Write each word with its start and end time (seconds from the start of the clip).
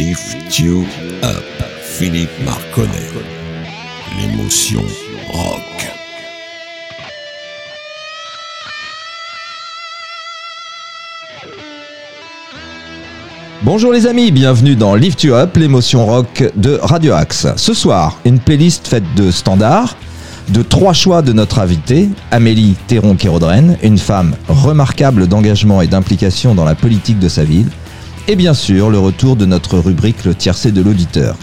Lift 0.00 0.58
You 0.58 0.86
Up, 1.22 1.44
Philippe 1.82 2.30
Marconnet. 2.46 3.10
L'émotion 4.18 4.80
rock. 5.30 5.92
Bonjour 13.60 13.92
les 13.92 14.06
amis, 14.06 14.30
bienvenue 14.30 14.74
dans 14.74 14.94
Lift 14.94 15.22
You 15.22 15.34
Up, 15.34 15.54
l'émotion 15.58 16.06
rock 16.06 16.50
de 16.56 16.78
Radio 16.82 17.12
Axe. 17.12 17.48
Ce 17.56 17.74
soir, 17.74 18.18
une 18.24 18.38
playlist 18.38 18.88
faite 18.88 19.04
de 19.16 19.30
standards, 19.30 19.98
de 20.48 20.62
trois 20.62 20.94
choix 20.94 21.20
de 21.20 21.34
notre 21.34 21.58
invitée, 21.58 22.08
Amélie 22.30 22.74
Théron-Kérodren, 22.86 23.76
une 23.82 23.98
femme 23.98 24.34
remarquable 24.48 25.26
d'engagement 25.26 25.82
et 25.82 25.88
d'implication 25.88 26.54
dans 26.54 26.64
la 26.64 26.74
politique 26.74 27.18
de 27.18 27.28
sa 27.28 27.44
ville, 27.44 27.68
et 28.30 28.36
bien 28.36 28.54
sûr 28.54 28.90
le 28.90 28.98
retour 29.00 29.34
de 29.34 29.44
notre 29.44 29.76
rubrique 29.78 30.24
Le 30.24 30.36
tiercé 30.36 30.70
de 30.70 30.80
l'auditeur. 30.80 31.36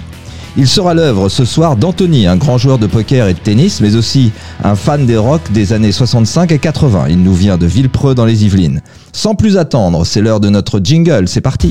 Il 0.56 0.70
sera 0.70 0.94
l'œuvre 0.94 1.28
ce 1.28 1.44
soir 1.44 1.76
d'Anthony, 1.76 2.28
un 2.28 2.38
grand 2.38 2.58
joueur 2.58 2.78
de 2.78 2.88
poker 2.88 3.28
et 3.28 3.34
de 3.34 3.40
tennis, 3.40 3.82
mais 3.82 3.96
aussi 3.96 4.32
un 4.64 4.76
fan 4.76 5.06
des 5.06 5.18
rock 5.18 5.42
des 5.52 5.74
années 5.74 5.92
65 5.92 6.50
et 6.54 6.60
80. 6.60 7.08
Il 7.10 7.22
nous 7.24 7.34
vient 7.34 7.58
de 7.58 7.66
Villepreux 7.66 8.16
dans 8.16 8.26
les 8.26 8.46
Yvelines. 8.46 8.82
Sans 9.12 9.36
plus 9.36 9.58
attendre, 9.58 10.06
c'est 10.06 10.22
l'heure 10.22 10.40
de 10.40 10.48
notre 10.48 10.80
jingle, 10.82 11.28
c'est 11.28 11.42
parti 11.42 11.70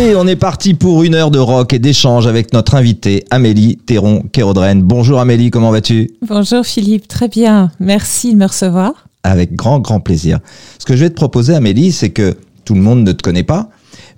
Allez, 0.00 0.16
on 0.16 0.26
est 0.26 0.34
parti 0.34 0.72
pour 0.72 1.02
une 1.02 1.14
heure 1.14 1.30
de 1.30 1.38
rock 1.38 1.74
et 1.74 1.78
d'échange 1.78 2.26
avec 2.26 2.54
notre 2.54 2.74
invitée 2.74 3.26
Amélie 3.30 3.76
Théron-Kérodren. 3.76 4.80
Bonjour 4.82 5.20
Amélie, 5.20 5.50
comment 5.50 5.70
vas-tu? 5.70 6.10
Bonjour 6.26 6.64
Philippe, 6.64 7.06
très 7.06 7.28
bien. 7.28 7.70
Merci 7.80 8.32
de 8.32 8.38
me 8.38 8.46
recevoir. 8.46 8.92
Avec 9.24 9.54
grand, 9.54 9.78
grand 9.78 10.00
plaisir. 10.00 10.38
Ce 10.78 10.86
que 10.86 10.96
je 10.96 11.02
vais 11.02 11.10
te 11.10 11.16
proposer, 11.16 11.54
Amélie, 11.54 11.92
c'est 11.92 12.08
que 12.08 12.38
tout 12.64 12.74
le 12.74 12.80
monde 12.80 13.04
ne 13.04 13.12
te 13.12 13.22
connaît 13.22 13.42
pas, 13.42 13.68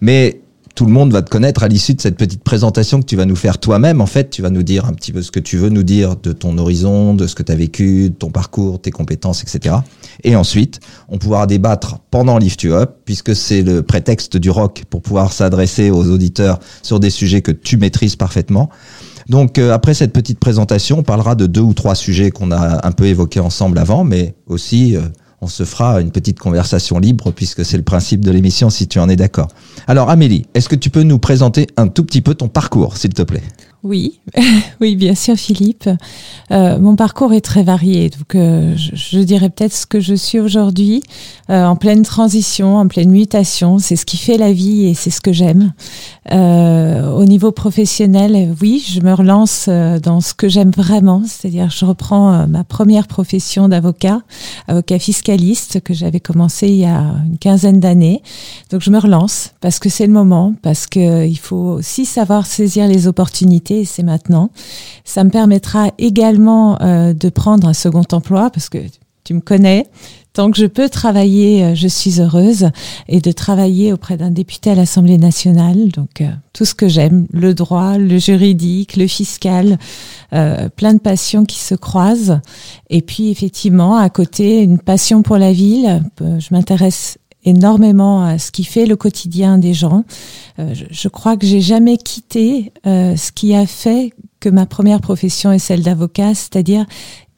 mais 0.00 0.41
tout 0.74 0.86
le 0.86 0.92
monde 0.92 1.12
va 1.12 1.22
te 1.22 1.30
connaître 1.30 1.62
à 1.62 1.68
l'issue 1.68 1.94
de 1.94 2.00
cette 2.00 2.16
petite 2.16 2.42
présentation 2.42 3.00
que 3.00 3.06
tu 3.06 3.16
vas 3.16 3.26
nous 3.26 3.36
faire 3.36 3.58
toi-même. 3.58 4.00
En 4.00 4.06
fait, 4.06 4.30
tu 4.30 4.42
vas 4.42 4.50
nous 4.50 4.62
dire 4.62 4.86
un 4.86 4.92
petit 4.94 5.12
peu 5.12 5.22
ce 5.22 5.30
que 5.30 5.40
tu 5.40 5.56
veux 5.56 5.68
nous 5.68 5.82
dire 5.82 6.16
de 6.16 6.32
ton 6.32 6.56
horizon, 6.58 7.14
de 7.14 7.26
ce 7.26 7.34
que 7.34 7.42
tu 7.42 7.52
as 7.52 7.56
vécu, 7.56 8.10
de 8.10 8.14
ton 8.14 8.30
parcours, 8.30 8.80
tes 8.80 8.90
compétences, 8.90 9.42
etc. 9.42 9.76
Et 10.24 10.36
ensuite, 10.36 10.80
on 11.08 11.18
pourra 11.18 11.46
débattre 11.46 11.98
pendant 12.10 12.38
Lift 12.38 12.62
You 12.62 12.72
Up, 12.74 12.96
puisque 13.04 13.34
c'est 13.36 13.62
le 13.62 13.82
prétexte 13.82 14.36
du 14.36 14.50
rock 14.50 14.84
pour 14.88 15.02
pouvoir 15.02 15.32
s'adresser 15.32 15.90
aux 15.90 16.08
auditeurs 16.08 16.58
sur 16.82 17.00
des 17.00 17.10
sujets 17.10 17.42
que 17.42 17.52
tu 17.52 17.76
maîtrises 17.76 18.16
parfaitement. 18.16 18.70
Donc 19.28 19.58
euh, 19.58 19.72
après 19.72 19.94
cette 19.94 20.12
petite 20.12 20.38
présentation, 20.38 20.98
on 20.98 21.02
parlera 21.02 21.34
de 21.34 21.46
deux 21.46 21.60
ou 21.60 21.74
trois 21.74 21.94
sujets 21.94 22.30
qu'on 22.30 22.50
a 22.50 22.86
un 22.86 22.92
peu 22.92 23.06
évoqués 23.06 23.40
ensemble 23.40 23.78
avant, 23.78 24.04
mais 24.04 24.34
aussi 24.46 24.96
euh, 24.96 25.02
on 25.42 25.48
se 25.48 25.64
fera 25.64 26.00
une 26.00 26.12
petite 26.12 26.38
conversation 26.38 27.00
libre 27.00 27.32
puisque 27.32 27.64
c'est 27.64 27.76
le 27.76 27.82
principe 27.82 28.24
de 28.24 28.30
l'émission 28.30 28.70
si 28.70 28.86
tu 28.86 29.00
en 29.00 29.08
es 29.08 29.16
d'accord. 29.16 29.48
Alors 29.88 30.08
Amélie, 30.08 30.46
est-ce 30.54 30.68
que 30.68 30.76
tu 30.76 30.88
peux 30.88 31.02
nous 31.02 31.18
présenter 31.18 31.66
un 31.76 31.88
tout 31.88 32.04
petit 32.04 32.22
peu 32.22 32.34
ton 32.34 32.48
parcours, 32.48 32.96
s'il 32.96 33.12
te 33.12 33.22
plaît? 33.22 33.42
Oui, 33.84 34.20
oui, 34.80 34.94
bien 34.94 35.16
sûr 35.16 35.34
Philippe. 35.34 35.90
Euh, 36.52 36.78
mon 36.78 36.94
parcours 36.94 37.32
est 37.32 37.40
très 37.40 37.64
varié, 37.64 38.10
donc 38.10 38.36
euh, 38.36 38.74
je, 38.76 39.18
dirais 39.18 39.50
peut-être 39.50 39.72
ce 39.72 39.86
que 39.86 39.98
je 39.98 40.14
suis 40.14 40.38
aujourd'hui, 40.38 41.02
euh, 41.50 41.64
en 41.64 41.74
pleine 41.74 42.02
transition, 42.02 42.76
en 42.76 42.86
pleine 42.86 43.10
mutation. 43.10 43.80
C'est 43.80 43.96
ce 43.96 44.06
qui 44.06 44.18
fait 44.18 44.38
la 44.38 44.52
vie 44.52 44.86
et 44.86 44.94
c'est 44.94 45.10
ce 45.10 45.20
que 45.20 45.32
j'aime. 45.32 45.72
Au 46.30 47.24
niveau 47.24 47.50
professionnel, 47.50 48.54
oui, 48.60 48.84
je 48.86 49.00
me 49.00 49.12
relance 49.12 49.68
dans 49.68 50.20
ce 50.20 50.34
que 50.34 50.48
j'aime 50.48 50.70
vraiment, 50.70 51.22
c'est-à-dire 51.26 51.68
je 51.70 51.84
reprends 51.84 52.46
ma 52.46 52.64
première 52.64 53.08
profession 53.08 53.68
d'avocat, 53.68 54.20
avocat 54.68 54.98
fiscaliste 54.98 55.80
que 55.80 55.94
j'avais 55.94 56.20
commencé 56.20 56.68
il 56.68 56.76
y 56.76 56.84
a 56.84 57.00
une 57.26 57.38
quinzaine 57.38 57.80
d'années. 57.80 58.22
Donc 58.70 58.82
je 58.82 58.90
me 58.90 58.98
relance 58.98 59.50
parce 59.60 59.78
que 59.78 59.88
c'est 59.88 60.06
le 60.06 60.12
moment, 60.12 60.54
parce 60.62 60.86
que 60.86 61.26
il 61.26 61.38
faut 61.38 61.56
aussi 61.56 62.06
savoir 62.06 62.46
saisir 62.46 62.86
les 62.86 63.08
opportunités 63.08 63.71
c'est 63.84 64.02
maintenant. 64.02 64.50
Ça 65.04 65.24
me 65.24 65.30
permettra 65.30 65.90
également 65.98 66.80
euh, 66.82 67.12
de 67.12 67.28
prendre 67.28 67.66
un 67.68 67.74
second 67.74 68.04
emploi 68.12 68.50
parce 68.50 68.68
que 68.68 68.78
tu 69.24 69.34
me 69.34 69.40
connais. 69.40 69.86
Tant 70.32 70.50
que 70.50 70.56
je 70.56 70.64
peux 70.64 70.88
travailler, 70.88 71.62
euh, 71.62 71.74
je 71.74 71.88
suis 71.88 72.20
heureuse 72.20 72.70
et 73.08 73.20
de 73.20 73.32
travailler 73.32 73.92
auprès 73.92 74.16
d'un 74.16 74.30
député 74.30 74.70
à 74.70 74.74
l'Assemblée 74.74 75.18
nationale. 75.18 75.88
Donc 75.88 76.20
euh, 76.20 76.28
tout 76.52 76.64
ce 76.64 76.74
que 76.74 76.88
j'aime, 76.88 77.26
le 77.32 77.54
droit, 77.54 77.98
le 77.98 78.18
juridique, 78.18 78.96
le 78.96 79.06
fiscal, 79.06 79.78
plein 80.30 80.94
de 80.94 80.98
passions 80.98 81.44
qui 81.44 81.58
se 81.58 81.74
croisent. 81.74 82.40
Et 82.88 83.02
puis 83.02 83.30
effectivement, 83.30 83.96
à 83.96 84.08
côté, 84.08 84.62
une 84.62 84.78
passion 84.78 85.22
pour 85.22 85.36
la 85.36 85.52
ville. 85.52 86.02
Je 86.20 86.48
m'intéresse 86.52 87.18
énormément 87.44 88.24
à 88.24 88.38
ce 88.38 88.50
qui 88.50 88.64
fait 88.64 88.86
le 88.86 88.96
quotidien 88.96 89.58
des 89.58 89.74
gens. 89.74 90.04
Euh, 90.58 90.74
je, 90.90 91.08
crois 91.08 91.36
que 91.36 91.46
j'ai 91.46 91.60
jamais 91.60 91.96
quitté 91.96 92.72
euh, 92.86 93.16
ce 93.16 93.32
qui 93.32 93.54
a 93.54 93.66
fait 93.66 94.12
que 94.40 94.48
ma 94.48 94.66
première 94.66 95.00
profession 95.00 95.52
est 95.52 95.58
celle 95.58 95.82
d'avocat, 95.82 96.34
c'est-à-dire 96.34 96.86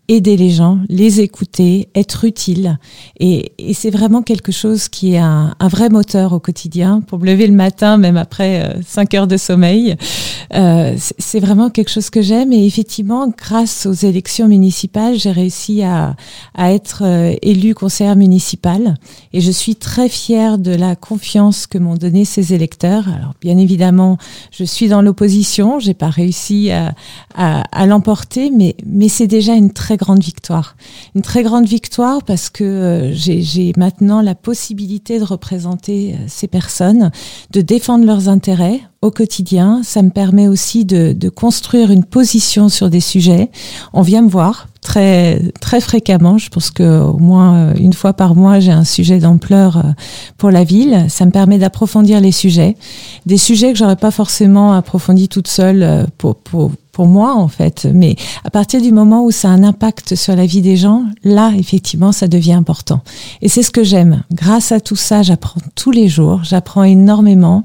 aider 0.09 0.37
les 0.37 0.50
gens, 0.50 0.78
les 0.88 1.20
écouter, 1.20 1.88
être 1.94 2.25
utile. 2.25 2.78
Et, 3.20 3.53
et 3.59 3.72
c'est 3.72 3.91
vraiment 3.91 4.22
quelque 4.22 4.53
chose 4.53 4.88
qui 4.88 5.15
est 5.15 5.19
un, 5.19 5.54
un, 5.59 5.69
vrai 5.69 5.88
moteur 5.88 6.34
au 6.34 6.41
quotidien 6.41 7.00
pour 7.00 7.19
me 7.19 7.26
lever 7.26 7.47
le 7.47 7.54
matin, 7.54 7.97
même 7.97 8.19
après 8.19 8.62
euh, 8.62 8.82
cinq 8.87 9.15
heures 9.15 9.26
de 9.26 9.38
sommeil. 9.38 9.97
Euh, 10.53 10.94
c'est 11.19 11.41
vraiment 11.41 11.70
quelque 11.70 11.91
chose 11.91 12.10
que 12.10 12.20
j'aime. 12.20 12.53
Et 12.53 12.66
effectivement, 12.66 13.32
grâce 13.37 13.87
aux 13.87 13.92
élections 13.92 14.47
municipales, 14.47 15.19
j'ai 15.19 15.32
réussi 15.32 15.82
à, 15.82 16.16
à 16.54 16.72
être 16.72 17.03
euh, 17.04 17.34
élue 17.41 17.75
conseillère 17.75 18.16
municipale. 18.16 18.97
Et 19.32 19.41
je 19.41 19.50
suis 19.50 19.75
très 19.75 20.10
fière 20.10 20.59
de 20.59 20.72
la 20.72 20.97
confiance 20.97 21.66
que 21.66 21.78
m'ont 21.78 21.97
donné 21.97 22.26
ces 22.26 22.53
électeurs. 22.53 23.09
Alors, 23.09 23.34
bien 23.41 23.56
évidemment, 23.56 24.19
je 24.50 24.65
suis 24.65 24.88
dans 24.88 25.00
l'opposition. 25.00 25.78
J'ai 25.78 25.94
pas 25.94 26.10
réussi 26.10 26.71
à, 26.71 26.94
à, 27.34 27.62
à 27.72 27.86
l'emporter, 27.86 28.50
mais, 28.50 28.76
mais 28.84 29.09
c'est 29.09 29.26
déjà 29.26 29.54
une 29.54 29.72
très 29.72 29.94
grande 29.97 30.22
victoire. 30.22 30.77
Une 31.15 31.22
très 31.22 31.43
grande 31.43 31.66
victoire 31.66 32.22
parce 32.22 32.50
que 32.50 32.65
euh, 32.65 33.12
j'ai 33.12 33.72
maintenant 33.77 34.21
la 34.22 34.34
possibilité 34.34 35.19
de 35.19 35.24
représenter 35.24 36.15
euh, 36.15 36.24
ces 36.27 36.47
personnes, 36.47 37.10
de 37.51 37.60
défendre 37.60 38.04
leurs 38.04 38.28
intérêts 38.28 38.80
au 39.03 39.10
quotidien. 39.10 39.83
Ça 39.83 40.03
me 40.03 40.10
permet 40.10 40.48
aussi 40.48 40.84
de, 40.84 41.28
construire 41.28 41.91
une 41.91 42.04
position 42.04 42.69
sur 42.69 42.91
des 42.91 43.01
sujets. 43.01 43.51
On 43.92 44.03
vient 44.03 44.22
me 44.22 44.28
voir 44.28 44.69
très 44.80 45.41
très 45.60 45.80
fréquemment. 45.80 46.39
Je 46.39 46.48
pense 46.51 46.71
que 46.71 47.01
au 47.01 47.19
moins 47.19 47.54
euh, 47.54 47.74
une 47.77 47.92
fois 47.92 48.13
par 48.13 48.34
mois, 48.34 48.60
j'ai 48.60 48.72
un 48.72 48.84
sujet 48.84 49.19
d'ampleur 49.19 49.83
pour 50.39 50.51
la 50.51 50.65
ville. 50.65 51.07
Ça 51.09 51.27
me 51.27 51.30
permet 51.30 51.59
d'approfondir 51.59 52.21
les 52.21 52.33
sujets, 52.33 52.77
des 53.27 53.39
sujets 53.39 53.72
que 53.72 53.78
j'aurais 53.78 53.97
pas 53.97 54.10
forcément 54.10 54.72
approfondis 54.72 55.28
toute 55.28 55.48
seule 55.48 56.07
pour 56.19 56.36
pour 56.95 57.07
moi 57.07 57.35
en 57.35 57.49
fait. 57.49 57.87
Mais 57.93 58.17
à 58.45 58.51
partir 58.51 58.81
du 58.81 58.93
moment 58.93 59.25
où 59.25 59.31
ça 59.31 59.49
a 59.49 59.51
un 59.51 59.63
impact 59.63 60.15
sur 60.15 60.35
la 60.35 60.47
vie 60.47 60.63
des 60.63 60.77
gens, 60.77 61.05
là 61.25 61.53
effectivement 61.59 62.13
ça 62.13 62.29
devient 62.29 62.53
important. 62.53 63.03
Et 63.43 63.51
c'est 63.51 63.63
ce 63.63 63.71
que 63.71 63.85
j'aime. 63.85 64.23
Grâce 64.33 64.73
à 64.73 64.81
tout 64.81 64.97
ça, 64.97 65.23
j'apprends 65.23 65.61
tous 65.75 65.91
les 65.91 66.09
jours, 66.09 66.43
j'apprends 66.45 66.85
énormément 66.85 67.65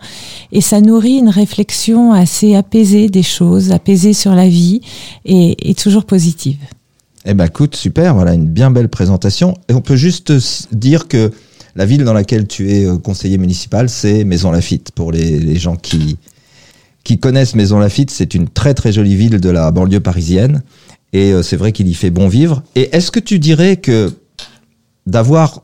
et 0.52 0.60
ça 0.60 0.81
nourrit 0.81 1.18
une 1.18 1.30
réflexion 1.30 2.12
assez 2.12 2.56
apaisée 2.56 3.08
des 3.08 3.24
choses, 3.24 3.72
apaisée 3.72 4.14
sur 4.14 4.36
la 4.36 4.50
vie 4.50 4.81
et, 5.26 5.56
toujours 5.76 6.04
positive. 6.04 6.58
Eh 7.26 7.34
ben 7.34 7.46
écoute, 7.46 7.76
super, 7.76 8.16
voilà 8.16 8.34
une 8.34 8.48
bien 8.48 8.72
belle 8.72 8.90
présentation. 8.90 9.54
Et 9.70 9.74
on 9.74 9.81
peut 9.81 9.96
juste 9.96 10.34
dire 10.74 11.08
que 11.08 11.31
la 11.76 11.86
ville 11.86 12.04
dans 12.04 12.14
laquelle 12.14 12.48
tu 12.48 12.72
es 12.72 12.88
conseiller 13.02 13.38
municipal, 13.38 13.88
c'est 13.88 14.24
Maison 14.24 14.52
Lafitte 14.52 14.92
pour 14.92 15.12
les, 15.12 15.40
les 15.40 15.58
gens 15.58 15.76
qui 15.76 16.18
qui 17.09 17.17
connaissent 17.17 17.56
Maison 17.56 17.79
Lafitte, 17.79 18.11
c'est 18.11 18.35
une 18.35 18.47
très 18.47 18.75
très 18.75 18.91
jolie 18.91 19.15
ville 19.15 19.41
de 19.41 19.50
la 19.50 19.71
banlieue 19.71 20.00
parisienne. 20.00 20.61
Et 21.11 21.33
euh, 21.33 21.41
c'est 21.41 21.56
vrai 21.56 21.71
qu'il 21.71 21.88
y 21.88 21.95
fait 21.95 22.11
bon 22.11 22.27
vivre. 22.27 22.61
Et 22.75 22.95
est-ce 22.95 23.09
que 23.09 23.19
tu 23.19 23.39
dirais 23.39 23.77
que 23.77 24.13
d'avoir 25.07 25.63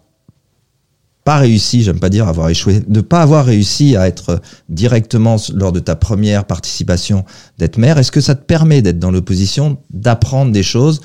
pas 1.23 1.37
réussi, 1.37 1.83
j'aime 1.83 1.99
pas 1.99 2.09
dire 2.09 2.27
avoir 2.27 2.49
échoué, 2.49 2.81
de 2.87 2.99
pas 2.99 3.21
avoir 3.21 3.45
réussi 3.45 3.95
à 3.95 4.07
être 4.07 4.41
directement 4.69 5.35
lors 5.53 5.71
de 5.71 5.79
ta 5.79 5.95
première 5.95 6.45
participation 6.45 7.25
d'être 7.59 7.77
maire, 7.77 7.99
est-ce 7.99 8.11
que 8.11 8.21
ça 8.21 8.33
te 8.33 8.43
permet 8.43 8.81
d'être 8.81 8.97
dans 8.97 9.11
l'opposition, 9.11 9.77
d'apprendre 9.93 10.51
des 10.51 10.63
choses 10.63 10.99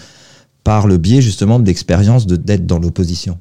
par 0.64 0.87
le 0.87 0.96
biais 0.96 1.20
justement 1.20 1.60
de 1.60 1.66
l'expérience 1.66 2.26
d'être 2.26 2.64
dans 2.64 2.78
l'opposition? 2.78 3.38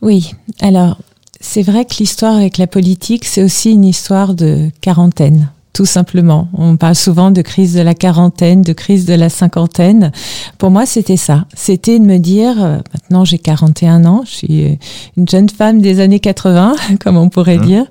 Oui, 0.00 0.32
alors 0.62 0.96
c'est 1.42 1.62
vrai 1.62 1.84
que 1.84 1.96
l'histoire 1.98 2.36
avec 2.36 2.56
la 2.56 2.66
politique, 2.66 3.26
c'est 3.26 3.42
aussi 3.42 3.72
une 3.72 3.84
histoire 3.84 4.34
de 4.34 4.70
quarantaine 4.80 5.50
tout 5.76 5.84
simplement. 5.84 6.48
On 6.54 6.78
parle 6.78 6.94
souvent 6.94 7.30
de 7.30 7.42
crise 7.42 7.74
de 7.74 7.82
la 7.82 7.92
quarantaine, 7.92 8.62
de 8.62 8.72
crise 8.72 9.04
de 9.04 9.12
la 9.12 9.28
cinquantaine. 9.28 10.10
Pour 10.56 10.70
moi, 10.70 10.86
c'était 10.86 11.18
ça. 11.18 11.44
C'était 11.54 11.98
de 11.98 12.04
me 12.04 12.16
dire, 12.16 12.54
euh, 12.64 12.78
maintenant 12.94 13.26
j'ai 13.26 13.36
41 13.36 14.06
ans, 14.06 14.22
je 14.24 14.30
suis 14.30 14.64
euh, 14.64 14.74
une 15.18 15.28
jeune 15.28 15.50
femme 15.50 15.82
des 15.82 16.00
années 16.00 16.18
80, 16.18 16.76
comme 17.04 17.18
on 17.18 17.28
pourrait 17.28 17.58
Mmh. 17.58 17.66
dire. 17.66 17.84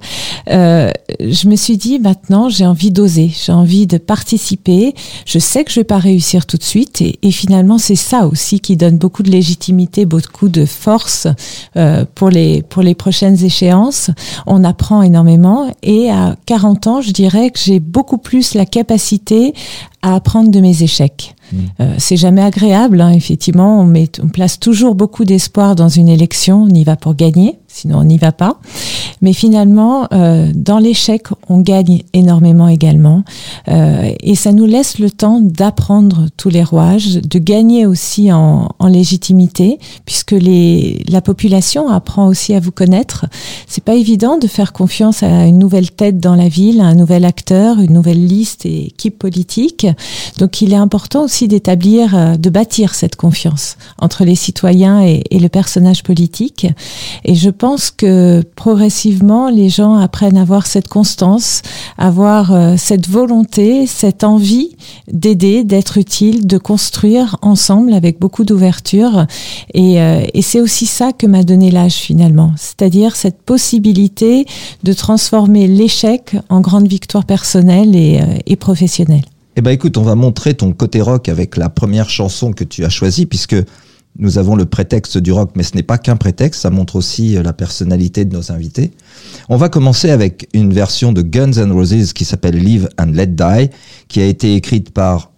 Euh, 0.49 0.89
je 1.19 1.47
me 1.47 1.55
suis 1.55 1.77
dit, 1.77 1.99
maintenant 1.99 2.49
j'ai 2.49 2.65
envie 2.65 2.91
d'oser, 2.91 3.31
j'ai 3.45 3.51
envie 3.51 3.87
de 3.87 3.97
participer. 3.97 4.93
Je 5.25 5.39
sais 5.39 5.63
que 5.63 5.71
je 5.71 5.79
vais 5.79 5.83
pas 5.83 5.97
réussir 5.97 6.45
tout 6.45 6.57
de 6.57 6.63
suite. 6.63 7.01
Et, 7.01 7.19
et 7.21 7.31
finalement, 7.31 7.77
c'est 7.77 7.95
ça 7.95 8.27
aussi 8.27 8.59
qui 8.59 8.77
donne 8.77 8.97
beaucoup 8.97 9.23
de 9.23 9.29
légitimité, 9.31 10.05
beaucoup 10.05 10.49
de 10.49 10.65
force 10.65 11.27
euh, 11.77 12.05
pour, 12.15 12.29
les, 12.29 12.63
pour 12.63 12.81
les 12.81 12.95
prochaines 12.95 13.43
échéances. 13.43 14.09
On 14.47 14.63
apprend 14.63 15.01
énormément. 15.01 15.71
Et 15.83 16.09
à 16.09 16.35
40 16.45 16.87
ans, 16.87 17.01
je 17.01 17.11
dirais 17.11 17.49
que 17.49 17.59
j'ai 17.59 17.74
beaucoup 17.79 18.17
plus 18.17 18.53
la 18.53 18.65
capacité 18.65 19.53
à 20.05 20.13
apprendre 20.13 20.51
de 20.51 20.59
mes 20.59 20.83
échecs. 20.83 21.35
Euh, 21.79 21.95
c'est 21.97 22.17
jamais 22.17 22.41
agréable, 22.41 23.01
hein, 23.01 23.11
effectivement. 23.11 23.79
On, 23.79 23.85
met, 23.85 24.09
on 24.21 24.27
place 24.27 24.59
toujours 24.59 24.95
beaucoup 24.95 25.25
d'espoir 25.25 25.75
dans 25.75 25.89
une 25.89 26.09
élection. 26.09 26.63
On 26.63 26.69
y 26.69 26.83
va 26.83 26.95
pour 26.95 27.15
gagner, 27.15 27.59
sinon 27.67 27.99
on 27.99 28.03
n'y 28.03 28.17
va 28.17 28.31
pas. 28.31 28.59
Mais 29.21 29.33
finalement, 29.33 30.07
euh, 30.11 30.51
dans 30.53 30.79
l'échec, 30.79 31.27
on 31.49 31.59
gagne 31.59 32.03
énormément 32.13 32.67
également. 32.67 33.23
Euh, 33.67 34.11
et 34.21 34.35
ça 34.35 34.51
nous 34.51 34.65
laisse 34.65 34.99
le 34.99 35.09
temps 35.09 35.39
d'apprendre 35.39 36.27
tous 36.37 36.49
les 36.49 36.63
rouages, 36.63 37.15
de 37.15 37.39
gagner 37.39 37.85
aussi 37.85 38.31
en, 38.31 38.69
en 38.77 38.87
légitimité, 38.87 39.79
puisque 40.05 40.31
les, 40.31 41.03
la 41.07 41.21
population 41.21 41.89
apprend 41.89 42.27
aussi 42.27 42.53
à 42.53 42.59
vous 42.59 42.71
connaître. 42.71 43.25
C'est 43.67 43.83
pas 43.83 43.95
évident 43.95 44.37
de 44.37 44.47
faire 44.47 44.73
confiance 44.73 45.23
à 45.23 45.45
une 45.45 45.59
nouvelle 45.59 45.91
tête 45.91 46.19
dans 46.19 46.35
la 46.35 46.47
ville, 46.47 46.81
à 46.81 46.85
un 46.85 46.95
nouvel 46.95 47.25
acteur, 47.25 47.79
une 47.79 47.93
nouvelle 47.93 48.25
liste 48.25 48.65
et 48.65 48.87
équipe 48.87 49.17
politique. 49.17 49.87
Donc 50.37 50.61
il 50.61 50.73
est 50.73 50.77
important 50.77 51.23
aussi 51.23 51.47
d'établir, 51.47 52.15
euh, 52.15 52.37
de 52.37 52.49
bâtir 52.49 52.95
cette 52.95 53.15
confiance 53.15 53.77
entre 53.99 54.25
les 54.25 54.35
citoyens 54.35 55.01
et, 55.01 55.23
le 55.31 55.49
personnage 55.49 56.01
politique. 56.01 56.65
Et 57.23 57.35
je 57.35 57.49
pense 57.49 57.91
que 57.91 58.41
progressivement, 58.55 59.49
les 59.49 59.69
gens 59.69 59.95
apprennent 59.95 60.37
à 60.37 60.41
avoir 60.41 60.65
cette 60.65 60.87
constance, 60.87 61.61
à 61.97 62.07
avoir 62.07 62.53
euh, 62.53 62.75
cette 62.77 63.07
volonté, 63.07 63.85
cette 63.85 64.23
envie 64.23 64.75
d'aider, 65.11 65.63
d'être 65.63 65.97
utile, 65.97 66.47
de 66.47 66.57
construire 66.57 67.37
ensemble 67.41 67.93
avec 67.93 68.19
beaucoup 68.19 68.43
d'ouverture. 68.43 69.25
Et, 69.73 70.01
euh, 70.01 70.25
et 70.33 70.41
c'est 70.41 70.61
aussi 70.61 70.85
ça 70.85 71.11
que 71.11 71.27
m'a 71.27 71.43
donné 71.43 71.69
l'âge 71.69 71.95
finalement, 71.95 72.53
c'est-à-dire 72.55 73.15
cette 73.15 73.41
possibilité 73.41 74.45
de 74.83 74.93
transformer 74.93 75.67
l'échec 75.67 76.37
en 76.49 76.61
grande 76.61 76.87
victoire 76.87 77.25
personnelle 77.25 77.95
et, 77.95 78.21
et 78.47 78.55
professionnelle. 78.55 79.25
Eh 79.57 79.61
ben 79.61 79.71
écoute, 79.71 79.97
on 79.97 80.03
va 80.03 80.15
montrer 80.15 80.53
ton 80.53 80.73
côté 80.73 80.99
rock 81.01 81.29
avec 81.29 81.55
la 81.55 81.69
première 81.69 82.09
chanson 82.09 82.51
que 82.51 82.65
tu 82.65 82.83
as 82.83 82.89
choisie, 82.89 83.25
puisque 83.25 83.55
nous 84.19 84.37
avons 84.37 84.55
le 84.55 84.65
prétexte 84.65 85.17
du 85.17 85.31
rock, 85.31 85.51
mais 85.55 85.63
ce 85.63 85.75
n'est 85.75 85.83
pas 85.83 85.97
qu'un 85.97 86.17
prétexte, 86.17 86.61
ça 86.61 86.69
montre 86.69 86.97
aussi 86.97 87.37
euh, 87.37 87.43
la 87.43 87.53
personnalité 87.53 88.25
de 88.25 88.35
nos 88.35 88.51
invités. 88.51 88.91
On 89.47 89.55
va 89.55 89.69
commencer 89.69 90.09
avec 90.09 90.49
une 90.53 90.73
version 90.73 91.13
de 91.13 91.21
Guns 91.21 91.53
N' 91.53 91.71
Roses 91.71 92.11
qui 92.11 92.25
s'appelle 92.25 92.57
Live 92.57 92.89
and 92.97 93.11
Let 93.13 93.27
Die, 93.27 93.69
qui 94.09 94.21
a 94.21 94.25
été 94.25 94.55
écrite 94.55 94.91
par 94.91 95.31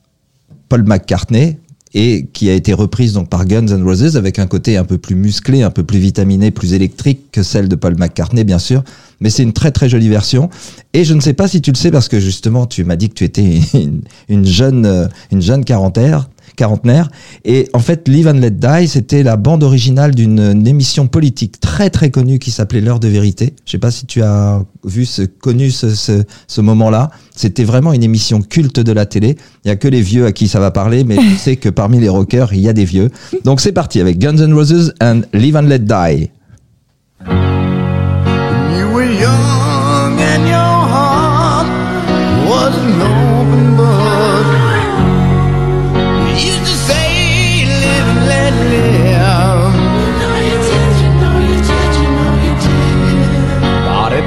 Paul 0.68 0.84
McCartney 0.84 1.58
et 1.98 2.28
qui 2.32 2.48
a 2.52 2.54
été 2.54 2.74
reprise 2.74 3.14
donc 3.14 3.28
par 3.28 3.46
Guns 3.46 3.66
N' 3.66 3.82
Roses 3.82 4.18
avec 4.18 4.38
un 4.38 4.46
côté 4.46 4.78
un 4.78 4.84
peu 4.84 5.00
plus 5.00 5.16
musclé, 5.16 5.64
un 5.64 5.72
peu 5.72 5.84
plus 5.84 5.98
vitaminé, 5.98 6.52
plus 6.52 6.74
électrique 6.74 7.32
que 7.32 7.42
celle 7.42 7.68
de 7.68 7.76
Paul 7.76 7.98
McCartney 7.98 8.44
bien 8.44 8.60
sûr, 8.60 8.84
mais 9.20 9.32
c'est 9.32 9.42
une 9.42 9.52
très 9.52 9.72
très 9.72 9.90
jolie 9.90 10.08
version. 10.08 10.52
Et 10.94 11.04
je 11.04 11.16
ne 11.16 11.20
sais 11.22 11.34
pas 11.34 11.48
si 11.48 11.60
tu 11.60 11.72
le 11.72 11.76
sais 11.76 11.90
parce 11.90 12.08
que 12.08 12.20
justement 12.20 12.68
tu 12.68 12.84
m'as 12.84 12.98
dit 12.98 13.10
que 13.10 13.16
tu 13.16 13.24
étais 13.24 13.62
une, 13.74 14.02
une 14.30 14.46
jeune 14.46 14.86
euh, 14.86 15.08
une 15.32 15.42
jeune 15.42 15.66
quarantaire 15.66 16.30
quarantenaire. 16.58 17.10
Et 17.46 17.70
en 17.72 17.80
fait 17.80 18.10
Live 18.10 18.28
and 18.28 18.34
Let 18.34 18.52
Die 18.52 18.88
c'était 18.88 19.24
la 19.24 19.38
bande 19.38 19.64
originale 19.64 20.14
d'une 20.14 20.40
une 20.40 20.68
émission 20.68 21.08
politique 21.08 21.62
très 21.62 21.90
très 21.90 22.12
connue 22.12 22.40
qui 22.40 22.52
s'appelait 22.52 22.82
L'heure 22.82 23.00
de 23.00 23.08
vérité. 23.08 23.54
Je 23.66 23.72
sais 23.72 23.78
pas 23.78 23.92
si 23.92 24.06
tu 24.06 24.22
as 24.22 24.62
vu 24.84 25.06
ce 25.06 25.22
connu 25.22 25.72
ce, 25.72 25.96
ce, 25.96 26.24
ce 26.48 26.62
moment 26.62 26.90
là 26.90 27.10
c'était 27.34 27.64
vraiment 27.64 27.94
une 27.94 28.04
émission 28.04 28.42
culte 28.42 28.82
de 28.82 28.92
la 28.92 29.06
télé. 29.06 29.38
Il 29.64 29.70
y 29.70 29.72
a 29.72 29.78
que 29.78 29.88
les 29.88 30.02
vieux 30.02 30.26
à 30.26 30.34
qui 30.34 30.50
ça 30.50 30.60
va 30.60 30.72
parler 30.72 31.06
mais 31.06 31.16
tu 31.16 31.36
sais 31.38 31.56
que 31.56 31.70
parmi 31.70 32.00
les 32.00 32.10
rockers 32.10 32.54
il 32.54 32.60
y 32.60 32.68
a 32.68 32.74
des 32.74 32.86
vieux. 32.86 33.10
Donc 33.46 33.62
c'est 33.62 33.72
parti 33.72 34.02
avec 34.02 34.20
Guns 34.20 34.38
N' 34.38 34.54
Roses 34.54 34.94
and 35.02 35.22
Live 35.34 35.56
and 35.56 35.62
Let 35.62 35.80
Die 35.80 36.32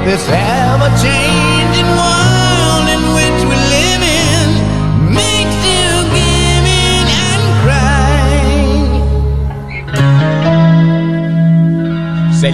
this 0.05 0.27
ever-changing 0.27 1.89
world 1.99 2.87
in 2.89 3.01
which 3.13 3.39
we 3.49 3.55
live 3.75 4.01
in 4.01 4.47
makes 5.13 5.57
you 5.69 5.89
give 6.17 6.65
in 6.65 7.05
and 7.29 7.43
cry, 7.61 8.33
say 12.33 12.51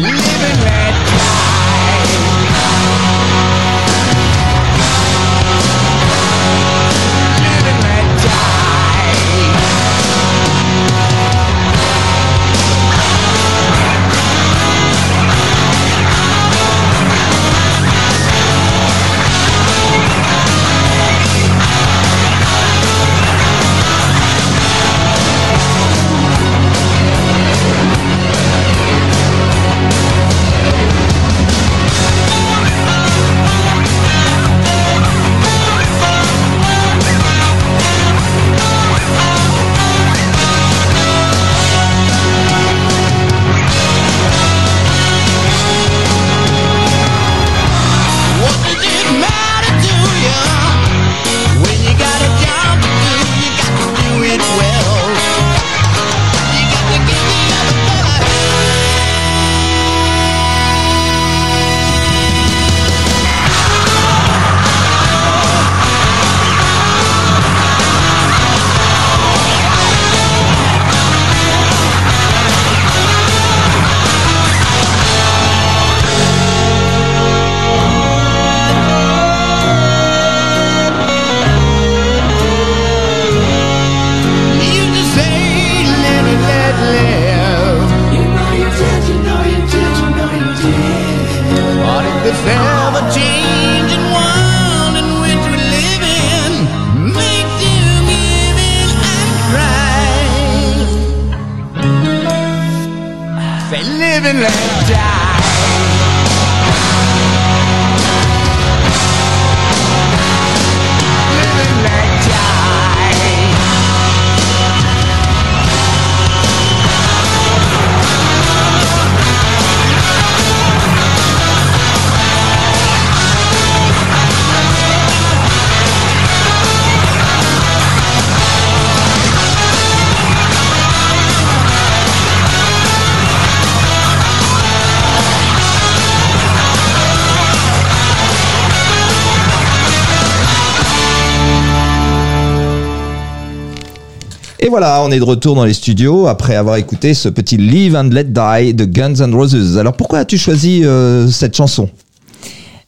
voilà, 144.79 145.01
on 145.01 145.09
est 145.09 145.17
de 145.17 145.23
retour 145.23 145.55
dans 145.55 145.65
les 145.65 145.73
studios 145.73 146.27
après 146.27 146.55
avoir 146.55 146.75
écouté 146.75 147.15
ce 147.15 147.29
petit 147.29 147.57
Live 147.57 147.95
and 147.95 148.09
Let 148.11 148.25
Die 148.25 148.75
de 148.75 148.85
Guns 148.85 149.15
N' 149.15 149.33
Roses. 149.33 149.75
Alors 149.79 149.93
pourquoi 149.93 150.19
as-tu 150.19 150.37
choisi 150.37 150.85
euh, 150.85 151.27
cette 151.29 151.57
chanson? 151.57 151.89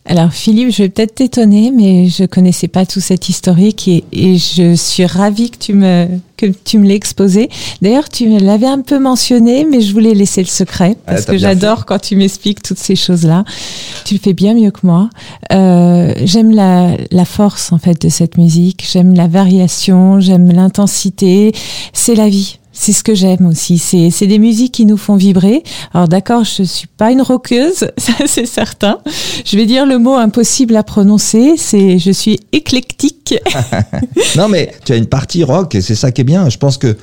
Alors 0.10 0.34
Philippe, 0.34 0.72
je 0.72 0.82
vais 0.82 0.90
peut-être 0.90 1.14
t'étonner, 1.14 1.72
mais 1.72 2.08
je 2.08 2.24
connaissais 2.26 2.68
pas 2.68 2.84
tout 2.88 3.00
cet 3.00 3.30
historique 3.30 3.88
et, 3.88 4.04
et 4.12 4.38
je 4.40 4.74
suis 4.74 5.06
ravie 5.06 5.52
que 5.52 5.58
tu 5.58 5.74
me 5.74 6.08
que 6.36 6.48
tu 6.48 6.80
me 6.80 6.88
l'aies 6.88 6.96
exposé. 6.96 7.50
D'ailleurs, 7.82 8.10
tu 8.10 8.40
l'avais 8.40 8.66
un 8.66 8.82
peu 8.82 8.98
mentionné, 8.98 9.66
mais 9.66 9.82
je 9.82 9.94
voulais 9.94 10.16
laisser 10.16 10.42
le 10.42 10.48
secret 10.48 10.98
parce 11.06 11.26
t'as 11.26 11.34
que 11.34 11.38
j'adore 11.38 11.86
quand 11.86 12.00
tu 12.00 12.16
m'expliques 12.16 12.64
toutes 12.64 12.80
ces 12.80 12.96
choses-là. 12.96 13.44
Tu 14.06 14.16
le 14.16 14.20
fais 14.20 14.34
bien 14.34 14.56
mieux 14.56 14.72
que 14.72 14.80
moi. 14.84 15.10
Euh, 15.52 16.14
j'aime 16.24 16.52
la, 16.52 16.96
la 17.12 17.26
force 17.26 17.72
en 17.72 17.78
fait 17.78 18.02
de 18.02 18.10
cette 18.10 18.38
musique. 18.38 18.88
J'aime 18.92 19.14
la 19.14 19.28
variation. 19.28 20.20
J'aime 20.20 20.52
l'intensité. 20.52 21.52
C'est 21.94 22.16
la 22.16 22.30
vie. 22.30 22.59
C'est 22.82 22.94
ce 22.94 23.04
que 23.04 23.14
j'aime 23.14 23.46
aussi. 23.46 23.78
C'est, 23.78 24.26
des 24.26 24.40
musiques 24.40 24.72
qui 24.72 24.86
nous 24.86 24.96
font 24.96 25.18
vibrer. 25.18 25.64
Alors 25.94 26.08
d'accord, 26.08 26.46
je 26.46 26.64
suis 26.64 26.88
pas 26.88 27.12
une 27.12 27.22
rockeuse, 27.22 27.92
ça 27.98 28.14
c'est 28.26 28.46
certain. 28.46 29.00
Je 29.44 29.58
vais 29.58 29.66
dire 29.66 29.86
le 29.86 30.00
mot 30.00 30.16
impossible 30.16 30.78
à 30.78 30.84
prononcer. 30.84 31.56
C'est, 31.58 32.00
je 32.00 32.12
suis 32.12 32.40
éclectique. 32.54 33.36
Non 34.38 34.48
mais 34.48 34.72
tu 34.86 34.94
as 34.94 34.96
une 34.96 35.08
partie 35.08 35.44
rock 35.44 35.76
et 35.76 35.82
c'est 35.82 35.96
ça 35.96 36.12
qui 36.12 36.22
est 36.22 36.24
bien. 36.24 36.50
Je 36.50 36.58
pense 36.58 36.78
que 36.78 36.96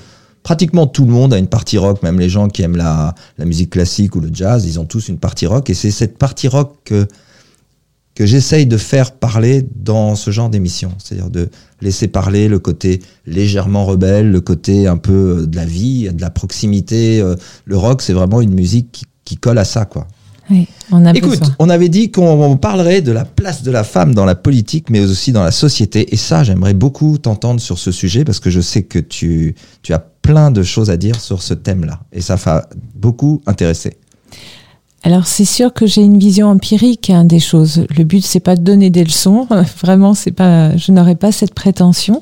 pratiquement 0.43 0.87
tout 0.87 1.05
le 1.05 1.13
monde 1.13 1.35
a 1.35 1.39
une 1.39 1.47
partie 1.47 1.77
rock, 1.77 2.03
même 2.03 2.19
les 2.19 2.29
gens 2.31 2.49
qui 2.49 2.63
aiment 2.63 2.77
la, 2.77 3.15
la 3.37 3.45
musique 3.45 3.71
classique 3.71 4.17
ou 4.17 4.21
le 4.21 4.31
jazz, 4.33 4.65
ils 4.65 4.81
ont 4.81 4.87
tous 4.87 5.09
une 5.09 5.19
partie 5.19 5.47
rock 5.47 5.69
et 5.69 5.75
c'est 5.75 5.91
cette 5.91 6.17
partie 6.17 6.49
rock 6.49 6.75
que, 6.85 7.07
que 8.17 8.25
j'essaye 8.27 8.67
de 8.67 8.79
faire 8.79 9.13
parler 9.13 9.65
dans 9.77 10.17
ce 10.17 10.31
genre 10.33 10.49
d'émission. 10.49 10.91
C'est-à-dire 10.99 11.31
de 11.31 11.51
laisser 11.83 12.09
parler 12.09 12.49
le 12.49 12.59
côté 12.59 13.01
légèrement 13.27 13.85
rebelle, 13.85 14.31
le 14.33 14.41
côté 14.41 14.87
un 14.89 14.97
peu 14.97 15.41
euh, 15.43 15.47
de 15.47 15.55
la 15.55 15.67
vie, 15.67 16.09
de 16.13 16.21
la 16.21 16.31
proximité. 16.31 17.21
Euh, 17.21 17.37
Le 17.67 17.77
rock, 17.77 18.01
c'est 18.03 18.15
vraiment 18.15 18.41
une 18.41 18.55
musique 18.55 18.91
qui, 18.91 19.05
qui 19.25 19.37
colle 19.37 19.59
à 19.59 19.65
ça, 19.65 19.85
quoi. 19.85 20.09
Oui, 20.49 20.67
on 20.93 21.05
a 21.05 21.13
Écoute, 21.13 21.41
besoin. 21.41 21.55
on 21.59 21.69
avait 21.69 21.89
dit 21.89 22.11
qu'on 22.13 22.57
parlerait 22.57 23.03
de 23.03 23.11
la 23.13 23.25
place 23.25 23.63
de 23.65 23.71
la 23.73 23.83
femme 23.85 24.15
dans 24.15 24.25
la 24.25 24.37
politique, 24.37 24.91
mais 24.91 25.01
aussi 25.01 25.33
dans 25.33 25.43
la 25.43 25.51
société. 25.51 26.15
Et 26.15 26.17
ça, 26.17 26.43
j'aimerais 26.45 26.73
beaucoup 26.75 27.19
t'entendre 27.19 27.61
sur 27.61 27.79
ce 27.79 27.91
sujet 27.93 28.25
parce 28.25 28.39
que 28.41 28.49
je 28.49 28.61
sais 28.61 28.85
que 28.85 29.01
tu, 29.01 29.57
tu 29.83 29.93
as 29.93 29.99
plein 29.99 30.51
de 30.53 30.63
choses 30.63 30.89
à 30.89 30.97
dire 30.97 31.21
sur 31.21 31.43
ce 31.43 31.53
thème-là. 31.53 32.01
Et 32.13 32.21
ça 32.21 32.37
va 32.37 32.69
beaucoup 32.95 33.43
intéresser. 33.47 33.99
Alors 35.07 35.29
c'est 35.29 35.45
sûr 35.45 35.73
que 35.73 35.87
j'ai 35.87 36.03
une 36.03 36.19
vision 36.19 36.49
empirique 36.49 37.11
hein, 37.11 37.25
des 37.25 37.39
choses. 37.39 37.87
Le 37.97 38.03
but 38.03 38.27
c'est 38.27 38.41
pas 38.41 38.57
de 38.57 38.63
donner 38.63 38.91
des 38.91 39.05
leçons, 39.05 39.47
vraiment 39.81 40.15
c'est 40.15 40.33
pas, 40.33 40.77
je 40.77 40.91
n'aurais 40.91 41.15
pas 41.15 41.31
cette 41.31 41.55
prétention, 41.55 42.21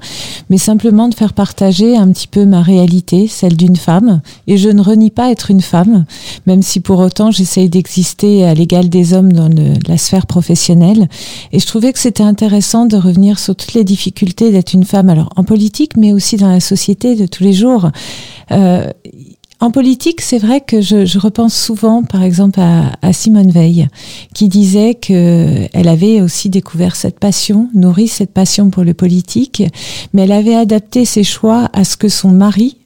mais 0.50 0.58
simplement 0.58 1.08
de 1.08 1.14
faire 1.14 1.32
partager 1.32 1.96
un 1.96 2.12
petit 2.12 2.26
peu 2.26 2.44
ma 2.44 2.60
réalité, 2.60 3.26
celle 3.26 3.56
d'une 3.56 3.76
femme. 3.76 4.20
Et 4.48 4.58
je 4.58 4.68
ne 4.68 4.82
renie 4.82 5.10
pas 5.10 5.30
être 5.30 5.50
une 5.50 5.62
femme, 5.62 6.04
même 6.46 6.60
si 6.60 6.80
pour 6.80 6.98
autant 6.98 7.30
j'essaye 7.30 7.70
d'exister 7.70 8.44
à 8.44 8.52
l'égal 8.52 8.90
des 8.90 9.14
hommes 9.14 9.32
dans 9.32 9.48
le- 9.48 9.78
la 9.88 9.96
sphère 9.96 10.26
professionnelle. 10.26 11.08
Et 11.52 11.60
je 11.60 11.66
trouvais 11.66 11.90
que 11.90 11.98
c'était 11.98 12.22
intéressant 12.22 12.84
de 12.84 12.98
revenir 12.98 13.38
sur 13.38 13.56
toutes 13.56 13.72
les 13.72 13.84
difficultés 13.84 14.52
d'être 14.52 14.74
une 14.74 14.84
femme, 14.84 15.08
alors 15.08 15.30
en 15.36 15.44
politique, 15.44 15.96
mais 15.96 16.12
aussi 16.12 16.36
dans 16.36 16.50
la 16.50 16.60
société 16.60 17.16
de 17.16 17.24
tous 17.24 17.44
les 17.44 17.54
jours. 17.54 17.90
Euh, 18.50 18.90
en 19.64 19.70
politique, 19.70 20.20
c'est 20.20 20.36
vrai 20.36 20.60
que 20.60 20.82
je, 20.82 21.06
je 21.06 21.18
repense 21.18 21.54
souvent, 21.54 22.02
par 22.02 22.22
exemple, 22.22 22.60
à, 22.60 22.92
à 23.00 23.14
Simone 23.14 23.50
Veil, 23.50 23.88
qui 24.34 24.48
disait 24.48 24.94
que 24.94 25.66
elle 25.72 25.88
avait 25.88 26.20
aussi 26.20 26.50
découvert 26.50 26.96
cette 26.96 27.18
passion, 27.18 27.70
nourri 27.72 28.06
cette 28.06 28.34
passion 28.34 28.68
pour 28.68 28.84
le 28.84 28.92
politique, 28.92 29.62
mais 30.12 30.24
elle 30.24 30.32
avait 30.32 30.54
adapté 30.54 31.06
ses 31.06 31.24
choix 31.24 31.70
à 31.72 31.84
ce 31.84 31.96
que 31.96 32.10
son 32.10 32.30
mari 32.30 32.76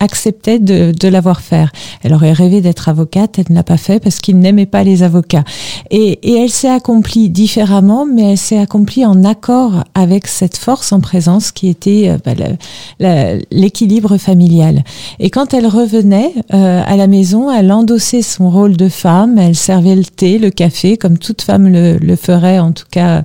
acceptait 0.00 0.58
de, 0.58 0.92
de 0.92 1.08
l'avoir 1.08 1.40
faire. 1.40 1.70
Elle 2.02 2.14
aurait 2.14 2.32
rêvé 2.32 2.60
d'être 2.60 2.88
avocate, 2.88 3.38
elle 3.38 3.46
ne 3.50 3.54
l'a 3.54 3.62
pas 3.62 3.76
fait 3.76 4.00
parce 4.00 4.18
qu'il 4.18 4.38
n'aimait 4.38 4.66
pas 4.66 4.82
les 4.82 5.02
avocats. 5.02 5.44
Et, 5.90 6.18
et 6.22 6.42
elle 6.42 6.50
s'est 6.50 6.68
accomplie 6.68 7.30
différemment, 7.30 8.06
mais 8.06 8.32
elle 8.32 8.38
s'est 8.38 8.58
accomplie 8.58 9.04
en 9.06 9.22
accord 9.24 9.84
avec 9.94 10.26
cette 10.26 10.56
force 10.56 10.92
en 10.92 11.00
présence 11.00 11.52
qui 11.52 11.68
était 11.68 12.08
euh, 12.08 12.18
bah, 12.98 13.38
l'équilibre 13.50 14.16
familial. 14.18 14.82
Et 15.20 15.30
quand 15.30 15.54
elle 15.54 15.66
revenait 15.66 16.32
euh, 16.52 16.82
à 16.84 16.96
la 16.96 17.06
maison, 17.06 17.50
elle 17.50 17.70
endossait 17.70 18.22
son 18.22 18.50
rôle 18.50 18.76
de 18.76 18.88
femme, 18.88 19.38
elle 19.38 19.54
servait 19.54 19.94
le 19.96 20.04
thé, 20.04 20.38
le 20.38 20.50
café, 20.50 20.96
comme 20.96 21.18
toute 21.18 21.42
femme 21.42 21.68
le, 21.68 21.98
le 21.98 22.16
ferait, 22.16 22.58
en 22.58 22.72
tout 22.72 22.86
cas 22.90 23.22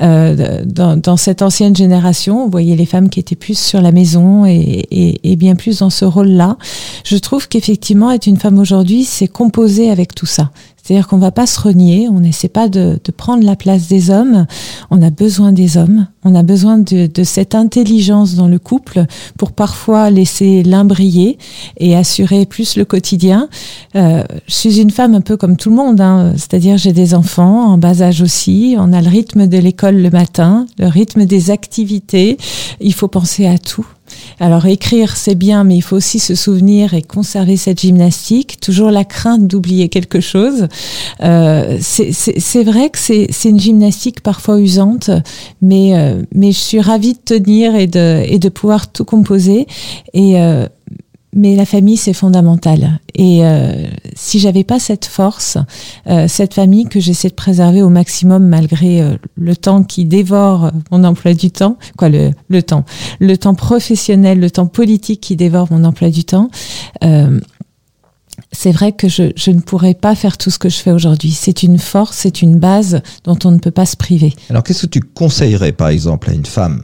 euh, 0.00 0.62
dans, 0.64 0.96
dans 0.96 1.16
cette 1.16 1.42
ancienne 1.42 1.74
génération. 1.74 2.44
Vous 2.44 2.50
voyez 2.50 2.76
les 2.76 2.86
femmes 2.86 3.08
qui 3.08 3.18
étaient 3.18 3.34
plus 3.34 3.58
sur 3.58 3.80
la 3.80 3.90
maison 3.90 4.46
et, 4.46 4.86
et, 4.90 5.31
et 5.31 5.31
bien 5.36 5.54
plus 5.54 5.78
dans 5.78 5.90
ce 5.90 6.04
rôle-là. 6.04 6.56
Je 7.04 7.16
trouve 7.16 7.48
qu'effectivement, 7.48 8.10
être 8.10 8.26
une 8.26 8.38
femme 8.38 8.58
aujourd'hui, 8.58 9.04
c'est 9.04 9.28
composer 9.28 9.90
avec 9.90 10.14
tout 10.14 10.26
ça. 10.26 10.50
C'est-à-dire 10.82 11.06
qu'on 11.06 11.18
va 11.18 11.30
pas 11.30 11.46
se 11.46 11.60
renier, 11.60 12.08
on 12.08 12.18
n'essaie 12.18 12.48
pas 12.48 12.68
de, 12.68 12.98
prendre 13.16 13.44
la 13.44 13.54
place 13.54 13.86
des 13.86 14.10
hommes. 14.10 14.46
On 14.90 15.00
a 15.00 15.10
besoin 15.10 15.52
des 15.52 15.76
hommes, 15.76 16.08
on 16.24 16.34
a 16.34 16.42
besoin 16.42 16.78
de, 16.78 17.08
cette 17.22 17.54
intelligence 17.54 18.34
dans 18.34 18.48
le 18.48 18.58
couple 18.58 19.04
pour 19.38 19.52
parfois 19.52 20.10
laisser 20.10 20.64
l'un 20.64 20.84
briller 20.84 21.38
et 21.76 21.94
assurer 21.94 22.46
plus 22.46 22.76
le 22.76 22.84
quotidien. 22.84 23.48
Euh, 23.94 24.24
je 24.48 24.54
suis 24.54 24.80
une 24.80 24.90
femme 24.90 25.14
un 25.14 25.20
peu 25.20 25.36
comme 25.36 25.56
tout 25.56 25.70
le 25.70 25.76
monde, 25.76 26.00
hein. 26.00 26.32
c'est-à-dire 26.36 26.78
j'ai 26.78 26.92
des 26.92 27.14
enfants 27.14 27.72
en 27.72 27.78
bas 27.78 28.02
âge 28.02 28.20
aussi. 28.20 28.74
On 28.76 28.92
a 28.92 29.00
le 29.00 29.08
rythme 29.08 29.46
de 29.46 29.58
l'école 29.58 29.96
le 29.96 30.10
matin, 30.10 30.66
le 30.78 30.88
rythme 30.88 31.26
des 31.26 31.52
activités. 31.52 32.38
Il 32.80 32.92
faut 32.92 33.08
penser 33.08 33.46
à 33.46 33.56
tout. 33.56 33.86
Alors 34.40 34.66
écrire, 34.66 35.16
c'est 35.16 35.34
bien, 35.34 35.64
mais 35.64 35.76
il 35.76 35.82
faut 35.82 35.96
aussi 35.96 36.18
se 36.18 36.34
souvenir 36.34 36.94
et 36.94 37.02
conserver 37.02 37.56
cette 37.56 37.80
gymnastique. 37.80 38.58
Toujours 38.60 38.90
la 38.90 39.04
crainte 39.04 39.46
d'oublier 39.46 39.88
quelque 39.88 40.20
chose. 40.20 40.68
Euh, 41.22 41.78
c'est- 41.80 42.12
vrai 42.64 42.90
que 42.90 42.98
c'est 42.98 43.26
c'est 43.30 43.48
une 43.48 43.58
gymnastique 43.60 44.20
parfois 44.22 44.60
usante, 44.60 45.10
mais 45.60 45.94
euh, 45.96 46.22
mais 46.34 46.52
je 46.52 46.58
suis 46.58 46.80
ravie 46.80 47.14
de 47.14 47.18
tenir 47.24 47.74
et 47.74 47.86
de 47.86 48.22
et 48.26 48.38
de 48.38 48.48
pouvoir 48.48 48.92
tout 48.92 49.04
composer. 49.04 49.66
Et 50.14 50.40
euh, 50.40 50.66
mais 51.34 51.56
la 51.56 51.64
famille, 51.64 51.96
c'est 51.96 52.12
fondamental. 52.12 53.00
Et 53.14 53.44
euh, 53.44 53.86
si 54.14 54.38
j'avais 54.38 54.64
pas 54.64 54.78
cette 54.78 55.06
force, 55.06 55.56
euh, 56.06 56.28
cette 56.28 56.54
famille 56.54 56.84
que 56.84 57.00
j'essaie 57.00 57.30
de 57.30 57.34
préserver 57.34 57.82
au 57.82 57.88
maximum 57.88 58.46
malgré 58.46 59.00
euh, 59.00 59.16
le 59.36 59.56
temps 59.56 59.82
qui 59.82 60.04
dévore 60.04 60.70
mon 60.90 61.04
emploi 61.04 61.32
du 61.32 61.50
temps, 61.50 61.78
quoi 61.96 62.10
le, 62.10 62.32
le 62.48 62.62
temps, 62.62 62.84
le 63.18 63.36
temps 63.38 63.54
professionnel, 63.54 64.40
le 64.40 64.50
temps 64.50 64.66
politique 64.66 65.22
qui 65.22 65.36
dévore 65.36 65.68
mon 65.70 65.84
emploi 65.84 66.10
du 66.10 66.24
temps, 66.24 66.50
euh, 67.02 67.40
c'est 68.50 68.72
vrai 68.72 68.92
que 68.92 69.08
je, 69.08 69.32
je 69.34 69.50
ne 69.50 69.60
pourrais 69.60 69.94
pas 69.94 70.14
faire 70.14 70.36
tout 70.36 70.50
ce 70.50 70.58
que 70.58 70.68
je 70.68 70.76
fais 70.76 70.90
aujourd'hui. 70.90 71.30
C'est 71.30 71.62
une 71.62 71.78
force, 71.78 72.16
c'est 72.18 72.42
une 72.42 72.58
base 72.58 73.00
dont 73.24 73.38
on 73.44 73.50
ne 73.50 73.58
peut 73.58 73.70
pas 73.70 73.86
se 73.86 73.96
priver. 73.96 74.34
Alors, 74.50 74.62
qu'est-ce 74.62 74.82
que 74.82 74.90
tu 74.90 75.00
conseillerais, 75.00 75.72
par 75.72 75.88
exemple, 75.88 76.30
à 76.30 76.34
une 76.34 76.46
femme 76.46 76.82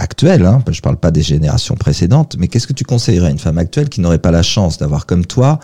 actuelle 0.00 0.44
hein, 0.44 0.62
Je 0.70 0.80
parle 0.80 0.96
pas 0.96 1.10
des 1.10 1.22
générations 1.22 1.76
précédentes, 1.76 2.36
mais 2.38 2.48
qu'est-ce 2.48 2.66
que 2.66 2.72
tu 2.72 2.84
conseillerais 2.84 3.28
à 3.28 3.30
une 3.30 3.38
femme 3.38 3.58
actuelle 3.58 3.88
qui 3.88 4.00
n'aurait 4.00 4.18
pas 4.18 4.30
la 4.30 4.42
chance 4.42 4.78
d'avoir 4.78 5.06
comme 5.06 5.26
toi 5.26 5.60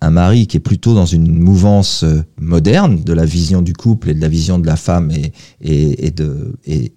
un 0.00 0.10
mari 0.10 0.46
qui 0.46 0.56
est 0.56 0.60
plutôt 0.60 0.94
dans 0.94 1.04
une 1.04 1.38
mouvance 1.38 2.04
euh, 2.04 2.22
moderne 2.40 3.02
de 3.04 3.12
la 3.12 3.26
vision 3.26 3.60
du 3.60 3.74
couple 3.74 4.10
et 4.10 4.14
de 4.14 4.20
la 4.20 4.28
vision 4.28 4.58
de 4.58 4.66
la 4.66 4.76
femme 4.76 5.12
de 5.60 6.54
et 6.64 6.92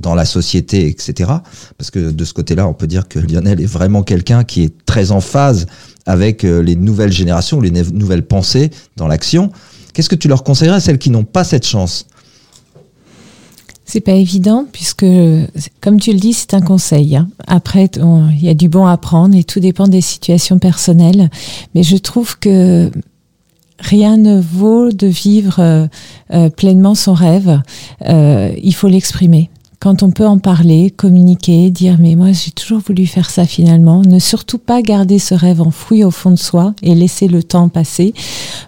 dans 0.00 0.14
la 0.14 0.24
société, 0.24 0.86
etc. 0.86 1.30
Parce 1.76 1.90
que 1.90 2.10
de 2.10 2.24
ce 2.24 2.32
côté-là, 2.32 2.68
on 2.68 2.74
peut 2.74 2.86
dire 2.86 3.08
que 3.08 3.18
Lionel 3.18 3.60
est 3.60 3.66
vraiment 3.66 4.02
quelqu'un 4.02 4.44
qui 4.44 4.62
est 4.62 4.84
très 4.84 5.10
en 5.10 5.20
phase 5.20 5.66
avec 6.06 6.44
euh, 6.44 6.62
les 6.62 6.76
nouvelles 6.76 7.12
générations, 7.12 7.60
les 7.60 7.70
nou- 7.70 7.90
nouvelles 7.92 8.26
pensées 8.26 8.70
dans 8.96 9.08
l'action. 9.08 9.50
Qu'est-ce 9.92 10.08
que 10.08 10.14
tu 10.14 10.28
leur 10.28 10.44
conseillerais 10.44 10.76
à 10.76 10.80
celles 10.80 10.98
qui 10.98 11.10
n'ont 11.10 11.24
pas 11.24 11.44
cette 11.44 11.66
chance? 11.66 12.06
C'est 13.90 14.02
pas 14.02 14.12
évident 14.12 14.66
puisque, 14.70 15.06
comme 15.80 15.98
tu 15.98 16.12
le 16.12 16.18
dis, 16.18 16.34
c'est 16.34 16.52
un 16.52 16.60
conseil. 16.60 17.16
hein. 17.16 17.26
Après, 17.46 17.88
il 17.96 18.44
y 18.44 18.50
a 18.50 18.54
du 18.54 18.68
bon 18.68 18.86
à 18.86 18.98
prendre 18.98 19.34
et 19.34 19.44
tout 19.44 19.60
dépend 19.60 19.88
des 19.88 20.02
situations 20.02 20.58
personnelles. 20.58 21.30
Mais 21.74 21.82
je 21.82 21.96
trouve 21.96 22.38
que 22.38 22.90
rien 23.78 24.18
ne 24.18 24.38
vaut 24.38 24.92
de 24.92 25.06
vivre 25.06 25.56
euh, 25.60 25.86
euh, 26.34 26.50
pleinement 26.50 26.94
son 26.94 27.14
rêve. 27.14 27.62
Euh, 28.06 28.52
il 28.62 28.74
faut 28.74 28.88
l'exprimer. 28.88 29.48
Quand 29.80 30.02
on 30.02 30.10
peut 30.10 30.26
en 30.26 30.38
parler, 30.38 30.90
communiquer, 30.90 31.70
dire 31.70 31.98
mais 32.00 32.16
moi 32.16 32.32
j'ai 32.32 32.50
toujours 32.50 32.80
voulu 32.80 33.06
faire 33.06 33.30
ça 33.30 33.44
finalement, 33.44 34.02
ne 34.02 34.18
surtout 34.18 34.58
pas 34.58 34.82
garder 34.82 35.20
ce 35.20 35.34
rêve 35.34 35.60
enfoui 35.60 36.02
au 36.02 36.10
fond 36.10 36.32
de 36.32 36.36
soi 36.36 36.74
et 36.82 36.96
laisser 36.96 37.28
le 37.28 37.44
temps 37.44 37.68
passer. 37.68 38.12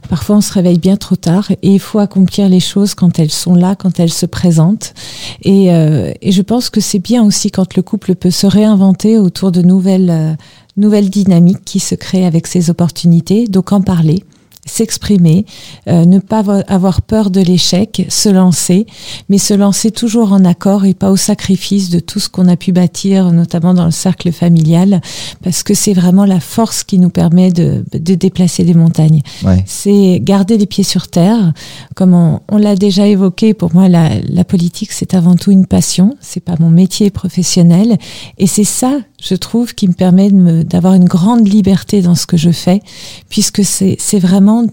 Parfois 0.09 0.37
on 0.37 0.41
se 0.41 0.53
réveille 0.53 0.79
bien 0.79 0.97
trop 0.97 1.17
tard 1.17 1.51
et 1.51 1.75
il 1.75 1.81
faut 1.81 1.99
accomplir 1.99 2.49
les 2.49 2.61
choses 2.61 2.95
quand 2.95 3.19
elles 3.19 3.33
sont 3.33 3.57
là, 3.57 3.75
quand 3.75 3.99
elles 3.99 4.13
se 4.13 4.25
présentent. 4.25 4.95
Et, 5.43 5.73
euh, 5.75 6.13
et 6.23 6.31
je 6.31 6.43
pense 6.43 6.71
que 6.71 6.81
c'est 6.81 7.01
bien 7.01 7.25
aussi 7.25 7.51
quand 7.51 7.75
le 7.75 7.83
couple 7.83 8.15
peut 8.15 8.31
se 8.31 8.47
réinventer 8.47 9.19
autour 9.19 9.51
de 9.51 9.63
nouvelles, 9.63 10.11
euh, 10.11 10.35
nouvelles 10.77 11.11
dynamiques 11.11 11.65
qui 11.65 11.81
se 11.81 11.97
créent 11.97 12.25
avec 12.27 12.47
ces 12.47 12.71
opportunités. 12.71 13.49
Donc 13.49 13.73
en 13.73 13.81
parler 13.81 14.23
s'exprimer, 14.71 15.45
euh, 15.89 16.05
ne 16.05 16.19
pas 16.19 16.43
avo- 16.43 16.65
avoir 16.69 17.03
peur 17.03 17.31
de 17.31 17.41
l'échec, 17.41 18.07
se 18.09 18.29
lancer, 18.29 18.87
mais 19.29 19.39
se 19.39 19.55
lancer 19.55 19.91
toujours 19.91 20.33
en 20.33 20.45
accord 20.45 20.85
et 20.85 20.95
pas 20.95 21.11
au 21.11 21.17
sacrifice 21.17 21.91
de 21.91 21.99
tout 22.01 22.21
ce 22.21 22.29
qu'on 22.29 22.49
a 22.49 22.57
pu 22.57 22.73
bâtir, 22.73 23.33
notamment 23.33 23.75
dans 23.75 23.85
le 23.85 23.91
cercle 23.91 24.33
familial, 24.33 25.01
parce 25.43 25.63
que 25.63 25.75
c'est 25.75 25.93
vraiment 25.93 26.25
la 26.25 26.41
force 26.41 26.85
qui 26.85 26.99
nous 26.99 27.11
permet 27.11 27.51
de, 27.51 27.85
de 27.93 28.15
déplacer 28.15 28.65
des 28.65 28.75
montagnes. 28.75 29.23
Ouais. 29.45 29.63
C'est 29.67 30.21
garder 30.23 30.57
les 30.57 30.67
pieds 30.67 30.85
sur 30.85 31.09
terre. 31.09 31.53
Comme 31.95 32.15
on, 32.15 32.41
on 32.49 32.57
l'a 32.59 32.77
déjà 32.77 33.07
évoqué, 33.07 33.55
pour 33.55 33.75
moi, 33.75 33.89
la, 33.89 34.11
la 34.29 34.45
politique, 34.45 34.93
c'est 34.93 35.15
avant 35.15 35.35
tout 35.37 35.51
une 35.51 35.67
passion. 35.67 36.17
C'est 36.21 36.45
pas 36.45 36.55
mon 36.61 36.71
métier 36.71 37.11
professionnel. 37.11 37.99
Et 38.39 38.47
c'est 38.47 38.65
ça, 38.65 38.99
je 39.21 39.35
trouve, 39.35 39.75
qui 39.75 39.87
me 39.89 39.93
permet 39.93 40.31
d'avoir 40.65 40.95
une 40.95 41.05
grande 41.05 41.47
liberté 41.47 42.03
dans 42.03 42.15
ce 42.15 42.27
que 42.27 42.37
je 42.37 42.51
fais, 42.51 42.83
puisque 43.29 43.65
c'est 43.65 44.19
vraiment 44.19 44.67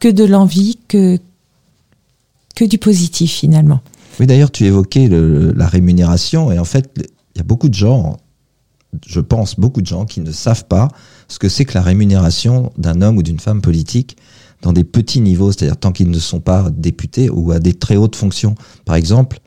que 0.00 0.08
de 0.08 0.24
l'envie, 0.24 0.78
que, 0.88 1.18
que 2.54 2.64
du 2.64 2.78
positif, 2.78 3.32
finalement. 3.32 3.80
Oui, 4.20 4.26
d'ailleurs, 4.26 4.50
tu 4.50 4.64
évoquais 4.64 5.08
la 5.08 5.66
rémunération 5.66 6.52
et 6.52 6.58
en 6.58 6.64
fait, 6.64 6.90
il 7.34 7.38
y 7.38 7.40
a 7.40 7.44
beaucoup 7.44 7.68
de 7.68 7.74
gens, 7.74 8.16
je 9.06 9.20
pense 9.20 9.58
beaucoup 9.58 9.82
de 9.82 9.86
gens 9.86 10.04
qui 10.04 10.20
ne 10.20 10.30
savent 10.30 10.66
pas 10.66 10.88
ce 11.26 11.38
que 11.38 11.48
c'est 11.48 11.64
que 11.64 11.74
la 11.74 11.82
rémunération 11.82 12.72
d'un 12.78 13.02
homme 13.02 13.16
ou 13.16 13.22
d'une 13.22 13.40
femme 13.40 13.60
politique 13.60 14.16
dans 14.62 14.72
des 14.72 14.84
petits 14.84 15.20
niveaux, 15.20 15.50
c'est-à-dire 15.50 15.76
tant 15.76 15.90
qu'ils 15.90 16.10
ne 16.10 16.18
sont 16.18 16.40
pas 16.40 16.70
députés 16.70 17.28
ou 17.28 17.50
à 17.50 17.58
des 17.58 17.74
très 17.74 17.96
hautes 17.96 18.16
fonctions. 18.16 18.54
Par 18.84 18.94
exemple, 18.94 19.40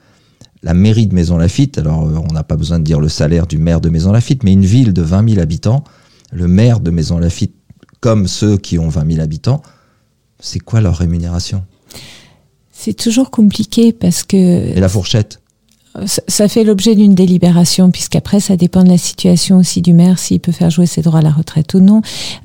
la 0.63 0.73
mairie 0.73 1.07
de 1.07 1.13
Maison 1.13 1.37
Lafitte, 1.37 1.77
alors 1.77 2.07
euh, 2.07 2.19
on 2.29 2.33
n'a 2.33 2.43
pas 2.43 2.55
besoin 2.55 2.79
de 2.79 2.83
dire 2.83 2.99
le 2.99 3.09
salaire 3.09 3.47
du 3.47 3.57
maire 3.57 3.81
de 3.81 3.89
Maison 3.89 4.11
Lafitte, 4.11 4.43
mais 4.43 4.53
une 4.53 4.65
ville 4.65 4.93
de 4.93 5.01
20 5.01 5.29
000 5.29 5.41
habitants, 5.41 5.83
le 6.31 6.47
maire 6.47 6.79
de 6.79 6.91
Maison 6.91 7.19
Lafitte, 7.19 7.53
comme 7.99 8.27
ceux 8.27 8.57
qui 8.57 8.79
ont 8.79 8.89
20 8.89 9.13
000 9.13 9.21
habitants, 9.21 9.61
c'est 10.39 10.59
quoi 10.59 10.81
leur 10.81 10.97
rémunération? 10.97 11.63
C'est 12.71 12.93
toujours 12.93 13.31
compliqué 13.31 13.91
parce 13.91 14.23
que 14.23 14.37
Et 14.37 14.79
la 14.79 14.89
fourchette? 14.89 15.41
Ça, 16.05 16.47
fait 16.47 16.63
l'objet 16.63 16.95
d'une 16.95 17.15
délibération, 17.15 17.91
puisqu'après, 17.91 18.39
ça 18.39 18.55
dépend 18.57 18.83
de 18.83 18.89
la 18.89 18.97
situation 18.97 19.57
aussi 19.57 19.81
du 19.81 19.93
maire, 19.93 20.19
s'il 20.19 20.39
peut 20.39 20.51
faire 20.51 20.69
jouer 20.69 20.85
ses 20.85 21.01
droits 21.01 21.19
à 21.19 21.23
la 21.23 21.31
retraite 21.31 21.73
ou 21.73 21.79
non. 21.79 22.01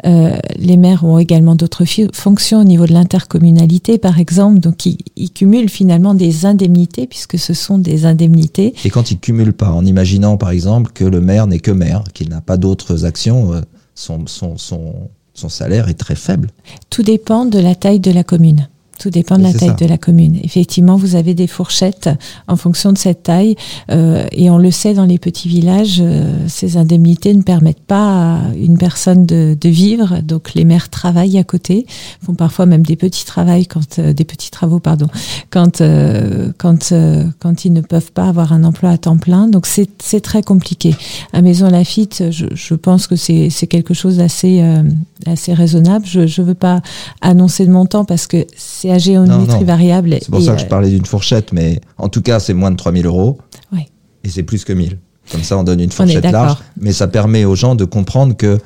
Euh, 0.06 0.36
les 0.56 0.76
maires 0.76 1.04
ont 1.04 1.18
également 1.18 1.54
d'autres 1.54 1.84
fonctions 2.12 2.60
au 2.60 2.64
niveau 2.64 2.86
de 2.86 2.92
l'intercommunalité, 2.92 3.98
par 3.98 4.18
exemple, 4.18 4.60
donc 4.60 4.86
ils, 4.86 4.98
ils 5.16 5.30
cumulent 5.30 5.68
finalement 5.68 6.14
des 6.14 6.46
indemnités, 6.46 7.06
puisque 7.06 7.38
ce 7.38 7.54
sont 7.54 7.78
des 7.78 8.06
indemnités. 8.06 8.74
Et 8.84 8.90
quand 8.90 9.10
il 9.10 9.18
cumule 9.18 9.52
pas, 9.52 9.70
en 9.70 9.84
imaginant 9.84 10.36
par 10.36 10.50
exemple 10.50 10.92
que 10.92 11.04
le 11.04 11.20
maire 11.20 11.46
n'est 11.46 11.60
que 11.60 11.70
maire, 11.70 12.04
qu'il 12.14 12.28
n'a 12.28 12.40
pas 12.40 12.56
d'autres 12.56 13.04
actions, 13.04 13.52
euh, 13.52 13.60
son, 13.94 14.26
son, 14.26 14.56
son, 14.56 14.94
son 15.34 15.48
salaire 15.48 15.88
est 15.88 15.94
très 15.94 16.14
faible. 16.14 16.48
Tout 16.90 17.02
dépend 17.02 17.44
de 17.44 17.58
la 17.58 17.74
taille 17.74 18.00
de 18.00 18.10
la 18.10 18.24
commune. 18.24 18.68
Tout 18.98 19.10
dépend 19.10 19.36
de 19.36 19.42
la 19.42 19.52
taille 19.52 19.68
ça. 19.68 19.74
de 19.74 19.86
la 19.86 19.98
commune. 19.98 20.38
Effectivement, 20.42 20.96
vous 20.96 21.16
avez 21.16 21.34
des 21.34 21.46
fourchettes 21.46 22.08
en 22.48 22.56
fonction 22.56 22.92
de 22.92 22.98
cette 22.98 23.24
taille, 23.24 23.56
euh, 23.90 24.24
et 24.32 24.48
on 24.50 24.58
le 24.58 24.70
sait 24.70 24.94
dans 24.94 25.04
les 25.04 25.18
petits 25.18 25.48
villages, 25.48 26.00
euh, 26.00 26.32
ces 26.48 26.76
indemnités 26.76 27.34
ne 27.34 27.42
permettent 27.42 27.80
pas 27.86 28.36
à 28.36 28.40
une 28.54 28.78
personne 28.78 29.26
de, 29.26 29.56
de 29.60 29.68
vivre. 29.68 30.20
Donc 30.22 30.54
les 30.54 30.64
maires 30.64 30.88
travaillent 30.88 31.38
à 31.38 31.44
côté, 31.44 31.86
font 32.24 32.34
parfois 32.34 32.66
même 32.66 32.82
des 32.82 32.96
petits 32.96 33.24
travaux 33.24 33.42
quand 33.68 33.98
euh, 33.98 34.12
des 34.12 34.24
petits 34.24 34.50
travaux, 34.50 34.78
pardon, 34.78 35.06
quand 35.50 35.80
euh, 35.80 36.52
quand 36.58 36.92
euh, 36.92 37.24
quand 37.38 37.64
ils 37.64 37.72
ne 37.72 37.80
peuvent 37.80 38.12
pas 38.12 38.28
avoir 38.28 38.52
un 38.52 38.64
emploi 38.64 38.90
à 38.90 38.98
temps 38.98 39.16
plein. 39.16 39.48
Donc 39.48 39.66
c'est 39.66 40.20
très 40.20 40.42
compliqué. 40.42 40.94
À 41.32 41.42
Maison 41.42 41.68
Lafitte, 41.68 42.24
je, 42.30 42.46
je 42.54 42.74
pense 42.74 43.06
que 43.06 43.16
c'est 43.16 43.50
c'est 43.50 43.66
quelque 43.66 43.94
chose 43.94 44.18
d'assez 44.18 44.60
euh, 44.60 44.82
assez 45.30 45.54
raisonnable. 45.54 46.06
Je 46.06 46.26
je 46.26 46.42
veux 46.42 46.54
pas 46.54 46.82
annoncer 47.20 47.66
de 47.66 47.70
montant 47.70 48.04
parce 48.04 48.26
que 48.26 48.46
c'est 48.56 48.90
à 48.90 48.98
géométrie 48.98 49.64
variable. 49.64 50.16
C'est 50.20 50.30
pour 50.30 50.40
et, 50.40 50.44
ça 50.44 50.54
que 50.54 50.60
je 50.60 50.64
euh, 50.64 50.68
parlais 50.68 50.90
d'une 50.90 51.06
fourchette, 51.06 51.52
mais 51.52 51.80
en 51.98 52.08
tout 52.08 52.22
cas, 52.22 52.40
c'est 52.40 52.54
moins 52.54 52.70
de 52.70 52.76
3000 52.76 53.06
euros. 53.06 53.38
Oui. 53.72 53.86
Et 54.24 54.28
c'est 54.28 54.42
plus 54.42 54.64
que 54.64 54.72
1000. 54.72 54.98
Comme 55.30 55.42
ça, 55.42 55.56
on 55.56 55.64
donne 55.64 55.80
une 55.80 55.90
fourchette 55.90 56.24
large. 56.24 56.58
Mais 56.80 56.92
ça 56.92 57.08
permet 57.08 57.44
aux 57.44 57.54
gens 57.54 57.74
de 57.74 57.84
comprendre 57.84 58.36
que 58.36 58.58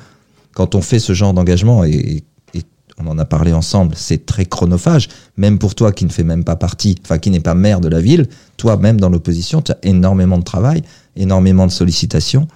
quand 0.53 0.75
on 0.75 0.81
fait 0.81 0.99
ce 0.99 1.13
genre 1.13 1.33
d'engagement, 1.33 1.83
et, 1.83 2.23
et 2.53 2.63
on 2.99 3.07
en 3.07 3.19
a 3.19 3.25
parlé 3.25 3.53
ensemble, 3.53 3.93
c'est 3.95 4.25
très 4.25 4.45
chronophage. 4.45 5.07
Même 5.37 5.59
pour 5.59 5.75
toi 5.75 5.91
qui 5.91 6.05
ne 6.05 6.09
fais 6.09 6.23
même 6.23 6.43
pas 6.43 6.55
partie, 6.55 6.95
enfin 7.03 7.19
qui 7.19 7.29
n'est 7.29 7.39
pas 7.39 7.53
maire 7.53 7.79
de 7.79 7.87
la 7.87 8.01
ville, 8.01 8.27
toi 8.57 8.75
même 8.77 8.99
dans 8.99 9.09
l'opposition, 9.09 9.61
tu 9.61 9.71
as 9.71 9.77
énormément 9.83 10.37
de 10.37 10.43
travail, 10.43 10.81
énormément 11.15 11.67
de 11.67 11.71
sollicitations. 11.71 12.47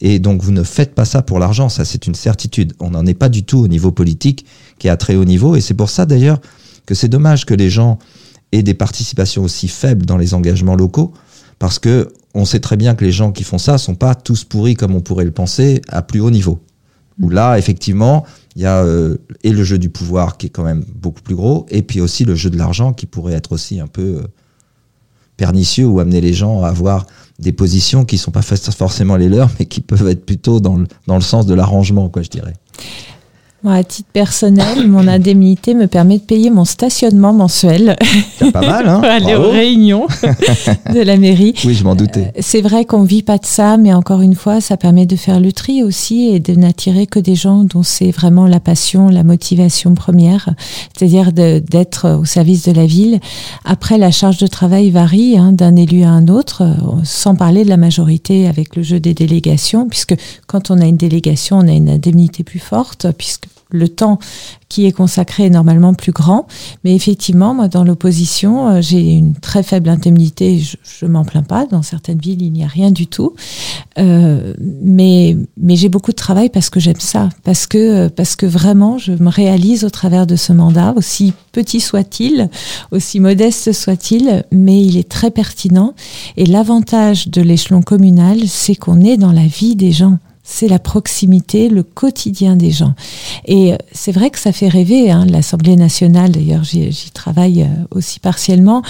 Et 0.00 0.18
donc 0.18 0.42
vous 0.42 0.52
ne 0.52 0.62
faites 0.62 0.94
pas 0.94 1.04
ça 1.04 1.22
pour 1.22 1.38
l'argent, 1.38 1.68
ça 1.68 1.84
c'est 1.84 2.06
une 2.06 2.14
certitude. 2.14 2.72
On 2.80 2.90
n'en 2.90 3.06
est 3.06 3.14
pas 3.14 3.28
du 3.28 3.44
tout 3.44 3.58
au 3.58 3.68
niveau 3.68 3.92
politique 3.92 4.44
qui 4.78 4.88
est 4.88 4.90
à 4.90 4.96
très 4.96 5.16
haut 5.16 5.24
niveau. 5.24 5.56
Et 5.56 5.60
c'est 5.60 5.74
pour 5.74 5.90
ça 5.90 6.04
d'ailleurs 6.06 6.40
que 6.86 6.94
c'est 6.94 7.08
dommage 7.08 7.46
que 7.46 7.54
les 7.54 7.70
gens 7.70 7.98
aient 8.52 8.62
des 8.62 8.74
participations 8.74 9.42
aussi 9.42 9.68
faibles 9.68 10.06
dans 10.06 10.16
les 10.16 10.34
engagements 10.34 10.76
locaux, 10.76 11.12
parce 11.58 11.78
que 11.78 12.12
on 12.34 12.44
sait 12.44 12.60
très 12.60 12.76
bien 12.76 12.94
que 12.94 13.04
les 13.04 13.12
gens 13.12 13.30
qui 13.32 13.44
font 13.44 13.58
ça 13.58 13.78
sont 13.78 13.94
pas 13.94 14.14
tous 14.14 14.44
pourris 14.44 14.74
comme 14.74 14.94
on 14.94 15.00
pourrait 15.00 15.24
le 15.24 15.30
penser 15.30 15.80
à 15.88 16.02
plus 16.02 16.20
haut 16.20 16.30
niveau. 16.30 16.60
Où 17.20 17.30
là, 17.30 17.58
effectivement, 17.58 18.26
il 18.56 18.62
y 18.62 18.66
a 18.66 18.82
euh, 18.82 19.16
et 19.44 19.50
le 19.50 19.62
jeu 19.62 19.78
du 19.78 19.88
pouvoir 19.88 20.36
qui 20.36 20.46
est 20.46 20.50
quand 20.50 20.64
même 20.64 20.84
beaucoup 20.96 21.22
plus 21.22 21.36
gros, 21.36 21.64
et 21.70 21.82
puis 21.82 22.00
aussi 22.00 22.24
le 22.24 22.34
jeu 22.34 22.50
de 22.50 22.58
l'argent 22.58 22.92
qui 22.92 23.06
pourrait 23.06 23.34
être 23.34 23.52
aussi 23.52 23.78
un 23.78 23.86
peu 23.86 24.02
euh, 24.02 24.22
pernicieux 25.36 25.86
ou 25.86 26.00
amener 26.00 26.20
les 26.20 26.32
gens 26.32 26.62
à 26.62 26.68
avoir 26.68 27.06
des 27.38 27.52
positions 27.52 28.04
qui 28.04 28.18
sont 28.18 28.30
pas 28.30 28.42
forcément 28.42 29.16
les 29.16 29.28
leurs, 29.28 29.50
mais 29.58 29.66
qui 29.66 29.80
peuvent 29.80 30.08
être 30.08 30.24
plutôt 30.24 30.60
dans 30.60 30.76
le, 30.76 30.86
dans 31.06 31.16
le 31.16 31.20
sens 31.20 31.46
de 31.46 31.54
l'arrangement, 31.54 32.08
quoi, 32.08 32.22
je 32.22 32.30
dirais. 32.30 32.54
Moi, 33.64 33.74
à 33.74 33.82
titre 33.82 34.10
personnel, 34.12 34.86
mon 34.88 35.08
indemnité 35.08 35.74
me 35.74 35.86
permet 35.86 36.18
de 36.18 36.22
payer 36.22 36.50
mon 36.50 36.66
stationnement 36.66 37.32
mensuel 37.32 37.96
C'est 38.38 38.52
pas 38.52 38.60
mal, 38.60 38.86
hein 38.86 39.00
pour 39.00 39.10
aller 39.10 39.32
Bravo. 39.32 39.48
aux 39.48 39.50
réunions 39.50 40.06
de 40.94 41.00
la 41.00 41.16
mairie. 41.16 41.54
Oui, 41.64 41.74
je 41.74 41.82
m'en 41.82 41.94
doutais. 41.94 42.32
C'est 42.40 42.60
vrai 42.60 42.84
qu'on 42.84 43.02
vit 43.02 43.22
pas 43.22 43.38
de 43.38 43.46
ça, 43.46 43.78
mais 43.78 43.94
encore 43.94 44.20
une 44.20 44.34
fois, 44.34 44.60
ça 44.60 44.76
permet 44.76 45.06
de 45.06 45.16
faire 45.16 45.40
le 45.40 45.50
tri 45.52 45.82
aussi 45.82 46.28
et 46.28 46.40
de 46.40 46.54
n'attirer 46.54 47.06
que 47.06 47.18
des 47.18 47.34
gens 47.34 47.64
dont 47.64 47.82
c'est 47.82 48.10
vraiment 48.10 48.46
la 48.46 48.60
passion, 48.60 49.08
la 49.08 49.24
motivation 49.24 49.94
première, 49.94 50.50
c'est-à-dire 50.96 51.32
d'être 51.32 52.18
au 52.20 52.26
service 52.26 52.66
de 52.66 52.72
la 52.72 52.84
ville. 52.84 53.18
Après, 53.64 53.96
la 53.96 54.10
charge 54.10 54.36
de 54.36 54.46
travail 54.46 54.90
varie 54.90 55.38
hein, 55.38 55.52
d'un 55.52 55.76
élu 55.76 56.02
à 56.02 56.10
un 56.10 56.28
autre, 56.28 56.62
euh, 56.62 56.74
sans 57.02 57.34
parler 57.34 57.64
de 57.64 57.70
la 57.70 57.78
majorité 57.78 58.46
avec 58.46 58.76
le 58.76 58.82
jeu 58.82 59.00
des 59.00 59.14
délégations, 59.14 59.88
puisque 59.88 60.14
quand 60.46 60.70
on 60.70 60.78
a 60.80 60.84
une 60.84 60.98
délégation, 60.98 61.58
on 61.58 61.68
a 61.68 61.72
une 61.72 61.88
indemnité 61.88 62.44
plus 62.44 62.58
forte, 62.58 63.06
puisque 63.16 63.46
le 63.74 63.88
temps 63.88 64.18
qui 64.68 64.86
est 64.86 64.92
consacré 64.92 65.44
est 65.44 65.50
normalement 65.50 65.94
plus 65.94 66.12
grand. 66.12 66.46
Mais 66.82 66.94
effectivement, 66.94 67.54
moi, 67.54 67.68
dans 67.68 67.84
l'opposition, 67.84 68.68
euh, 68.68 68.80
j'ai 68.80 69.00
une 69.00 69.34
très 69.34 69.62
faible 69.62 69.88
indemnité. 69.88 70.58
Je, 70.58 70.76
je 70.82 71.06
m'en 71.06 71.24
plains 71.24 71.42
pas. 71.42 71.66
Dans 71.66 71.82
certaines 71.82 72.18
villes, 72.18 72.42
il 72.42 72.52
n'y 72.52 72.64
a 72.64 72.68
rien 72.68 72.90
du 72.90 73.06
tout. 73.06 73.34
Euh, 73.98 74.54
mais 74.82 75.36
mais 75.56 75.76
j'ai 75.76 75.88
beaucoup 75.88 76.10
de 76.10 76.16
travail 76.16 76.48
parce 76.48 76.70
que 76.70 76.80
j'aime 76.80 76.98
ça, 76.98 77.28
parce 77.44 77.66
que 77.66 78.08
parce 78.08 78.34
que 78.36 78.46
vraiment, 78.46 78.98
je 78.98 79.12
me 79.12 79.28
réalise 79.28 79.84
au 79.84 79.90
travers 79.90 80.26
de 80.26 80.36
ce 80.36 80.52
mandat, 80.52 80.94
aussi 80.96 81.32
petit 81.52 81.80
soit-il, 81.80 82.50
aussi 82.90 83.20
modeste 83.20 83.72
soit-il, 83.72 84.44
mais 84.50 84.82
il 84.82 84.96
est 84.96 85.08
très 85.08 85.30
pertinent. 85.30 85.94
Et 86.36 86.46
l'avantage 86.46 87.28
de 87.28 87.42
l'échelon 87.42 87.82
communal, 87.82 88.40
c'est 88.46 88.74
qu'on 88.74 89.00
est 89.00 89.16
dans 89.16 89.32
la 89.32 89.46
vie 89.46 89.76
des 89.76 89.92
gens. 89.92 90.18
C'est 90.46 90.68
la 90.68 90.78
proximité, 90.78 91.70
le 91.70 91.82
quotidien 91.82 92.54
des 92.54 92.70
gens. 92.70 92.94
Et 93.46 93.72
euh, 93.72 93.76
c'est 93.92 94.12
vrai 94.12 94.28
que 94.28 94.38
ça 94.38 94.52
fait 94.52 94.68
rêver, 94.68 95.10
hein, 95.10 95.24
l'Assemblée 95.26 95.74
nationale, 95.74 96.32
d'ailleurs 96.32 96.64
j'y 96.64 96.92
travaille 97.14 97.62
euh, 97.62 97.66
aussi 97.90 98.20
partiellement, 98.20 98.82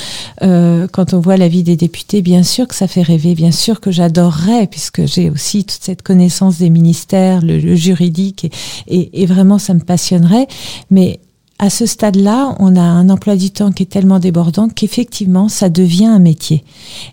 euh, 0.42 0.88
quand 0.92 1.14
on 1.14 1.20
voit 1.20 1.36
la 1.36 1.46
vie 1.46 1.62
des 1.62 1.76
députés, 1.76 2.22
bien 2.22 2.42
sûr 2.42 2.66
que 2.66 2.74
ça 2.74 2.88
fait 2.88 3.02
rêver, 3.02 3.36
bien 3.36 3.52
sûr 3.52 3.80
que 3.80 3.92
j'adorerais, 3.92 4.66
puisque 4.66 5.06
j'ai 5.06 5.30
aussi 5.30 5.64
toute 5.64 5.82
cette 5.82 6.02
connaissance 6.02 6.58
des 6.58 6.70
ministères, 6.70 7.40
le, 7.40 7.60
le 7.60 7.76
juridique, 7.76 8.44
et, 8.44 8.50
et, 8.88 9.22
et 9.22 9.26
vraiment 9.26 9.58
ça 9.60 9.74
me 9.74 9.80
passionnerait. 9.80 10.48
Mais 10.90 11.20
à 11.60 11.70
ce 11.70 11.86
stade-là, 11.86 12.56
on 12.58 12.74
a 12.74 12.82
un 12.82 13.08
emploi 13.10 13.36
du 13.36 13.52
temps 13.52 13.70
qui 13.70 13.84
est 13.84 13.86
tellement 13.86 14.18
débordant 14.18 14.68
qu'effectivement, 14.68 15.48
ça 15.48 15.68
devient 15.68 16.06
un 16.06 16.18
métier. 16.18 16.64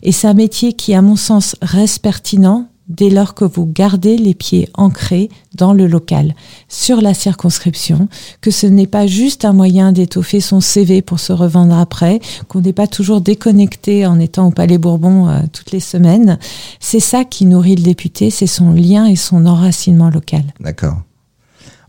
Et 0.02 0.12
c'est 0.12 0.28
un 0.28 0.34
métier 0.34 0.74
qui, 0.74 0.96
à 0.96 1.04
mon 1.04 1.16
sens, 1.16 1.56
reste 1.62 2.00
pertinent 2.00 2.68
dès 2.92 3.10
lors 3.10 3.34
que 3.34 3.46
vous 3.46 3.66
gardez 3.66 4.18
les 4.18 4.34
pieds 4.34 4.70
ancrés 4.74 5.30
dans 5.56 5.74
le 5.74 5.88
local, 5.88 6.36
sur 6.68 7.02
la 7.02 7.14
circonscription, 7.14 8.08
que 8.42 8.52
ce 8.52 8.68
n'est 8.68 8.88
pas 8.88 9.08
juste 9.08 9.46
un 9.46 9.54
moyen 9.54 9.92
d'étoffer 9.92 10.42
son 10.42 10.62
CV 10.62 11.02
pour 11.02 11.20
se 11.20 11.34
revendre 11.34 11.78
après, 11.78 12.20
qu'on 12.48 12.62
n'est 12.62 12.74
pas 12.74 12.88
toujours 12.88 13.22
déconnecté 13.22 14.06
en 14.06 14.20
étant 14.20 14.48
au 14.48 14.52
Palais 14.52 14.78
Bourbon 14.78 15.30
euh, 15.30 15.42
toutes 15.52 15.72
les 15.72 15.80
semaines. 15.80 16.38
C'est 16.80 17.00
ça 17.00 17.26
qui 17.26 17.46
nourrit 17.46 17.76
le 17.76 17.84
député, 17.84 18.30
c'est 18.30 18.48
son 18.48 18.72
lien 18.72 19.06
et 19.06 19.16
son 19.16 19.46
enracinement 19.46 20.10
local. 20.10 20.44
D'accord. 20.60 20.98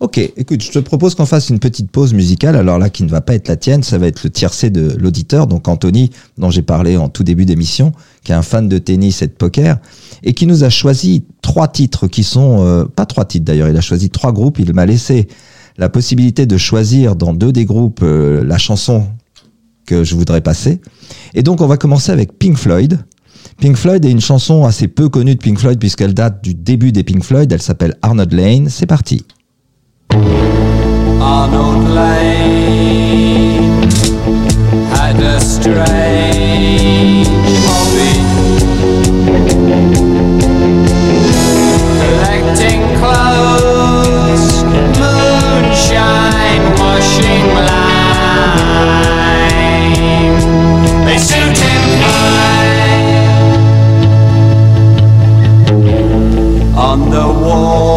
Ok, 0.03 0.19
écoute, 0.19 0.61
je 0.61 0.73
te 0.73 0.81
propose 0.81 1.15
qu'on 1.15 1.27
fasse 1.27 1.49
une 1.49 1.61
petite 1.61 1.89
pause 1.89 2.13
musicale. 2.13 2.57
Alors 2.57 2.81
là, 2.81 2.91
qui 2.91 3.05
ne 3.05 3.09
va 3.09 3.21
pas 3.21 3.37
être 3.37 3.47
la 3.47 3.55
tienne, 3.55 3.85
ça 3.85 3.99
va 3.99 4.09
être 4.09 4.25
le 4.25 4.31
tiercé 4.31 4.69
de 4.69 4.97
l'auditeur, 4.99 5.47
donc 5.47 5.69
Anthony, 5.69 6.11
dont 6.39 6.51
j'ai 6.51 6.63
parlé 6.63 6.97
en 6.97 7.09
tout 7.09 7.23
début 7.23 7.45
d'émission, 7.45 7.93
qui 8.25 8.33
est 8.33 8.35
un 8.35 8.43
fan 8.43 8.69
de 8.69 8.79
tennis 8.79 9.23
et 9.23 9.27
de 9.27 9.33
poker, 9.33 9.79
et 10.23 10.33
qui 10.35 10.47
nous 10.47 10.65
a 10.65 10.71
choisi 10.71 11.25
trois 11.43 11.69
titres 11.69 12.07
qui 12.07 12.23
sont, 12.23 12.65
euh, 12.65 12.85
pas 12.85 13.07
trois 13.07 13.25
titres 13.25 13.45
d'ailleurs, 13.45 13.69
il 13.69 13.77
a 13.77 13.81
choisi 13.81 14.11
trois 14.11 14.33
groupes, 14.33 14.59
il 14.59 14.73
m'a 14.73 14.87
laissé 14.87 15.29
la 15.79 15.89
possibilité 15.89 16.47
de 16.47 16.57
choisir 16.57 17.17
dans 17.17 17.35
deux 17.35 17.53
des 17.53 17.65
groupes 17.65 18.01
euh, 18.03 18.45
la 18.45 18.59
chanson 18.59 19.07
que 19.87 20.05
je 20.05 20.15
voudrais 20.15 20.41
passer. 20.41 20.81
Et 21.35 21.43
donc 21.43 21.61
on 21.61 21.67
va 21.67 21.77
commencer 21.77 22.13
avec 22.13 22.39
Pink 22.39 22.57
Floyd. 22.57 22.99
Pink 23.59 23.77
Floyd 23.77 24.05
est 24.05 24.11
une 24.11 24.21
chanson 24.21 24.65
assez 24.65 24.89
peu 24.89 25.09
connue 25.09 25.35
de 25.35 25.41
Pink 25.41 25.59
Floyd 25.59 25.79
puisqu'elle 25.79 26.15
date 26.15 26.43
du 26.43 26.55
début 26.55 26.93
des 26.93 27.03
Pink 27.03 27.25
Floyd, 27.25 27.51
elle 27.53 27.63
s'appelle 27.63 27.97
Arnold 28.03 28.33
Lane, 28.33 28.69
c'est 28.69 28.87
parti. 28.87 29.25
Arnold 31.21 31.89
Lane 31.95 33.03
had 34.93 35.21
a 35.21 35.41
On 56.93 57.09
the 57.09 57.27
wall 57.27 57.92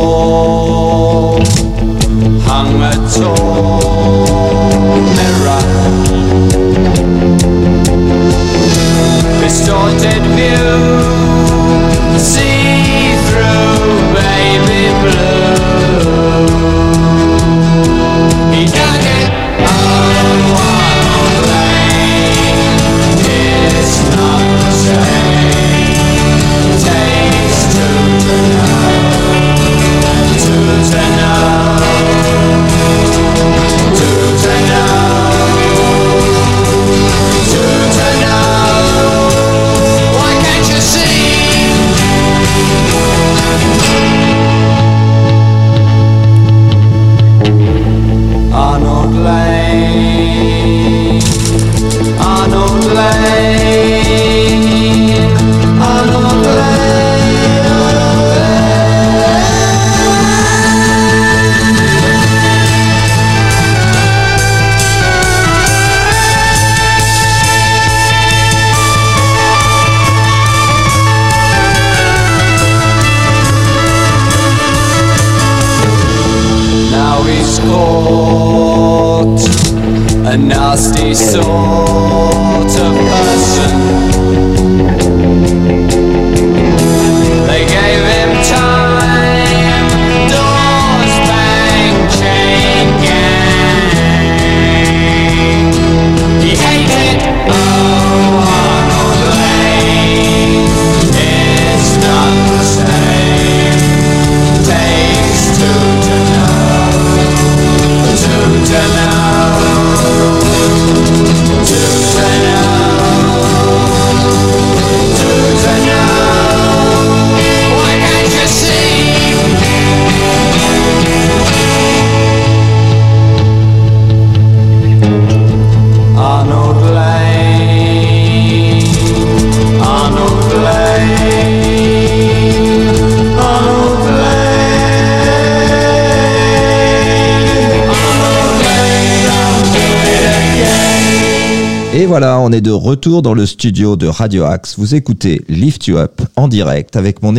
on 142.46 142.52
est 142.52 142.62
de 142.62 142.70
retour 142.70 143.24
dans 143.24 143.34
le 143.34 143.48
studio 143.48 143.96
de 143.96 144.06
Radio 144.06 144.44
Axe. 144.44 144.76
Vous 144.78 144.94
écoutez 144.94 145.44
Lift 145.50 145.88
You 145.88 145.98
Up 145.98 146.22
en 146.36 146.48
direct 146.48 146.96
avec 146.96 147.24
mon, 147.24 147.36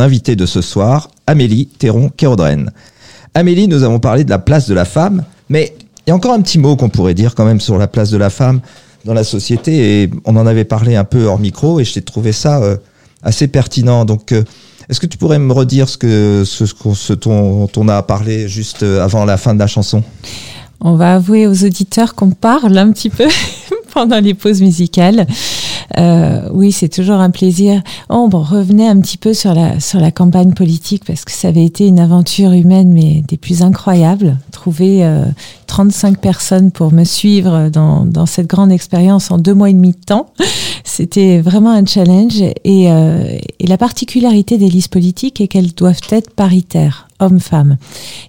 invité 0.00 0.34
de 0.34 0.46
ce 0.46 0.62
soir, 0.62 1.12
Amélie 1.28 1.66
Théron-Kérodren. 1.66 2.72
Amélie, 3.34 3.68
nous 3.68 3.84
avons 3.84 4.00
parlé 4.00 4.24
de 4.24 4.30
la 4.30 4.40
place 4.40 4.68
de 4.68 4.74
la 4.74 4.84
femme, 4.84 5.22
mais 5.48 5.76
il 6.04 6.10
y 6.10 6.12
a 6.12 6.16
encore 6.16 6.32
un 6.32 6.40
petit 6.40 6.58
mot 6.58 6.74
qu'on 6.74 6.88
pourrait 6.88 7.14
dire 7.14 7.36
quand 7.36 7.44
même 7.44 7.60
sur 7.60 7.78
la 7.78 7.86
place 7.86 8.10
de 8.10 8.16
la 8.16 8.30
femme 8.30 8.60
dans 9.04 9.14
la 9.14 9.22
société 9.22 10.02
et 10.02 10.10
on 10.24 10.34
en 10.34 10.44
avait 10.44 10.64
parlé 10.64 10.96
un 10.96 11.04
peu 11.04 11.26
hors 11.26 11.38
micro 11.38 11.78
et 11.78 11.84
je 11.84 11.94
t'ai 11.94 12.02
trouvé 12.02 12.32
ça 12.32 12.60
euh, 12.60 12.78
assez 13.22 13.46
pertinent. 13.46 14.04
Donc, 14.04 14.32
euh, 14.32 14.42
est-ce 14.88 14.98
que 14.98 15.06
tu 15.06 15.18
pourrais 15.18 15.38
me 15.38 15.52
redire 15.52 15.88
ce 15.88 15.96
que 15.96 16.42
ce, 16.44 16.64
ce 16.66 17.12
dont 17.12 17.70
on 17.76 17.88
a 17.88 18.02
parlé 18.02 18.48
juste 18.48 18.82
euh, 18.82 19.04
avant 19.04 19.24
la 19.24 19.36
fin 19.36 19.54
de 19.54 19.60
la 19.60 19.68
chanson? 19.68 20.02
On 20.80 20.96
va 20.96 21.14
avouer 21.14 21.46
aux 21.46 21.64
auditeurs 21.64 22.16
qu'on 22.16 22.30
parle 22.30 22.76
un 22.76 22.90
petit 22.90 23.10
peu 23.10 23.28
pendant 23.98 24.20
les 24.20 24.34
pauses 24.34 24.60
musicales. 24.60 25.26
Euh, 25.98 26.48
oui, 26.52 26.70
c'est 26.70 26.88
toujours 26.88 27.16
un 27.16 27.30
plaisir. 27.30 27.82
Oh, 28.10 28.28
bon, 28.28 28.42
revenez 28.42 28.86
un 28.86 29.00
petit 29.00 29.16
peu 29.16 29.34
sur 29.34 29.54
la 29.54 29.80
sur 29.80 29.98
la 29.98 30.12
campagne 30.12 30.52
politique 30.52 31.04
parce 31.04 31.24
que 31.24 31.32
ça 31.32 31.48
avait 31.48 31.64
été 31.64 31.88
une 31.88 31.98
aventure 31.98 32.52
humaine 32.52 32.92
mais 32.92 33.24
des 33.26 33.36
plus 33.36 33.62
incroyables. 33.62 34.36
Trouver 34.52 35.04
euh, 35.04 35.24
35 35.66 36.20
personnes 36.20 36.70
pour 36.70 36.92
me 36.92 37.02
suivre 37.02 37.70
dans 37.70 38.04
dans 38.04 38.26
cette 38.26 38.46
grande 38.46 38.70
expérience 38.70 39.32
en 39.32 39.38
deux 39.38 39.54
mois 39.54 39.70
et 39.70 39.72
demi 39.72 39.90
de 39.90 40.04
temps, 40.06 40.28
c'était 40.84 41.40
vraiment 41.40 41.70
un 41.72 41.84
challenge. 41.84 42.40
Et, 42.40 42.92
euh, 42.92 43.36
et 43.58 43.66
la 43.66 43.78
particularité 43.78 44.58
des 44.58 44.68
listes 44.68 44.92
politiques 44.92 45.40
est 45.40 45.48
qu'elles 45.48 45.74
doivent 45.74 45.98
être 46.10 46.30
paritaires 46.30 47.07
hommes-femmes. 47.20 47.76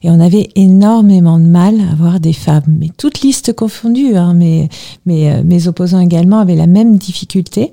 Et 0.04 0.10
on 0.10 0.19
avait 0.19 0.49
énormément 0.56 1.39
de 1.39 1.45
mal 1.45 1.80
à 1.82 1.91
avoir 1.91 2.19
des 2.19 2.34
femmes, 2.34 2.63
mais 2.67 2.89
toutes 2.97 3.21
listes 3.21 3.54
confondues. 3.54 4.15
Hein, 4.15 4.34
mais 4.34 4.69
mais 5.06 5.32
euh, 5.32 5.43
mes 5.43 5.67
opposants 5.67 5.99
également 5.99 6.39
avaient 6.39 6.56
la 6.56 6.67
même 6.67 6.97
difficulté 6.97 7.71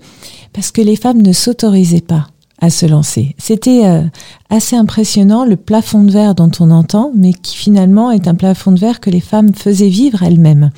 parce 0.52 0.70
que 0.70 0.83
les 0.83 0.96
femmes 0.96 1.22
ne 1.22 1.33
s'autorisaient 1.33 2.00
pas 2.00 2.29
à 2.61 2.70
se 2.70 2.87
lancer. 2.87 3.35
C'était 3.38 3.85
euh, 3.85 4.02
assez 4.50 4.76
impressionnant 4.76 5.44
le 5.44 5.56
plafond 5.56 6.04
de 6.04 6.11
verre 6.11 6.35
dont 6.35 6.50
on 6.61 6.70
entend, 6.70 7.11
mais 7.16 7.32
qui 7.32 7.56
finalement 7.56 8.11
est 8.11 8.28
un 8.28 8.35
plafond 8.35 8.72
de 8.72 8.78
verre 8.78 9.00
que 9.00 9.11
les 9.11 9.20
femmes 9.20 9.52
faisaient 9.54 9.88
vivre 9.88 10.22
elles-mêmes. 10.22 10.70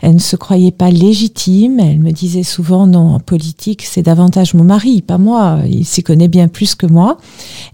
Elles 0.00 0.14
ne 0.14 0.20
se 0.20 0.36
croyaient 0.36 0.70
pas 0.70 0.90
légitimes, 0.90 1.80
elles 1.80 1.98
me 1.98 2.12
disaient 2.12 2.42
souvent 2.42 2.86
non, 2.86 3.14
en 3.14 3.20
politique 3.20 3.82
c'est 3.82 4.02
davantage 4.02 4.54
mon 4.54 4.64
mari, 4.64 5.02
pas 5.02 5.18
moi, 5.18 5.58
il 5.68 5.84
s'y 5.84 6.02
connaît 6.02 6.28
bien 6.28 6.48
plus 6.48 6.74
que 6.74 6.86
moi. 6.86 7.18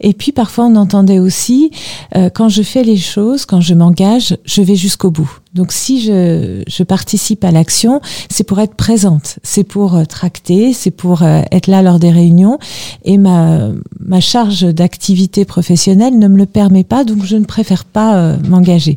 Et 0.01 0.13
puis 0.13 0.33
parfois 0.33 0.67
on 0.67 0.77
entendait 0.77 1.19
aussi, 1.19 1.71
euh, 2.17 2.31
quand 2.31 2.49
je 2.49 2.63
fais 2.63 2.83
les 2.83 2.97
choses, 2.97 3.45
quand 3.45 3.61
je 3.61 3.75
m'engage, 3.75 4.37
je 4.45 4.63
vais 4.63 4.77
jusqu'au 4.77 5.11
bout. 5.11 5.31
Donc 5.55 5.73
si 5.73 6.03
je, 6.03 6.63
je 6.67 6.83
participe 6.83 7.43
à 7.43 7.51
l'action, 7.51 8.01
c'est 8.31 8.45
pour 8.45 8.61
être 8.61 8.75
présente, 8.75 9.39
c'est 9.43 9.65
pour 9.65 9.95
euh, 9.95 10.05
tracter, 10.05 10.73
c'est 10.75 10.91
pour 10.91 11.23
euh, 11.23 11.41
être 11.51 11.67
là 11.67 11.81
lors 11.83 11.99
des 11.99 12.11
réunions. 12.11 12.59
Et 13.05 13.17
ma, 13.17 13.71
ma 13.99 14.21
charge 14.21 14.63
d'activité 14.63 15.26
professionnelle 15.45 16.19
ne 16.19 16.29
me 16.29 16.37
le 16.37 16.47
permet 16.47 16.85
pas, 16.85 17.05
donc 17.05 17.25
je 17.25 17.37
ne 17.37 17.45
préfère 17.45 17.85
pas 17.85 18.17
euh, 18.17 18.37
m'engager. 18.49 18.97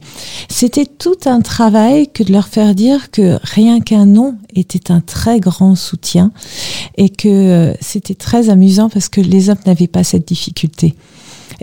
C'était 0.49 0.85
tout 0.85 1.17
un 1.25 1.41
travail 1.41 2.07
que 2.07 2.23
de 2.23 2.31
leur 2.31 2.47
faire 2.47 2.75
dire 2.75 3.11
que 3.11 3.39
rien 3.43 3.79
qu'un 3.79 4.05
nom 4.05 4.35
était 4.55 4.91
un 4.91 5.01
très 5.01 5.39
grand 5.39 5.75
soutien 5.75 6.31
et 6.97 7.09
que 7.09 7.27
euh, 7.27 7.73
c'était 7.81 8.15
très 8.15 8.49
amusant 8.49 8.89
parce 8.89 9.09
que 9.09 9.21
les 9.21 9.49
hommes 9.49 9.57
n'avaient 9.65 9.87
pas 9.87 10.03
cette 10.03 10.27
difficulté. 10.27 10.95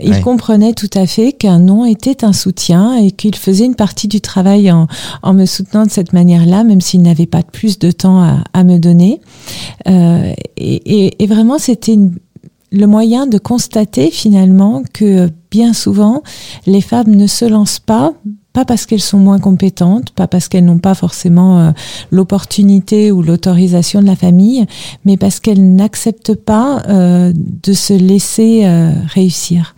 Ils 0.03 0.11
Ouais. 0.11 0.21
comprenaient 0.21 0.73
tout 0.73 0.89
à 0.93 1.07
fait 1.07 1.31
qu'un 1.31 1.57
nom 1.57 1.83
était 1.83 2.23
un 2.23 2.33
soutien 2.33 2.97
et 2.97 3.09
qu'il 3.09 3.35
faisait 3.35 3.65
une 3.65 3.73
partie 3.73 4.07
du 4.07 4.21
travail 4.21 4.71
en, 4.71 4.87
en 5.23 5.33
me 5.33 5.45
soutenant 5.47 5.85
de 5.87 5.91
cette 5.91 6.13
manière-là, 6.13 6.63
même 6.63 6.81
s'il 6.81 7.01
n'avait 7.01 7.25
pas 7.25 7.41
plus 7.41 7.79
de 7.79 7.89
temps 7.89 8.21
à, 8.21 8.43
à 8.53 8.63
me 8.63 8.77
donner. 8.77 9.21
Euh, 9.87 10.33
et, 10.55 11.05
et- 11.07 11.23
et 11.23 11.25
vraiment, 11.27 11.57
c'était 11.57 11.93
une- 11.93 12.13
le 12.71 12.85
moyen 12.85 13.27
de 13.27 13.37
constater 13.37 14.11
finalement 14.11 14.83
que 14.93 15.29
bien 15.51 15.73
souvent, 15.73 16.23
les 16.65 16.81
femmes 16.81 17.15
ne 17.15 17.27
se 17.27 17.45
lancent 17.45 17.79
pas 17.79 18.13
pas 18.57 18.65
parce 18.65 18.87
qu'elles 18.87 19.01
sont 19.01 19.19
moins 19.19 19.37
compétentes, 19.37 20.09
pas 20.09 20.27
parce 20.27 20.47
qu'elles 20.47 20.65
n'ont 20.65 20.79
pas 20.79 20.95
forcément 20.95 21.59
euh, 21.59 21.71
l'opportunité 22.09 23.11
ou 23.11 23.21
l'autorisation 23.21 24.01
de 24.01 24.07
la 24.07 24.15
famille, 24.15 24.65
mais 25.05 25.15
parce 25.15 25.39
qu'elles 25.39 25.75
n'acceptent 25.75 26.33
pas 26.33 26.81
euh, 26.89 27.33
de 27.35 27.73
se 27.73 27.93
laisser 27.93 28.65
euh, 28.65 28.93
réussir. 29.13 29.75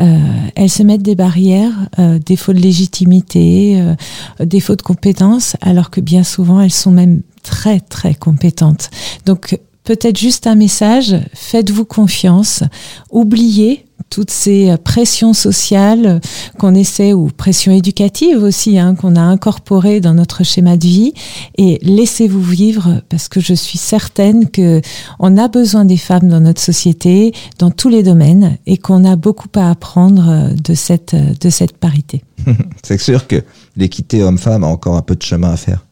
Euh, 0.00 0.18
elles 0.54 0.70
se 0.70 0.84
mettent 0.84 1.02
des 1.02 1.16
barrières, 1.16 1.88
euh, 1.98 2.20
défaut 2.20 2.52
de 2.52 2.60
légitimité, 2.60 3.80
euh, 3.80 3.96
défaut 4.44 4.76
de 4.76 4.82
compétences, 4.82 5.56
alors 5.60 5.90
que 5.90 6.00
bien 6.00 6.22
souvent 6.22 6.60
elles 6.60 6.70
sont 6.70 6.92
même 6.92 7.22
très 7.42 7.80
très 7.80 8.14
compétentes. 8.14 8.90
Donc 9.26 9.58
peut-être 9.84 10.18
juste 10.18 10.46
un 10.46 10.54
message, 10.54 11.16
faites-vous 11.34 11.84
confiance, 11.84 12.62
oubliez 13.10 13.84
toutes 14.12 14.30
ces 14.30 14.74
pressions 14.84 15.32
sociales 15.32 16.20
qu'on 16.58 16.74
essaie, 16.74 17.14
ou 17.14 17.28
pressions 17.28 17.72
éducatives 17.72 18.42
aussi, 18.42 18.78
hein, 18.78 18.94
qu'on 18.94 19.16
a 19.16 19.22
incorporées 19.22 20.00
dans 20.00 20.12
notre 20.12 20.44
schéma 20.44 20.76
de 20.76 20.86
vie, 20.86 21.14
et 21.56 21.78
laissez-vous 21.82 22.42
vivre, 22.42 23.00
parce 23.08 23.28
que 23.28 23.40
je 23.40 23.54
suis 23.54 23.78
certaine 23.78 24.50
que 24.50 24.82
on 25.18 25.38
a 25.38 25.48
besoin 25.48 25.86
des 25.86 25.96
femmes 25.96 26.28
dans 26.28 26.40
notre 26.40 26.60
société, 26.60 27.32
dans 27.58 27.70
tous 27.70 27.88
les 27.88 28.02
domaines, 28.02 28.58
et 28.66 28.76
qu'on 28.76 29.04
a 29.06 29.16
beaucoup 29.16 29.48
à 29.54 29.70
apprendre 29.70 30.50
de 30.62 30.74
cette, 30.74 31.14
de 31.14 31.48
cette 31.48 31.78
parité. 31.78 32.22
C'est 32.82 33.00
sûr 33.00 33.26
que 33.26 33.42
l'équité 33.76 34.22
homme-femme 34.22 34.62
a 34.62 34.66
encore 34.66 34.96
un 34.96 35.02
peu 35.02 35.16
de 35.16 35.22
chemin 35.22 35.52
à 35.52 35.56
faire. 35.56 35.86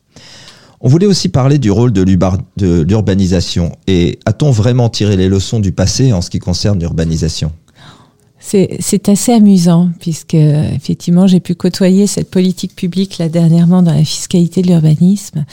On 0.82 0.88
voulait 0.88 1.06
aussi 1.06 1.28
parler 1.28 1.58
du 1.58 1.70
rôle 1.70 1.92
de 1.92 2.02
l'urbanisation. 2.82 3.72
Et 3.86 4.18
a-t-on 4.24 4.50
vraiment 4.50 4.88
tiré 4.88 5.16
les 5.16 5.28
leçons 5.28 5.60
du 5.60 5.72
passé 5.72 6.12
en 6.12 6.22
ce 6.22 6.30
qui 6.30 6.38
concerne 6.38 6.80
l'urbanisation? 6.80 7.52
C'est 8.42 8.78
c'est 8.80 9.10
assez 9.10 9.32
amusant 9.32 9.90
puisque 10.00 10.32
effectivement 10.32 11.26
j'ai 11.26 11.40
pu 11.40 11.54
côtoyer 11.54 12.06
cette 12.06 12.30
politique 12.30 12.74
publique 12.74 13.18
là 13.18 13.28
dernièrement 13.28 13.82
dans 13.82 13.92
la 13.92 14.02
fiscalité 14.02 14.62
de 14.62 14.68
l'urbanisme 14.68 15.44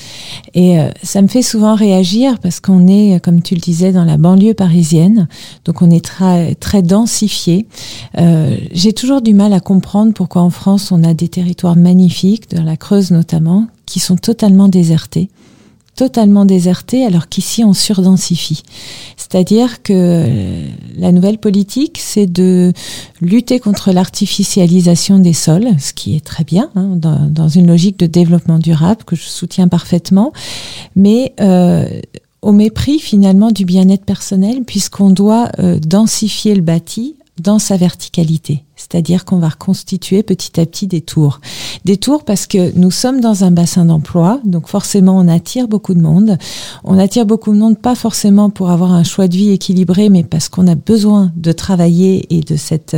et 0.53 0.79
euh, 0.79 0.89
ça 1.03 1.21
me 1.21 1.27
fait 1.27 1.41
souvent 1.41 1.75
réagir 1.75 2.39
parce 2.39 2.61
qu'on 2.61 2.87
est 2.87 3.21
comme 3.21 3.41
tu 3.41 3.55
le 3.55 3.59
disais 3.59 3.91
dans 3.91 4.05
la 4.05 4.15
banlieue 4.15 4.53
parisienne 4.53 5.27
donc 5.65 5.81
on 5.81 5.91
est 5.91 6.03
très 6.03 6.55
très 6.55 6.81
densifié. 6.81 7.67
Euh, 8.17 8.55
j'ai 8.71 8.93
toujours 8.93 9.21
du 9.21 9.33
mal 9.33 9.51
à 9.51 9.59
comprendre 9.59 10.13
pourquoi 10.13 10.41
en 10.41 10.49
France 10.49 10.89
on 10.89 11.03
a 11.03 11.13
des 11.13 11.27
territoires 11.27 11.75
magnifiques 11.75 12.49
dans 12.51 12.63
la 12.63 12.77
Creuse 12.77 13.11
notamment 13.11 13.67
qui 13.88 14.00
sont 14.00 14.17
totalement 14.17 14.67
désertés 14.67 15.30
totalement 15.97 16.45
désertés 16.45 17.04
alors 17.04 17.28
qu'ici 17.28 17.65
on 17.65 17.73
surdensifie. 17.73 18.63
C'est-à-dire 19.17 19.82
que 19.82 19.93
euh, 19.93 20.67
la 20.95 21.12
nouvelle 21.12 21.39
politique, 21.39 21.97
c'est 22.00 22.28
de 22.28 22.71
lutter 23.19 23.60
contre 23.60 23.91
l'artificialisation 23.91 25.19
des 25.19 25.34
sols, 25.34 25.67
ce 25.80 25.91
qui 25.91 26.15
est 26.15 26.23
très 26.23 26.45
bien 26.45 26.69
hein, 26.76 26.95
dans, 26.95 27.50
une 27.50 27.67
logique 27.67 27.97
de 27.97 28.06
développement 28.06 28.60
durable 28.60 29.04
que 29.06 29.15
je 29.15 29.23
soutiens 29.23 29.67
parfaitement, 29.67 30.32
mais 30.95 31.34
euh, 31.41 31.89
au 32.43 32.52
mépris 32.52 33.00
finalement 33.00 33.52
du 33.52 33.65
bien-être 33.65 34.06
personnel 34.06 34.63
puisqu'on 34.65 35.10
doit 35.10 35.50
euh, 35.60 35.80
densifier 35.80 36.54
le 36.54 36.62
bâti 36.62 37.15
dans 37.41 37.58
sa 37.58 37.76
verticalité. 37.76 38.63
C'est-à-dire 38.89 39.26
qu'on 39.26 39.38
va 39.38 39.50
reconstituer 39.50 40.23
petit 40.23 40.60
à 40.60 40.65
petit 40.65 40.88
des 40.88 41.02
tours. 41.02 41.41
Des 41.84 41.97
tours 41.97 42.23
parce 42.23 42.47
que 42.47 42.71
nous 42.78 42.91
sommes 42.91 43.19
dans 43.19 43.43
un 43.43 43.52
bassin 43.52 43.86
d'emploi, 43.86 44.39
donc 44.45 44.67
forcément 44.67 45.17
on 45.17 45.28
attire 45.28 45.67
beaucoup 45.67 45.93
de 45.93 46.02
monde. 46.02 46.38
On 46.86 46.97
attire 46.97 47.26
beaucoup 47.26 47.52
de 47.52 47.58
monde 47.58 47.78
pas 47.78 47.95
forcément 47.95 48.50
pour 48.50 48.69
avoir 48.69 48.93
un 48.93 49.04
choix 49.04 49.28
de 49.28 49.36
vie 49.36 49.50
équilibré, 49.50 50.10
mais 50.10 50.23
parce 50.23 50.47
qu'on 50.47 50.67
a 50.67 50.76
besoin 50.76 51.32
de 51.36 51.52
travailler 51.52 52.34
et 52.34 52.39
de 52.39 52.56
cette 52.56 52.95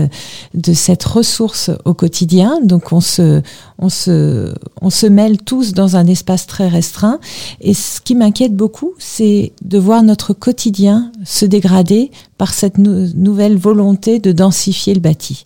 de 0.54 0.73
cette 0.73 1.04
ressource 1.04 1.71
au 1.86 1.93
quotidien. 1.95 2.60
Donc 2.63 2.91
on 2.91 3.02
se 3.02 3.41
on 3.80 3.89
se 3.89 4.54
on 4.82 4.91
se 4.91 5.08
mêle 5.08 5.38
tous 5.39 5.73
dans 5.73 5.95
un 5.95 6.06
espace 6.06 6.45
très 6.45 6.67
restreint. 6.67 7.19
Et 7.62 7.73
ce 7.73 7.99
qui 7.99 8.13
m'inquiète 8.13 8.56
beaucoup, 8.56 8.93
c'est 8.99 9.54
de 9.63 9.78
voir 9.80 10.04
notre 10.04 10.34
quotidien 10.34 11.12
se 11.25 11.45
dégrader 11.45 12.12
par 12.39 12.54
cette 12.54 12.78
nou- 12.80 13.10
nouvelle 13.15 13.58
volonté 13.58 14.17
de 14.17 14.32
densifier 14.32 14.93
le 14.95 15.02
bâti. 15.02 15.43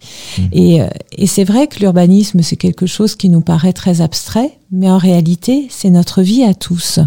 Et, 0.54 0.80
euh, 0.80 0.88
et 1.18 1.28
c'est 1.28 1.44
vrai 1.44 1.68
que 1.68 1.80
l'urbanisme, 1.80 2.42
c'est 2.44 2.56
quelque 2.56 2.86
chose 2.86 3.16
qui 3.16 3.30
nous 3.30 3.42
paraît 3.42 3.74
très 3.74 4.00
abstrait, 4.00 4.52
mais 4.74 4.90
en 4.90 4.98
réalité, 4.98 5.68
c'est 5.70 5.92
notre 5.92 6.24
vie 6.24 6.44
à 6.44 6.56
tous. 6.56 7.00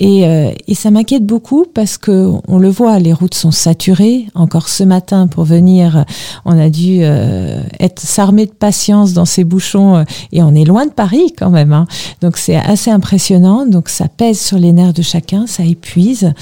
Et, 0.00 0.26
euh, 0.26 0.50
et 0.66 0.74
ça 0.74 0.90
m'inquiète 0.90 1.24
beaucoup 1.24 1.64
parce 1.72 1.98
que 1.98 2.32
on 2.48 2.58
le 2.58 2.68
voit, 2.68 2.98
les 2.98 3.12
routes 3.12 3.34
sont 3.34 3.52
saturées. 3.52 4.26
Encore 4.34 4.68
ce 4.68 4.82
matin, 4.82 5.28
pour 5.28 5.44
venir, 5.44 6.04
on 6.44 6.58
a 6.58 6.68
dû 6.68 6.98
euh, 7.02 7.62
être 7.78 8.00
s'armer 8.00 8.46
de 8.46 8.50
patience 8.50 9.12
dans 9.12 9.24
ces 9.24 9.44
bouchons, 9.44 9.96
euh, 9.96 10.04
et 10.32 10.42
on 10.42 10.52
est 10.54 10.64
loin 10.64 10.84
de 10.84 10.90
Paris 10.90 11.32
quand 11.38 11.50
même. 11.50 11.72
hein. 11.72 11.86
Donc 12.20 12.36
c'est 12.36 12.56
assez 12.56 12.90
impressionnant. 12.90 13.66
Donc 13.66 13.88
ça 13.88 14.08
pèse 14.08 14.40
sur 14.40 14.58
les 14.58 14.72
nerfs 14.72 14.92
de 14.92 15.02
chacun, 15.02 15.46
ça 15.46 15.64
épuise. 15.64 16.32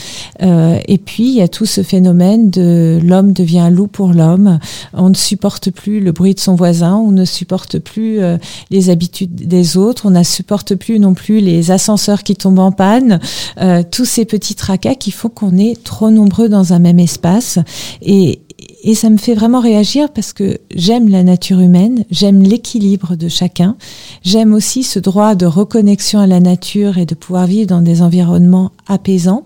Euh, 0.43 0.79
et 0.89 0.99
puis 0.99 1.25
il 1.29 1.35
y 1.35 1.43
a 1.43 1.49
tout 1.49 1.67
ce 1.67 1.83
phénomène 1.83 2.49
de 2.51 2.99
l'homme 3.03 3.33
devient 3.33 3.69
loup 3.71 3.87
pour 3.87 4.15
l'homme. 4.15 4.59
On 4.95 5.11
ne 5.11 5.15
supporte 5.15 5.71
plus 5.71 6.01
le 6.01 6.13
bruit 6.13 6.35
de 6.35 6.41
son 6.41 6.55
voisin, 6.55 6.97
on 6.97 7.13
ne 7.13 7.27
supporte 7.27 7.79
plus 7.79 8.21
euh, 8.21 8.39
les 8.71 8.89
habitudes 8.89 9.35
des 9.35 9.77
autres, 9.77 10.07
on 10.07 10.11
ne 10.11 10.23
plus 10.63 11.01
non 11.01 11.15
plus 11.15 11.41
les 11.41 11.71
ascenseurs 11.71 12.23
qui 12.23 12.37
tombent 12.37 12.61
en 12.61 12.71
panne, 12.71 13.19
euh, 13.61 13.83
tous 13.91 14.05
ces 14.05 14.25
petits 14.25 14.55
tracas 14.55 14.95
qui 14.95 15.11
font 15.11 15.29
qu'on 15.29 15.59
est 15.59 15.83
trop 15.83 16.11
nombreux 16.11 16.49
dans 16.49 16.73
un 16.73 16.79
même 16.79 17.01
espace. 17.01 17.59
Et, 18.03 18.41
et 18.85 18.95
ça 18.95 19.11
me 19.11 19.17
fait 19.17 19.35
vraiment 19.35 19.61
réagir 19.61 20.11
parce 20.11 20.33
que 20.33 20.59
j'aime 20.75 21.09
la 21.09 21.23
nature 21.23 21.61
humaine, 21.61 22.05
j'aime 22.11 22.43
l'équilibre 22.43 23.17
de 23.17 23.29
chacun, 23.29 23.77
j'aime 24.23 24.53
aussi 24.53 24.83
ce 24.83 24.99
droit 24.99 25.35
de 25.35 25.47
reconnexion 25.47 26.21
à 26.21 26.27
la 26.27 26.41
nature 26.41 26.99
et 26.99 27.07
de 27.07 27.15
pouvoir 27.15 27.47
vivre 27.47 27.67
dans 27.67 27.81
des 27.81 28.03
environnements 28.03 28.73
apaisants. 28.87 29.45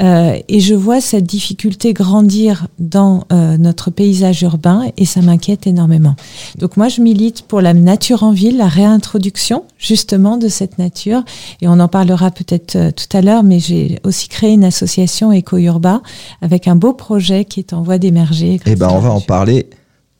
Euh, 0.00 0.38
et 0.48 0.60
je 0.60 0.74
vois 0.74 1.00
cette 1.00 1.24
difficulté 1.24 1.92
grandir 1.92 2.66
dans 2.78 3.24
euh, 3.32 3.56
notre 3.58 3.90
paysage 3.90 4.42
urbain 4.42 4.90
et 4.96 5.04
ça 5.04 5.20
m'inquiète 5.20 5.66
énormément. 5.66 6.16
Donc 6.58 6.76
moi, 6.76 6.88
je 6.88 7.00
milite 7.00 7.42
pour 7.42 7.60
la 7.60 7.74
nature 7.74 8.22
en 8.22 8.32
ville, 8.32 8.56
la 8.56 8.68
réintroduction 8.68 9.64
justement 9.78 10.38
de 10.38 10.48
cette 10.48 10.78
nature. 10.78 11.22
Et 11.60 11.68
on 11.68 11.78
en 11.80 11.88
parlera 11.88 12.30
peut-être 12.30 12.76
euh, 12.76 12.90
tout 12.90 13.16
à 13.16 13.20
l'heure, 13.20 13.42
mais 13.42 13.58
j'ai 13.58 13.98
aussi 14.04 14.28
créé 14.28 14.52
une 14.52 14.64
association 14.64 15.32
Eco-Urba 15.32 16.02
avec 16.40 16.68
un 16.68 16.76
beau 16.76 16.92
projet 16.92 17.44
qui 17.44 17.60
est 17.60 17.72
en 17.72 17.82
voie 17.82 17.98
d'émerger. 17.98 18.60
Eh 18.66 18.76
ben, 18.76 18.88
on 18.90 18.98
va 18.98 19.10
en 19.10 19.20
parler 19.20 19.68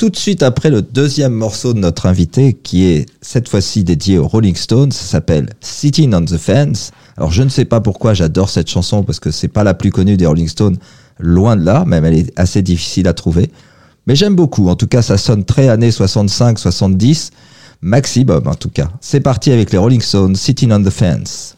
tout 0.03 0.11
de 0.11 0.17
suite 0.17 0.43
après 0.43 0.69
le 0.69 0.83
deuxième 0.83 1.33
morceau 1.33 1.75
de 1.75 1.79
notre 1.79 2.07
invité, 2.07 2.55
qui 2.55 2.87
est 2.87 3.07
cette 3.21 3.49
fois-ci 3.49 3.85
dédié 3.85 4.19
aux 4.19 4.27
Rolling 4.27 4.57
Stones. 4.57 4.91
Ça 4.91 5.05
s'appelle 5.05 5.51
Sitting 5.61 6.13
on 6.13 6.25
the 6.25 6.39
Fence. 6.39 6.91
Alors 7.17 7.31
je 7.31 7.43
ne 7.43 7.49
sais 7.49 7.65
pas 7.65 7.81
pourquoi 7.81 8.15
j'adore 8.15 8.49
cette 8.49 8.71
chanson 8.71 9.03
parce 9.03 9.21
que 9.21 9.31
c'est 9.31 9.49
pas 9.49 9.65
la 9.65 9.75
plus 9.75 9.91
connue 9.91 10.17
des 10.17 10.27
Rolling 10.27 10.49
Stones, 10.49 10.77
loin 11.19 11.57
de 11.57 11.65
là, 11.65 11.85
même 11.87 12.05
elle 12.05 12.15
est 12.15 12.33
assez 12.39 12.63
difficile 12.63 13.07
à 13.09 13.15
trouver. 13.15 13.51
Mais 14.07 14.17
j'aime 14.17 14.35
beaucoup, 14.35 14.69
en 14.69 14.77
tout 14.77 14.87
cas 14.87 15.03
ça 15.03 15.19
sonne 15.19 15.45
très 15.45 15.69
années 15.69 15.91
65-70, 15.91 17.31
maximum 17.83 18.47
en 18.47 18.55
tout 18.55 18.71
cas. 18.71 18.89
C'est 19.01 19.21
parti 19.21 19.53
avec 19.53 19.73
les 19.73 19.79
Rolling 19.79 20.01
Stones, 20.01 20.37
Sitting 20.37 20.73
on 20.73 20.83
the 20.83 20.91
Fence. 20.91 21.57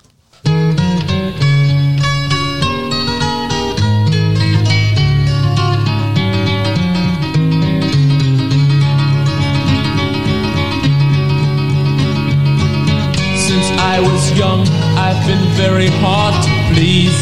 Since 13.37 13.71
I 13.79 14.01
was 14.01 14.33
young 14.37 14.74
I've 15.15 15.29
been 15.29 15.47
very 15.55 15.87
hard 16.03 16.35
to 16.43 16.51
please, 16.75 17.15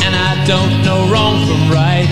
and 0.00 0.16
I 0.16 0.32
don't 0.48 0.80
know 0.80 1.04
wrong 1.12 1.44
from 1.44 1.68
right. 1.68 2.08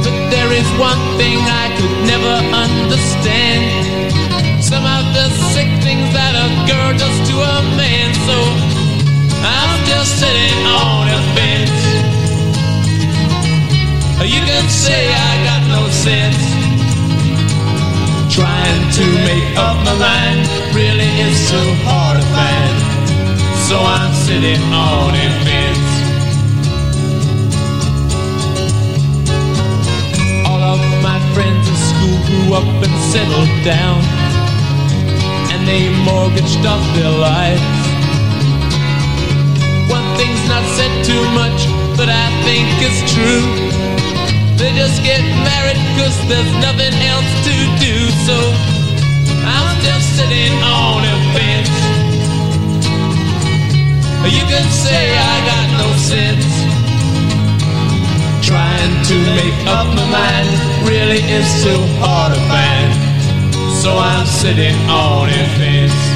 But 0.00 0.16
there 0.32 0.48
is 0.50 0.64
one 0.80 0.96
thing 1.20 1.36
I 1.44 1.68
could 1.76 1.92
never 2.08 2.32
understand. 2.56 4.64
Some 4.64 4.80
of 4.80 5.12
the 5.12 5.28
sick 5.52 5.68
things 5.84 6.08
that 6.16 6.32
a 6.32 6.48
girl 6.64 6.96
does 6.96 7.20
to 7.28 7.36
a 7.36 7.60
man, 7.76 8.16
so 8.24 8.40
I'm 9.44 9.84
just 9.84 10.16
sitting 10.16 10.64
on 10.64 11.12
a 11.12 11.20
fence. 11.36 11.84
You 14.24 14.40
can 14.48 14.64
say 14.70 15.12
I 15.12 15.32
got 15.44 15.68
no 15.68 15.90
sense. 15.90 16.61
Trying 18.32 18.90
to 18.92 19.04
make 19.28 19.58
up 19.58 19.76
my 19.84 19.92
mind 20.00 20.48
really 20.74 21.04
is 21.20 21.36
so 21.52 21.60
hard 21.84 22.16
to 22.16 22.24
find. 22.32 22.76
So 23.68 23.76
I'm 23.76 24.14
sitting 24.14 24.62
on 24.72 25.12
a 25.12 25.28
fence. 25.44 25.90
All 30.48 30.62
of 30.64 30.80
my 31.04 31.20
friends 31.34 31.68
in 31.68 31.76
school 31.76 32.16
grew 32.24 32.54
up 32.56 32.64
and 32.64 32.96
settled 33.12 33.52
down, 33.68 34.00
and 35.52 35.68
they 35.68 35.92
mortgaged 36.02 36.64
up 36.64 36.80
their 36.96 37.12
lives. 37.12 37.60
One 39.92 40.08
thing's 40.16 40.48
not 40.48 40.64
said 40.72 41.04
too 41.04 41.22
much, 41.36 41.68
but 41.98 42.08
I 42.08 42.26
think 42.48 42.64
it's 42.80 43.12
true. 43.12 43.71
They 44.62 44.70
just 44.74 45.02
get 45.02 45.18
married 45.42 45.74
cause 45.98 46.14
there's 46.28 46.52
nothing 46.62 46.94
else 47.10 47.30
to 47.50 47.54
do. 47.82 47.96
So 48.22 48.38
I'm 49.42 49.74
just 49.82 50.06
sitting 50.14 50.54
on 50.62 51.02
a 51.02 51.16
fence. 51.34 51.74
You 54.22 54.44
can 54.46 54.66
say 54.70 55.18
I 55.18 55.34
got 55.50 55.66
no 55.82 55.88
sense. 55.98 56.46
Trying 58.46 59.02
to 59.10 59.16
make 59.34 59.58
up 59.66 59.88
my 59.98 60.06
mind 60.14 60.48
really 60.86 61.18
is 61.26 61.48
so 61.60 61.74
hard 61.98 62.32
to 62.32 62.40
find. 62.46 62.94
So 63.82 63.98
I'm 63.98 64.26
sitting 64.26 64.76
on 64.88 65.28
a 65.28 65.44
fence. 65.58 66.11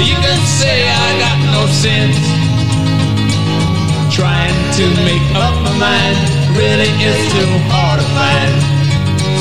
You 0.00 0.16
can 0.16 0.40
say 0.46 0.88
I 0.88 1.18
got 1.20 1.38
no 1.52 1.66
sense. 1.68 2.16
Trying 4.16 4.56
to 4.78 4.84
make 5.04 5.28
up 5.36 5.54
my 5.62 5.76
mind 5.76 6.16
really 6.56 6.88
is 7.04 7.20
too 7.32 7.52
hard 7.68 8.00
to 8.00 8.06
find. 8.16 8.54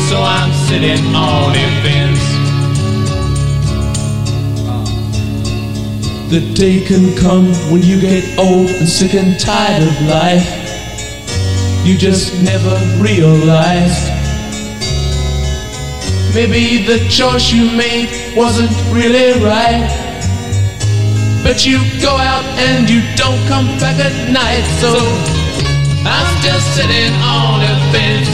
So 0.09 0.21
I'm 0.21 0.51
sitting 0.67 1.15
on 1.15 1.55
a 1.55 1.67
fence. 1.81 2.23
The 6.29 6.41
day 6.53 6.83
can 6.85 7.15
come 7.15 7.53
when 7.71 7.81
you 7.81 8.01
get 8.01 8.37
old 8.37 8.69
and 8.69 8.87
sick 8.87 9.13
and 9.13 9.39
tired 9.39 9.83
of 9.83 10.01
life. 10.07 10.45
You 11.85 11.97
just 11.97 12.33
never 12.43 12.75
realized. 13.01 14.11
Maybe 16.35 16.83
the 16.85 17.07
choice 17.07 17.49
you 17.53 17.71
made 17.77 18.35
wasn't 18.35 18.71
really 18.91 19.41
right. 19.41 20.08
But 21.49 21.65
you 21.65 21.79
go 21.99 22.13
out 22.13 22.45
and 22.61 22.87
you 22.87 23.01
don't 23.15 23.41
come 23.47 23.65
back 23.81 23.97
at 23.97 24.13
night. 24.29 24.61
So 24.77 24.93
I'm 26.05 26.29
just 26.45 26.77
sitting 26.77 27.09
on 27.25 27.65
a 27.65 27.75
fence. 27.89 28.29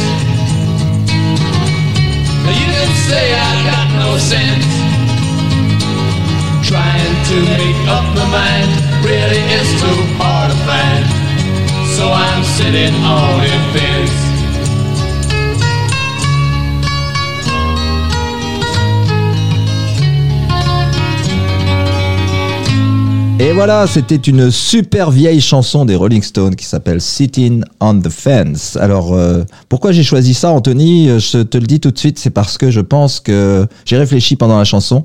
Now 2.44 2.52
You 2.52 2.68
can 2.76 2.92
say 3.08 3.32
I 3.32 3.52
got 3.72 3.88
no 4.04 4.18
sense. 4.20 4.68
Trying 6.68 7.16
to 7.32 7.38
make 7.56 7.88
up 7.88 8.04
my 8.20 8.28
mind 8.36 8.72
really 9.00 9.40
is 9.48 9.70
too 9.80 9.96
hard 10.20 10.52
to 10.52 10.58
find. 10.68 11.08
So 11.96 12.12
I'm 12.12 12.44
sitting 12.44 12.94
on 13.00 13.40
a 13.40 13.58
fence. 13.72 14.35
Et 23.38 23.52
voilà, 23.52 23.86
c'était 23.86 24.16
une 24.16 24.50
super 24.50 25.12
vieille 25.12 25.42
chanson 25.42 25.84
des 25.84 25.96
Rolling 25.96 26.22
Stones 26.22 26.56
qui 26.56 26.64
s'appelle 26.66 27.02
Sitting 27.02 27.64
on 27.82 28.00
the 28.00 28.10
Fence. 28.10 28.78
Alors, 28.78 29.14
euh, 29.14 29.44
pourquoi 29.68 29.92
j'ai 29.92 30.04
choisi 30.04 30.34
ça, 30.34 30.52
Anthony? 30.52 31.10
Euh, 31.10 31.20
Je 31.20 31.40
te 31.40 31.58
le 31.58 31.68
dis 31.68 31.82
tout 31.82 31.92
de 31.92 31.98
suite, 31.98 32.18
c'est 32.18 32.30
parce 32.30 32.58
que 32.58 32.72
je 32.72 32.80
pense 32.80 33.20
que 33.20 33.68
j'ai 33.84 33.98
réfléchi 33.98 34.38
pendant 34.38 34.58
la 34.58 34.64
chanson 34.64 35.04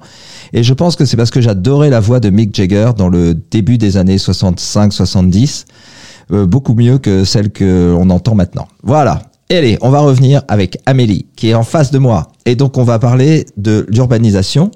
et 0.52 0.62
je 0.62 0.72
pense 0.74 0.94
que 0.94 1.04
c'est 1.04 1.16
parce 1.16 1.32
que 1.32 1.40
j'adorais 1.40 1.90
la 1.90 1.98
voix 1.98 2.20
de 2.20 2.30
Mick 2.30 2.54
Jagger 2.54 2.90
dans 2.96 3.08
le 3.08 3.34
début 3.34 3.78
des 3.78 3.96
années 3.96 4.16
65-70, 4.16 5.64
euh, 6.30 6.46
beaucoup 6.46 6.74
mieux 6.74 6.98
que 6.98 7.24
celle 7.24 7.50
que 7.50 7.96
on 7.98 8.10
entend 8.10 8.36
maintenant. 8.36 8.68
Voilà. 8.84 9.24
Et 9.50 9.56
allez, 9.56 9.78
on 9.80 9.90
va 9.90 9.98
revenir 9.98 10.42
avec 10.46 10.78
Amélie 10.86 11.26
qui 11.34 11.48
est 11.48 11.54
en 11.54 11.64
face 11.64 11.90
de 11.90 11.98
moi. 11.98 12.28
Et 12.46 12.54
donc, 12.54 12.78
on 12.78 12.84
va 12.84 13.00
parler 13.00 13.46
de 13.56 13.84
l'urbanisation. 13.88 14.70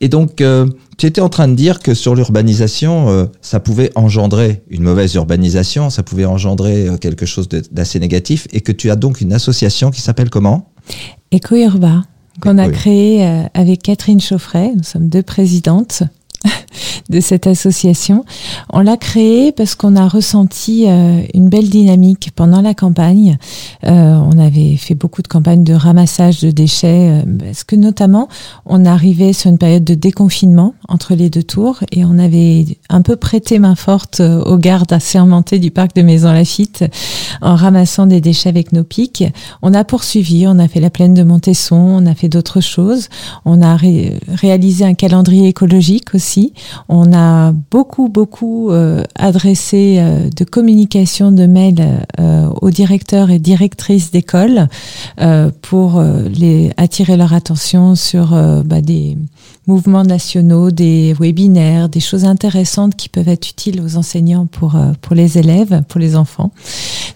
Et 0.00 0.08
donc, 0.08 0.40
euh, 0.40 0.66
tu 0.96 1.06
étais 1.06 1.20
en 1.20 1.28
train 1.28 1.48
de 1.48 1.54
dire 1.54 1.80
que 1.80 1.92
sur 1.92 2.14
l'urbanisation, 2.14 3.08
euh, 3.08 3.24
ça 3.40 3.58
pouvait 3.58 3.90
engendrer 3.96 4.62
une 4.70 4.82
mauvaise 4.82 5.14
urbanisation, 5.14 5.90
ça 5.90 6.02
pouvait 6.04 6.24
engendrer 6.24 6.86
euh, 6.88 6.96
quelque 6.96 7.26
chose 7.26 7.48
d'assez 7.48 7.98
négatif, 7.98 8.46
et 8.52 8.60
que 8.60 8.70
tu 8.72 8.90
as 8.90 8.96
donc 8.96 9.20
une 9.20 9.32
association 9.32 9.90
qui 9.90 10.00
s'appelle 10.00 10.30
comment? 10.30 10.70
Ecourba, 11.34 12.04
qu'on 12.40 12.58
a 12.58 12.66
Eco- 12.68 12.72
créé 12.76 13.26
euh, 13.26 13.42
avec 13.54 13.82
Catherine 13.82 14.20
Chauffret. 14.20 14.72
Nous 14.76 14.84
sommes 14.84 15.08
deux 15.08 15.22
présidentes 15.24 16.04
de 17.10 17.20
cette 17.20 17.46
association. 17.46 18.24
On 18.72 18.80
l'a 18.80 18.96
créée 18.96 19.52
parce 19.52 19.74
qu'on 19.74 19.96
a 19.96 20.08
ressenti 20.08 20.84
euh, 20.86 21.22
une 21.34 21.48
belle 21.48 21.68
dynamique 21.68 22.30
pendant 22.34 22.60
la 22.60 22.74
campagne. 22.74 23.38
Euh, 23.84 24.14
on 24.16 24.38
avait 24.38 24.76
fait 24.76 24.94
beaucoup 24.94 25.22
de 25.22 25.28
campagnes 25.28 25.64
de 25.64 25.74
ramassage 25.74 26.40
de 26.40 26.50
déchets 26.50 27.10
euh, 27.10 27.22
parce 27.38 27.64
que 27.64 27.76
notamment 27.76 28.28
on 28.66 28.84
arrivait 28.84 29.32
sur 29.32 29.50
une 29.50 29.58
période 29.58 29.84
de 29.84 29.94
déconfinement 29.94 30.74
entre 30.88 31.14
les 31.14 31.30
deux 31.30 31.42
tours 31.42 31.80
et 31.92 32.04
on 32.04 32.18
avait 32.18 32.66
un 32.88 33.02
peu 33.02 33.16
prêté 33.16 33.58
main 33.58 33.74
forte 33.74 34.20
euh, 34.20 34.42
aux 34.44 34.58
gardes 34.58 34.92
assermentés 34.92 35.58
du 35.58 35.70
parc 35.70 35.94
de 35.94 36.02
Maison 36.02 36.32
Lafitte 36.32 36.84
en 37.42 37.54
ramassant 37.56 38.06
des 38.06 38.20
déchets 38.20 38.48
avec 38.48 38.72
nos 38.72 38.84
pics. 38.84 39.24
On 39.62 39.74
a 39.74 39.84
poursuivi, 39.84 40.46
on 40.46 40.58
a 40.58 40.68
fait 40.68 40.80
la 40.80 40.90
plaine 40.90 41.14
de 41.14 41.22
Montesson, 41.22 41.76
on 41.76 42.06
a 42.06 42.14
fait 42.14 42.28
d'autres 42.28 42.60
choses. 42.60 43.08
On 43.44 43.62
a 43.62 43.76
ré- 43.76 44.18
réalisé 44.28 44.84
un 44.84 44.94
calendrier 44.94 45.48
écologique 45.48 46.14
aussi. 46.14 46.52
On 46.88 47.12
a 47.12 47.52
beaucoup, 47.70 48.08
beaucoup 48.08 48.70
euh, 48.70 49.02
adressé 49.14 49.96
euh, 49.98 50.28
de 50.34 50.44
communication, 50.44 51.32
de 51.32 51.46
mails 51.46 52.04
euh, 52.18 52.48
aux 52.60 52.70
directeurs 52.70 53.30
et 53.30 53.38
directrices 53.38 54.10
d'école 54.10 54.68
euh, 55.20 55.50
pour 55.62 55.98
euh, 55.98 56.28
les 56.28 56.72
attirer 56.76 57.16
leur 57.16 57.32
attention 57.32 57.94
sur 57.94 58.28
bah, 58.64 58.80
des 58.80 59.16
mouvements 59.66 60.02
nationaux, 60.02 60.70
des 60.70 61.14
webinaires, 61.18 61.88
des 61.88 62.00
choses 62.00 62.24
intéressantes 62.24 62.94
qui 62.96 63.08
peuvent 63.08 63.28
être 63.28 63.48
utiles 63.48 63.80
aux 63.80 63.96
enseignants 63.96 64.46
pour 64.46 64.76
pour 65.00 65.14
les 65.14 65.38
élèves, 65.38 65.82
pour 65.88 66.00
les 66.00 66.16
enfants. 66.16 66.50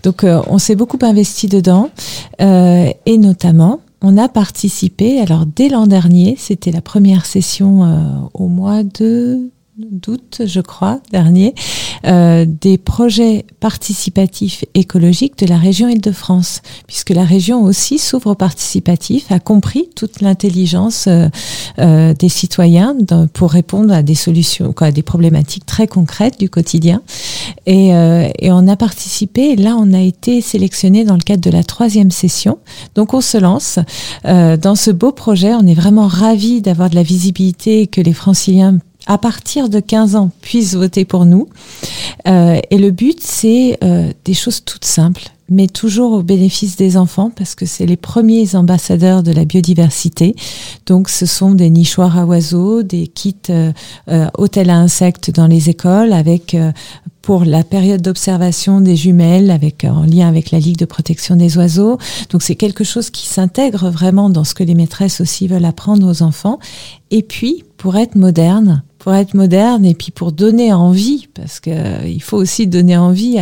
Donc 0.02 0.24
on 0.24 0.58
s'est 0.58 0.76
beaucoup 0.76 0.98
investi 1.02 1.46
dedans 1.46 1.90
et 2.38 3.18
notamment 3.18 3.80
on 4.02 4.16
a 4.18 4.28
participé. 4.28 5.20
Alors 5.20 5.46
dès 5.46 5.68
l'an 5.68 5.86
dernier, 5.86 6.36
c'était 6.38 6.72
la 6.72 6.82
première 6.82 7.26
session 7.26 7.84
euh, 7.84 7.98
au 8.34 8.48
mois 8.48 8.82
de 8.82 9.50
d'août, 9.78 10.42
je 10.44 10.60
crois, 10.60 11.00
dernier, 11.12 11.54
euh, 12.04 12.44
des 12.46 12.76
projets 12.76 13.46
participatifs 13.58 14.66
écologiques 14.74 15.38
de 15.38 15.46
la 15.46 15.56
région 15.56 15.88
Île-de-France, 15.88 16.60
puisque 16.86 17.08
la 17.08 17.24
région 17.24 17.62
aussi 17.62 17.98
s'ouvre 17.98 18.32
au 18.32 18.34
participatif, 18.34 19.32
a 19.32 19.40
compris 19.40 19.88
toute 19.96 20.20
l'intelligence 20.20 21.06
euh, 21.06 21.28
euh, 21.78 22.12
des 22.12 22.28
citoyens 22.28 22.94
pour 23.32 23.50
répondre 23.50 23.94
à 23.94 24.02
des 24.02 24.14
solutions, 24.14 24.74
quoi, 24.74 24.88
à 24.88 24.90
des 24.90 25.02
problématiques 25.02 25.64
très 25.64 25.86
concrètes 25.86 26.38
du 26.38 26.50
quotidien. 26.50 27.00
Et, 27.64 27.94
euh, 27.94 28.28
et 28.38 28.52
on 28.52 28.68
a 28.68 28.76
participé. 28.76 29.56
Là, 29.56 29.76
on 29.78 29.94
a 29.94 30.00
été 30.00 30.40
sélectionné 30.40 31.04
dans 31.04 31.14
le 31.14 31.22
cadre 31.22 31.40
de 31.40 31.50
la 31.50 31.64
troisième 31.64 32.10
session. 32.10 32.58
Donc, 32.94 33.14
on 33.14 33.20
se 33.20 33.38
lance 33.38 33.78
euh, 34.26 34.56
dans 34.56 34.74
ce 34.74 34.90
beau 34.90 35.12
projet. 35.12 35.54
On 35.54 35.66
est 35.66 35.74
vraiment 35.74 36.08
ravis 36.08 36.60
d'avoir 36.60 36.90
de 36.90 36.94
la 36.94 37.02
visibilité 37.02 37.86
que 37.86 38.00
les 38.00 38.12
franciliens 38.12 38.78
à 39.06 39.18
partir 39.18 39.68
de 39.68 39.80
15 39.80 40.16
ans, 40.16 40.30
puissent 40.40 40.74
voter 40.74 41.04
pour 41.04 41.24
nous. 41.24 41.48
Euh, 42.26 42.60
et 42.70 42.78
le 42.78 42.90
but, 42.90 43.20
c'est 43.20 43.78
euh, 43.82 44.10
des 44.24 44.34
choses 44.34 44.64
toutes 44.64 44.84
simples, 44.84 45.30
mais 45.52 45.66
toujours 45.66 46.12
au 46.12 46.22
bénéfice 46.22 46.76
des 46.76 46.96
enfants, 46.96 47.30
parce 47.34 47.54
que 47.54 47.66
c'est 47.66 47.84
les 47.84 47.98
premiers 47.98 48.56
ambassadeurs 48.56 49.22
de 49.22 49.32
la 49.32 49.44
biodiversité. 49.44 50.34
Donc, 50.86 51.10
ce 51.10 51.26
sont 51.26 51.52
des 51.52 51.68
nichoirs 51.68 52.16
à 52.18 52.24
oiseaux, 52.24 52.82
des 52.82 53.06
kits 53.06 53.36
euh, 53.50 53.72
euh, 54.08 54.28
hôtels 54.38 54.70
à 54.70 54.76
insectes 54.76 55.30
dans 55.30 55.46
les 55.46 55.68
écoles, 55.68 56.14
avec 56.14 56.54
euh, 56.54 56.72
pour 57.20 57.44
la 57.44 57.64
période 57.64 58.00
d'observation 58.00 58.80
des 58.80 58.96
jumelles, 58.96 59.50
avec 59.50 59.84
en 59.84 60.04
lien 60.04 60.26
avec 60.26 60.52
la 60.52 60.58
Ligue 60.58 60.78
de 60.78 60.86
protection 60.86 61.36
des 61.36 61.58
oiseaux. 61.58 61.98
Donc, 62.30 62.42
c'est 62.42 62.56
quelque 62.56 62.82
chose 62.82 63.10
qui 63.10 63.26
s'intègre 63.28 63.90
vraiment 63.90 64.30
dans 64.30 64.44
ce 64.44 64.54
que 64.54 64.64
les 64.64 64.74
maîtresses 64.74 65.20
aussi 65.20 65.48
veulent 65.48 65.66
apprendre 65.66 66.08
aux 66.08 66.22
enfants. 66.22 66.58
Et 67.10 67.22
puis, 67.22 67.64
pour 67.76 67.96
être 67.96 68.14
moderne, 68.14 68.82
pour 69.02 69.14
être 69.14 69.34
moderne 69.34 69.84
et 69.84 69.94
puis 69.94 70.12
pour 70.12 70.30
donner 70.30 70.72
envie, 70.72 71.26
parce 71.34 71.58
que 71.58 71.70
euh, 71.70 72.06
il 72.06 72.22
faut 72.22 72.36
aussi 72.36 72.68
donner 72.68 72.96
envie 72.96 73.36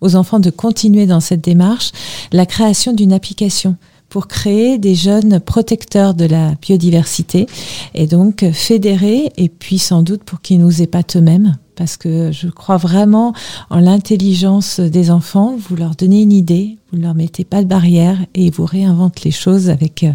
aux 0.00 0.14
enfants 0.14 0.38
de 0.38 0.50
continuer 0.50 1.06
dans 1.06 1.18
cette 1.18 1.40
démarche, 1.40 1.90
la 2.30 2.46
création 2.46 2.92
d'une 2.92 3.12
application 3.12 3.74
pour 4.08 4.28
créer 4.28 4.78
des 4.78 4.94
jeunes 4.94 5.40
protecteurs 5.40 6.14
de 6.14 6.24
la 6.24 6.54
biodiversité 6.62 7.46
et 7.94 8.06
donc 8.06 8.44
fédérer 8.52 9.32
et 9.36 9.48
puis 9.48 9.78
sans 9.78 10.02
doute 10.02 10.22
pour 10.22 10.40
qu'ils 10.40 10.60
nous 10.60 10.82
épatent 10.82 11.16
eux-mêmes 11.16 11.56
parce 11.74 11.96
que 11.96 12.30
je 12.30 12.46
crois 12.46 12.76
vraiment 12.76 13.32
en 13.70 13.80
l'intelligence 13.80 14.78
des 14.78 15.10
enfants. 15.10 15.56
Vous 15.58 15.74
leur 15.74 15.96
donnez 15.96 16.22
une 16.22 16.32
idée, 16.32 16.76
vous 16.92 16.98
ne 16.98 17.04
leur 17.04 17.14
mettez 17.14 17.44
pas 17.44 17.62
de 17.62 17.68
barrière 17.68 18.18
et 18.34 18.46
ils 18.46 18.52
vous 18.52 18.66
réinventent 18.66 19.22
les 19.22 19.30
choses 19.32 19.68
avec 19.68 20.04
euh, 20.04 20.12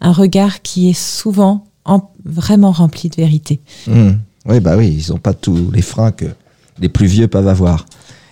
un 0.00 0.12
regard 0.12 0.62
qui 0.62 0.88
est 0.88 0.98
souvent 0.98 1.67
en- 1.88 2.10
vraiment 2.24 2.70
rempli 2.72 3.08
de 3.08 3.16
vérité. 3.16 3.60
Mmh. 3.86 4.10
Oui, 4.46 4.60
bah 4.60 4.76
oui, 4.76 5.04
ils 5.06 5.10
n'ont 5.12 5.18
pas 5.18 5.34
tous 5.34 5.70
les 5.72 5.82
freins 5.82 6.12
que 6.12 6.26
les 6.80 6.88
plus 6.88 7.06
vieux 7.06 7.28
peuvent 7.28 7.48
avoir. 7.48 7.86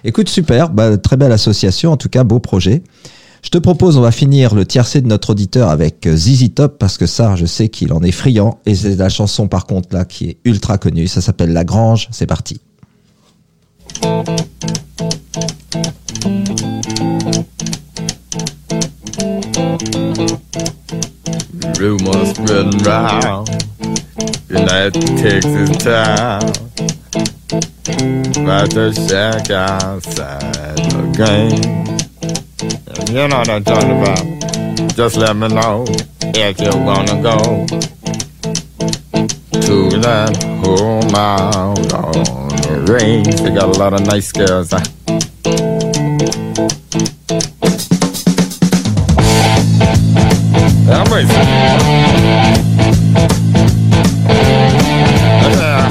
Écoute, 0.04 0.28
super, 0.28 0.70
bah, 0.70 0.96
très 0.98 1.16
belle 1.16 1.32
association, 1.32 1.90
en 1.92 1.96
tout 1.96 2.09
cas, 2.09 2.22
beau 2.24 2.38
projet. 2.38 2.82
Je 3.42 3.50
te 3.50 3.59
propose, 3.59 3.96
on 3.96 4.00
va 4.00 4.12
finir 4.12 4.54
le 4.54 4.64
tiercé 4.64 5.00
de 5.00 5.07
notre 5.07 5.30
auditeur 5.30 5.68
avec 5.68 6.07
euh, 6.07 6.16
ZZ 6.16 6.54
Top, 6.54 6.78
parce 6.78 6.96
que 6.98 7.07
ça, 7.07 7.36
je 7.36 7.46
sais 7.46 7.68
qu'il 7.68 7.92
en 7.92 8.02
est 8.02 8.11
friand, 8.12 8.59
et 8.66 8.74
c'est 8.74 8.96
la 8.96 9.09
chanson, 9.09 9.46
par 9.48 9.66
contre, 9.66 9.88
là, 9.94 10.04
qui 10.04 10.30
est 10.30 10.36
ultra 10.44 10.78
connue. 10.78 11.07
Ça 11.09 11.20
s'appelle 11.20 11.52
La 11.52 11.64
Grange, 11.64 12.09
c'est 12.12 12.26
parti. 12.26 12.61
Rumors 21.78 22.30
spreading 22.30 22.80
round 22.84 23.48
that 24.48 24.94
Texas 25.20 25.70
town 25.84 26.40
about 28.42 28.70
the 28.70 28.92
shack 29.06 29.50
outside 29.50 30.78
the 30.78 31.02
game. 31.12 31.86
You 33.08 33.28
know 33.28 33.36
what 33.36 33.50
I'm 33.50 33.64
talking 33.64 34.00
about. 34.00 34.96
Just 34.96 35.16
let 35.18 35.36
me 35.36 35.48
know 35.48 35.84
if 36.34 36.58
you 36.58 36.70
wanna 36.82 37.20
go 37.20 37.66
to 39.60 39.98
that 40.00 40.42
home 40.64 41.14
out 41.14 41.92
on 41.92 42.48
the 42.48 42.92
range. 42.92 43.40
They 43.42 43.50
got 43.50 43.76
a 43.76 43.78
lot 43.78 43.92
of 43.92 44.06
nice 44.06 44.32
girls. 44.32 44.70
Huh? 44.70 44.80
I'm 50.89 51.05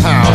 how. 0.02 0.26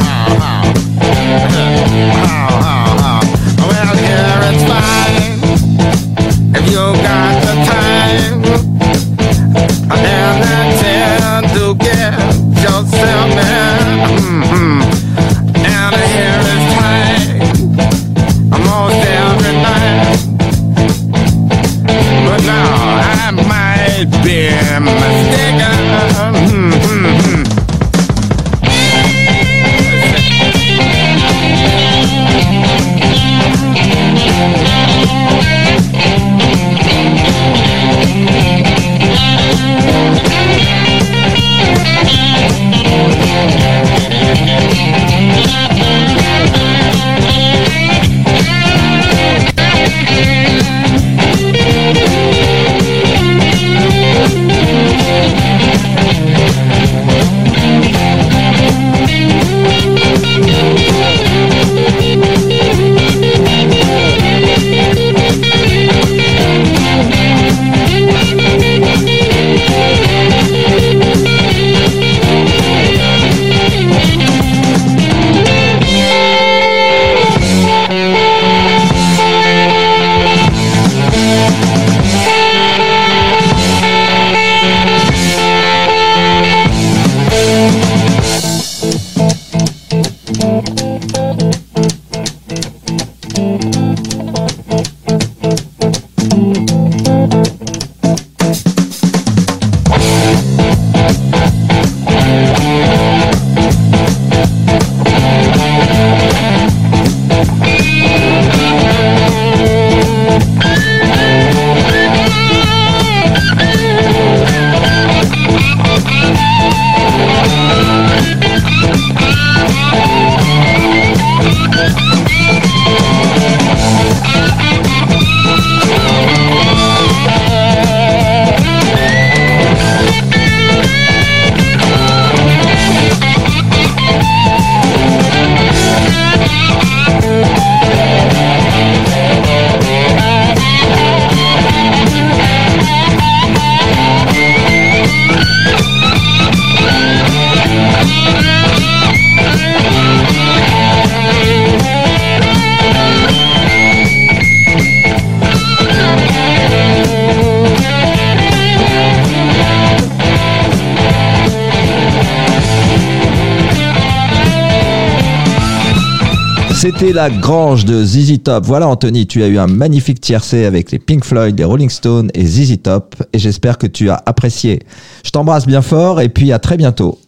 C'était 166.81 167.12
la 167.12 167.28
grange 167.28 167.85
de 167.85 168.03
ZZ 168.03 168.43
Top. 168.43 168.64
Voilà 168.64 168.89
Anthony, 168.89 169.26
tu 169.26 169.43
as 169.43 169.49
eu 169.49 169.59
un 169.59 169.66
magnifique 169.66 170.18
tiercé 170.18 170.64
avec 170.64 170.91
les 170.91 170.99
Pink 170.99 171.26
Floyd, 171.26 171.59
les 171.59 171.64
Rolling 171.64 171.91
Stones 171.91 172.31
et 172.33 172.47
ZZ 172.47 172.81
Top 172.83 173.16
et 173.35 173.39
j'espère 173.39 173.76
que 173.76 173.87
tu 173.87 174.09
as 174.09 174.22
apprécié. 174.24 174.78
Je 175.22 175.31
t'embrasse 175.31 175.66
bien 175.66 175.83
fort 175.83 176.22
et 176.22 176.31
puis 176.31 176.53
à 176.53 176.59
très 176.59 176.78
bientôt. 176.78 177.18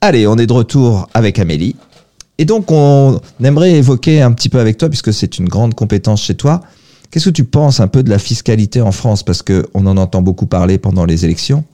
Allez, 0.00 0.28
on 0.28 0.36
est 0.36 0.46
de 0.46 0.52
retour 0.52 1.08
avec 1.12 1.40
Amélie. 1.40 1.74
Et 2.38 2.44
donc, 2.44 2.70
on 2.70 3.20
aimerait 3.42 3.72
évoquer 3.72 4.22
un 4.22 4.30
petit 4.30 4.48
peu 4.48 4.60
avec 4.60 4.78
toi, 4.78 4.88
puisque 4.88 5.12
c'est 5.12 5.38
une 5.38 5.48
grande 5.48 5.74
compétence 5.74 6.22
chez 6.22 6.36
toi. 6.36 6.60
Qu'est-ce 7.10 7.30
que 7.30 7.34
tu 7.34 7.42
penses 7.42 7.80
un 7.80 7.88
peu 7.88 8.04
de 8.04 8.10
la 8.10 8.20
fiscalité 8.20 8.80
en 8.80 8.92
France? 8.92 9.24
Parce 9.24 9.42
que 9.42 9.66
on 9.74 9.88
en 9.88 9.96
entend 9.96 10.22
beaucoup 10.22 10.46
parler 10.46 10.78
pendant 10.78 11.04
les 11.04 11.24
élections. 11.24 11.64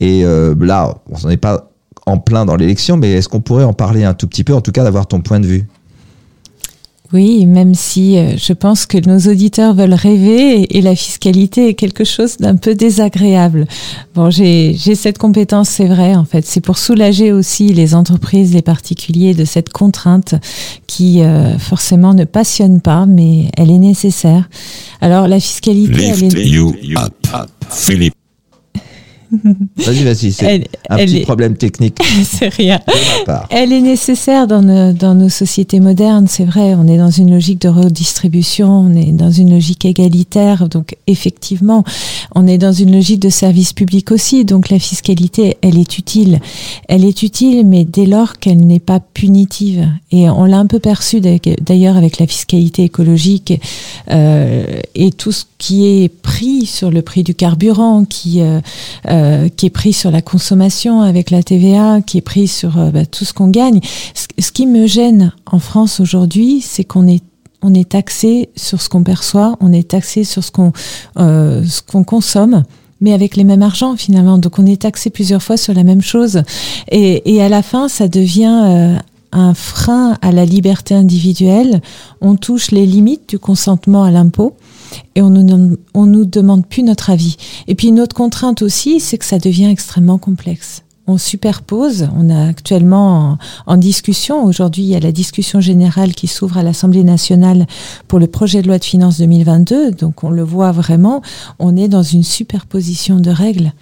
Et 0.00 0.24
euh, 0.24 0.56
là, 0.58 0.96
on 1.12 1.28
n'est 1.28 1.36
pas 1.36 1.70
en 2.06 2.18
plein 2.18 2.44
dans 2.44 2.56
l'élection, 2.56 2.96
mais 2.96 3.12
est-ce 3.12 3.28
qu'on 3.28 3.40
pourrait 3.40 3.62
en 3.62 3.72
parler 3.72 4.02
un 4.02 4.14
tout 4.14 4.26
petit 4.26 4.42
peu, 4.42 4.52
en 4.52 4.60
tout 4.60 4.72
cas 4.72 4.82
d'avoir 4.82 5.06
ton 5.06 5.20
point 5.20 5.38
de 5.38 5.46
vue? 5.46 5.68
Oui, 7.12 7.46
même 7.46 7.74
si 7.74 8.18
euh, 8.18 8.36
je 8.36 8.52
pense 8.52 8.84
que 8.86 8.98
nos 8.98 9.30
auditeurs 9.30 9.74
veulent 9.74 9.94
rêver 9.94 10.62
et, 10.62 10.78
et 10.78 10.80
la 10.82 10.96
fiscalité 10.96 11.68
est 11.68 11.74
quelque 11.74 12.04
chose 12.04 12.36
d'un 12.38 12.56
peu 12.56 12.74
désagréable. 12.74 13.66
Bon, 14.14 14.30
j'ai 14.30 14.74
j'ai 14.76 14.94
cette 14.94 15.18
compétence, 15.18 15.68
c'est 15.68 15.86
vrai, 15.86 16.14
en 16.16 16.24
fait. 16.24 16.44
C'est 16.44 16.60
pour 16.60 16.78
soulager 16.78 17.32
aussi 17.32 17.72
les 17.72 17.94
entreprises, 17.94 18.52
les 18.52 18.62
particuliers 18.62 19.34
de 19.34 19.44
cette 19.44 19.70
contrainte 19.70 20.34
qui 20.86 21.22
euh, 21.22 21.58
forcément 21.58 22.14
ne 22.14 22.24
passionne 22.24 22.80
pas, 22.80 23.06
mais 23.06 23.50
elle 23.56 23.70
est 23.70 23.78
nécessaire. 23.78 24.48
Alors, 25.00 25.28
la 25.28 25.40
fiscalité, 25.40 26.04
elle 26.04 26.20
Lift 26.20 26.36
est... 26.36 26.46
you 26.46 26.74
up. 26.96 27.26
Philippe. 27.70 28.14
Vas-y, 29.76 30.04
vas-y, 30.04 30.32
c'est 30.32 30.68
un 30.88 30.96
petit 30.96 31.18
est- 31.18 31.22
problème 31.22 31.56
technique 31.56 31.96
c'est 32.24 32.48
rien. 32.48 32.80
de 32.86 33.18
ma 33.18 33.24
part. 33.24 33.48
Elle 33.50 33.72
est 33.72 33.80
nécessaire 33.80 34.46
dans 34.46 34.62
nos, 34.62 34.92
dans 34.92 35.14
nos 35.14 35.28
sociétés 35.28 35.80
modernes, 35.80 36.26
c'est 36.28 36.44
vrai. 36.44 36.74
On 36.74 36.86
est 36.86 36.98
dans 36.98 37.10
une 37.10 37.30
logique 37.30 37.60
de 37.60 37.68
redistribution, 37.68 38.68
on 38.70 38.94
est 38.94 39.12
dans 39.12 39.30
une 39.30 39.50
logique 39.50 39.84
égalitaire. 39.84 40.68
Donc, 40.68 40.96
effectivement, 41.06 41.84
on 42.34 42.46
est 42.46 42.58
dans 42.58 42.72
une 42.72 42.92
logique 42.92 43.20
de 43.20 43.28
service 43.30 43.72
public 43.72 44.10
aussi. 44.12 44.44
Donc, 44.44 44.70
la 44.70 44.78
fiscalité, 44.78 45.56
elle 45.62 45.78
est 45.78 45.98
utile. 45.98 46.40
Elle 46.88 47.04
est 47.04 47.22
utile, 47.22 47.66
mais 47.66 47.84
dès 47.84 48.06
lors 48.06 48.38
qu'elle 48.38 48.66
n'est 48.66 48.80
pas 48.80 49.00
punitive. 49.00 49.88
Et 50.12 50.28
on 50.28 50.44
l'a 50.44 50.58
un 50.58 50.66
peu 50.66 50.78
perçu 50.78 51.20
d'ailleurs- 51.20 51.56
d'ailleurs 51.60 51.96
avec 51.96 52.18
la 52.18 52.26
fiscalité 52.26 52.84
écologique 52.84 53.60
euh, 54.10 54.64
et 54.94 55.10
tout 55.10 55.32
ce 55.32 55.44
qui 55.58 55.86
est 55.86 56.08
pris 56.08 56.66
sur 56.66 56.90
le 56.90 57.02
prix 57.02 57.22
du 57.22 57.34
carburant, 57.34 58.04
qui 58.04 58.40
euh, 58.40 58.60
euh, 59.08 59.15
qui 59.56 59.66
est 59.66 59.70
pris 59.70 59.92
sur 59.92 60.10
la 60.10 60.22
consommation 60.22 61.00
avec 61.00 61.30
la 61.30 61.42
TVA, 61.42 62.00
qui 62.00 62.18
est 62.18 62.22
pris 62.22 62.48
sur 62.48 62.78
euh, 62.78 62.90
bah, 62.90 63.06
tout 63.06 63.24
ce 63.24 63.32
qu'on 63.32 63.48
gagne. 63.48 63.80
Ce, 64.14 64.26
ce 64.38 64.52
qui 64.52 64.66
me 64.66 64.86
gêne 64.86 65.32
en 65.46 65.58
France 65.58 66.00
aujourd'hui, 66.00 66.60
c'est 66.60 66.84
qu'on 66.84 67.06
est 67.06 67.22
on 67.62 67.74
est 67.74 67.88
taxé 67.88 68.50
sur 68.54 68.80
ce 68.80 68.88
qu'on 68.88 69.02
perçoit, 69.02 69.56
on 69.60 69.72
est 69.72 69.88
taxé 69.88 70.24
sur 70.24 70.44
ce 70.44 70.50
qu'on 70.50 70.72
euh, 71.18 71.64
ce 71.64 71.82
qu'on 71.82 72.04
consomme 72.04 72.64
mais 73.00 73.12
avec 73.12 73.36
les 73.36 73.44
mêmes 73.44 73.62
argents 73.62 73.96
finalement. 73.96 74.38
Donc 74.38 74.58
on 74.58 74.66
est 74.66 74.82
taxé 74.82 75.10
plusieurs 75.10 75.42
fois 75.42 75.56
sur 75.56 75.74
la 75.74 75.84
même 75.84 76.00
chose. 76.00 76.42
Et, 76.90 77.34
et 77.34 77.42
à 77.42 77.48
la 77.48 77.62
fin, 77.62 77.88
ça 77.88 78.08
devient 78.08 78.62
euh, 78.64 78.96
un 79.32 79.54
frein 79.54 80.16
à 80.22 80.32
la 80.32 80.44
liberté 80.44 80.94
individuelle. 80.94 81.82
On 82.20 82.36
touche 82.36 82.70
les 82.70 82.86
limites 82.86 83.28
du 83.28 83.38
consentement 83.38 84.04
à 84.04 84.10
l'impôt 84.10 84.56
et 85.14 85.22
on 85.22 85.30
nous, 85.30 85.76
on 85.94 86.06
nous 86.06 86.24
demande 86.24 86.66
plus 86.66 86.82
notre 86.82 87.10
avis. 87.10 87.36
Et 87.66 87.74
puis 87.74 87.88
une 87.88 88.00
autre 88.00 88.14
contrainte 88.16 88.62
aussi, 88.62 89.00
c'est 89.00 89.18
que 89.18 89.24
ça 89.24 89.38
devient 89.38 89.66
extrêmement 89.66 90.18
complexe. 90.18 90.82
On 91.08 91.18
superpose, 91.18 92.08
on 92.16 92.30
a 92.30 92.48
actuellement 92.48 93.38
en, 93.66 93.76
discussion, 93.76 94.44
aujourd'hui 94.44 94.82
il 94.82 94.88
y 94.88 94.96
a 94.96 95.00
la 95.00 95.12
discussion 95.12 95.60
générale 95.60 96.14
qui 96.14 96.26
s'ouvre 96.26 96.58
à 96.58 96.64
l'Assemblée 96.64 97.04
nationale 97.04 97.66
pour 98.08 98.18
le 98.18 98.26
projet 98.26 98.60
de 98.60 98.66
loi 98.66 98.78
de 98.78 98.84
finances 98.84 99.18
2022, 99.18 99.92
donc 99.92 100.24
on 100.24 100.30
le 100.30 100.42
voit 100.42 100.72
vraiment, 100.72 101.22
on 101.60 101.76
est 101.76 101.86
dans 101.86 102.02
une 102.02 102.24
superposition 102.24 103.20
de 103.20 103.30
règles. 103.30 103.72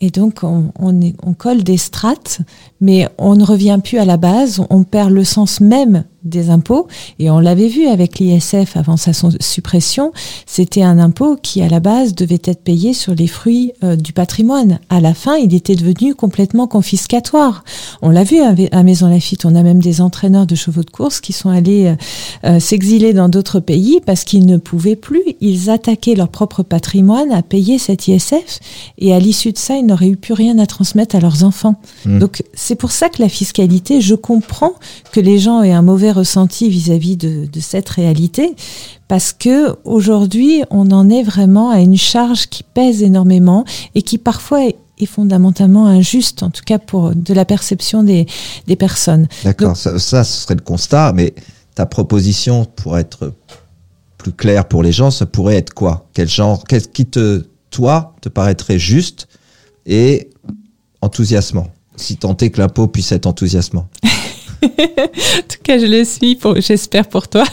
Et 0.00 0.10
donc, 0.10 0.40
on, 0.42 0.72
on 0.80 1.34
colle 1.34 1.62
des 1.62 1.76
strates, 1.76 2.40
mais 2.80 3.08
on 3.18 3.36
ne 3.36 3.44
revient 3.44 3.78
plus 3.84 3.98
à 3.98 4.04
la 4.04 4.16
base, 4.16 4.60
on 4.68 4.82
perd 4.82 5.10
le 5.10 5.22
sens 5.22 5.60
même 5.60 6.04
des 6.24 6.50
impôts. 6.50 6.86
Et 7.18 7.30
on 7.30 7.38
l'avait 7.40 7.68
vu 7.68 7.86
avec 7.86 8.18
l'ISF 8.18 8.76
avant 8.76 8.96
sa 8.96 9.12
suppression, 9.40 10.12
c'était 10.46 10.82
un 10.82 10.98
impôt 10.98 11.36
qui, 11.40 11.62
à 11.62 11.68
la 11.68 11.80
base, 11.80 12.14
devait 12.14 12.40
être 12.44 12.62
payé 12.62 12.94
sur 12.94 13.14
les 13.14 13.26
fruits 13.26 13.72
euh, 13.82 13.96
du 13.96 14.12
patrimoine. 14.12 14.78
À 14.88 15.00
la 15.00 15.14
fin, 15.14 15.36
il 15.36 15.54
était 15.54 15.74
devenu 15.74 16.14
complètement 16.14 16.66
confiscatoire. 16.66 17.64
On 18.02 18.10
l'a 18.10 18.24
vu 18.24 18.38
à, 18.40 18.82
Maison 18.82 19.08
Lafitte, 19.08 19.44
on 19.44 19.54
a 19.54 19.62
même 19.62 19.80
des 19.80 20.00
entraîneurs 20.00 20.46
de 20.46 20.54
chevaux 20.54 20.82
de 20.82 20.90
course 20.90 21.20
qui 21.20 21.32
sont 21.32 21.50
allés 21.50 21.86
euh, 21.86 21.94
euh, 22.44 22.60
s'exiler 22.60 23.12
dans 23.12 23.28
d'autres 23.28 23.60
pays 23.60 24.00
parce 24.04 24.24
qu'ils 24.24 24.46
ne 24.46 24.56
pouvaient 24.56 24.96
plus. 24.96 25.22
Ils 25.40 25.70
attaquaient 25.70 26.14
leur 26.14 26.28
propre 26.28 26.62
patrimoine 26.62 27.32
à 27.32 27.42
payer 27.42 27.78
cet 27.78 28.08
ISF 28.08 28.60
et 28.98 29.12
à 29.12 29.18
l'issue 29.18 29.52
de 29.52 29.58
ça, 29.58 29.76
ils 29.76 29.86
n'auraient 29.86 30.08
eu 30.08 30.16
plus 30.16 30.34
rien 30.34 30.58
à 30.58 30.66
transmettre 30.66 31.16
à 31.16 31.20
leurs 31.20 31.44
enfants. 31.44 31.76
Mm. 32.06 32.18
Donc 32.18 32.42
c'est 32.54 32.76
pour 32.76 32.92
ça 32.92 33.08
que 33.08 33.20
la 33.22 33.28
fiscalité, 33.28 34.00
je 34.00 34.14
comprends 34.14 34.74
que 35.12 35.20
les 35.20 35.38
gens 35.38 35.62
aient 35.62 35.72
un 35.72 35.82
mauvais 35.82 36.11
ressenti 36.12 36.68
vis-à-vis 36.68 37.16
de, 37.16 37.46
de 37.46 37.60
cette 37.60 37.88
réalité 37.88 38.54
parce 39.08 39.32
que 39.32 39.76
aujourd'hui, 39.84 40.62
on 40.70 40.90
en 40.90 41.10
est 41.10 41.22
vraiment 41.22 41.70
à 41.70 41.80
une 41.80 41.96
charge 41.96 42.46
qui 42.46 42.62
pèse 42.62 43.02
énormément 43.02 43.64
et 43.94 44.02
qui 44.02 44.16
parfois 44.18 44.64
est, 44.66 44.76
est 44.98 45.06
fondamentalement 45.06 45.86
injuste, 45.86 46.42
en 46.42 46.50
tout 46.50 46.62
cas 46.64 46.78
pour 46.78 47.14
de 47.14 47.34
la 47.34 47.44
perception 47.44 48.02
des, 48.02 48.26
des 48.66 48.76
personnes. 48.76 49.28
D'accord, 49.44 49.76
ça, 49.76 49.98
ça, 49.98 50.24
ce 50.24 50.42
serait 50.42 50.54
le 50.54 50.62
constat, 50.62 51.12
mais 51.12 51.34
ta 51.74 51.86
proposition, 51.86 52.64
pour 52.64 52.98
être 52.98 53.32
plus 54.18 54.32
claire 54.32 54.66
pour 54.66 54.82
les 54.82 54.92
gens, 54.92 55.10
ça 55.10 55.26
pourrait 55.26 55.56
être 55.56 55.74
quoi? 55.74 56.08
Quel 56.14 56.28
genre 56.28 56.64
Qu'est-ce 56.64 56.88
qui 56.88 57.06
te, 57.06 57.44
toi, 57.70 58.14
te 58.20 58.28
paraîtrait 58.28 58.78
juste 58.78 59.28
et 59.84 60.30
enthousiasmant? 61.00 61.68
Si 61.96 62.16
tant 62.16 62.36
est 62.36 62.50
que 62.50 62.60
l'impôt 62.60 62.86
puisse 62.86 63.12
être 63.12 63.26
enthousiasmant. 63.26 63.88
En 64.62 65.42
tout 65.48 65.58
cas, 65.62 65.78
je 65.78 65.86
le 65.86 66.04
suis, 66.04 66.38
j'espère 66.58 67.08
pour 67.08 67.28
toi. 67.28 67.44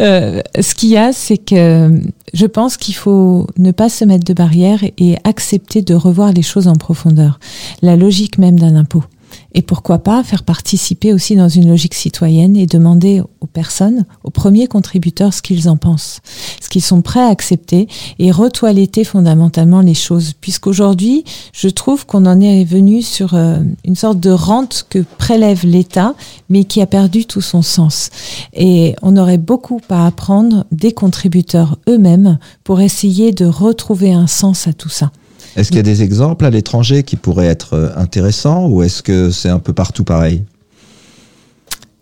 Euh, 0.00 0.40
ce 0.60 0.74
qu'il 0.74 0.90
y 0.90 0.96
a, 0.96 1.12
c'est 1.12 1.38
que 1.38 2.00
je 2.32 2.46
pense 2.46 2.76
qu'il 2.76 2.94
faut 2.94 3.46
ne 3.58 3.70
pas 3.72 3.88
se 3.88 4.04
mettre 4.04 4.24
de 4.24 4.32
barrières 4.32 4.82
et 4.98 5.16
accepter 5.24 5.82
de 5.82 5.94
revoir 5.94 6.32
les 6.32 6.42
choses 6.42 6.68
en 6.68 6.74
profondeur. 6.74 7.38
La 7.82 7.96
logique 7.96 8.38
même 8.38 8.58
d'un 8.58 8.76
impôt. 8.76 9.04
Et 9.54 9.62
pourquoi 9.62 9.98
pas 9.98 10.22
faire 10.24 10.42
participer 10.42 11.12
aussi 11.12 11.36
dans 11.36 11.48
une 11.48 11.68
logique 11.68 11.94
citoyenne 11.94 12.56
et 12.56 12.66
demander 12.66 13.22
aux 13.40 13.46
personnes, 13.46 14.06
aux 14.24 14.30
premiers 14.30 14.66
contributeurs, 14.66 15.34
ce 15.34 15.42
qu'ils 15.42 15.68
en 15.68 15.76
pensent, 15.76 16.20
ce 16.60 16.68
qu'ils 16.68 16.82
sont 16.82 17.02
prêts 17.02 17.20
à 17.20 17.28
accepter 17.28 17.88
et 18.18 18.30
retoiletter 18.30 19.04
fondamentalement 19.04 19.80
les 19.80 19.94
choses. 19.94 20.32
Puisqu'aujourd'hui, 20.40 21.24
je 21.52 21.68
trouve 21.68 22.06
qu'on 22.06 22.26
en 22.26 22.40
est 22.40 22.64
venu 22.64 23.02
sur 23.02 23.34
euh, 23.34 23.58
une 23.84 23.96
sorte 23.96 24.20
de 24.20 24.30
rente 24.30 24.86
que 24.88 25.00
prélève 25.18 25.64
l'État, 25.64 26.14
mais 26.48 26.64
qui 26.64 26.80
a 26.80 26.86
perdu 26.86 27.26
tout 27.26 27.40
son 27.40 27.62
sens. 27.62 28.10
Et 28.54 28.94
on 29.02 29.16
aurait 29.16 29.38
beaucoup 29.38 29.80
à 29.88 30.06
apprendre 30.06 30.64
des 30.72 30.92
contributeurs 30.92 31.78
eux-mêmes 31.88 32.38
pour 32.64 32.80
essayer 32.80 33.32
de 33.32 33.44
retrouver 33.44 34.12
un 34.12 34.26
sens 34.26 34.66
à 34.66 34.72
tout 34.72 34.88
ça. 34.88 35.10
Est-ce 35.56 35.68
qu'il 35.68 35.76
y 35.76 35.80
a 35.80 35.84
des 35.84 36.02
exemples 36.02 36.44
à 36.44 36.50
l'étranger 36.50 37.02
qui 37.02 37.16
pourraient 37.16 37.46
être 37.46 37.74
euh, 37.74 37.90
intéressants 37.96 38.68
ou 38.68 38.82
est-ce 38.82 39.02
que 39.02 39.30
c'est 39.30 39.50
un 39.50 39.58
peu 39.58 39.72
partout 39.72 40.04
pareil? 40.04 40.44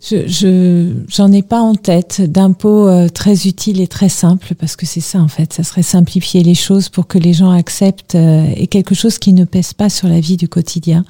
Je, 0.03 0.27
je 0.27 0.93
j'en 1.07 1.31
ai 1.31 1.43
pas 1.43 1.61
en 1.61 1.75
tête 1.75 2.21
d'impôts 2.21 2.87
euh, 2.87 3.07
très 3.07 3.45
utiles 3.47 3.79
et 3.81 3.87
très 3.87 4.09
simples 4.09 4.55
parce 4.55 4.75
que 4.75 4.87
c'est 4.87 4.99
ça 4.99 5.19
en 5.19 5.27
fait, 5.27 5.53
ça 5.53 5.63
serait 5.63 5.83
simplifier 5.83 6.41
les 6.41 6.55
choses 6.55 6.89
pour 6.89 7.05
que 7.05 7.19
les 7.19 7.33
gens 7.33 7.51
acceptent 7.51 8.15
euh, 8.15 8.47
et 8.55 8.65
quelque 8.65 8.95
chose 8.95 9.19
qui 9.19 9.33
ne 9.33 9.45
pèse 9.45 9.73
pas 9.73 9.89
sur 9.89 10.07
la 10.07 10.19
vie 10.19 10.37
du 10.37 10.47
quotidien. 10.47 11.05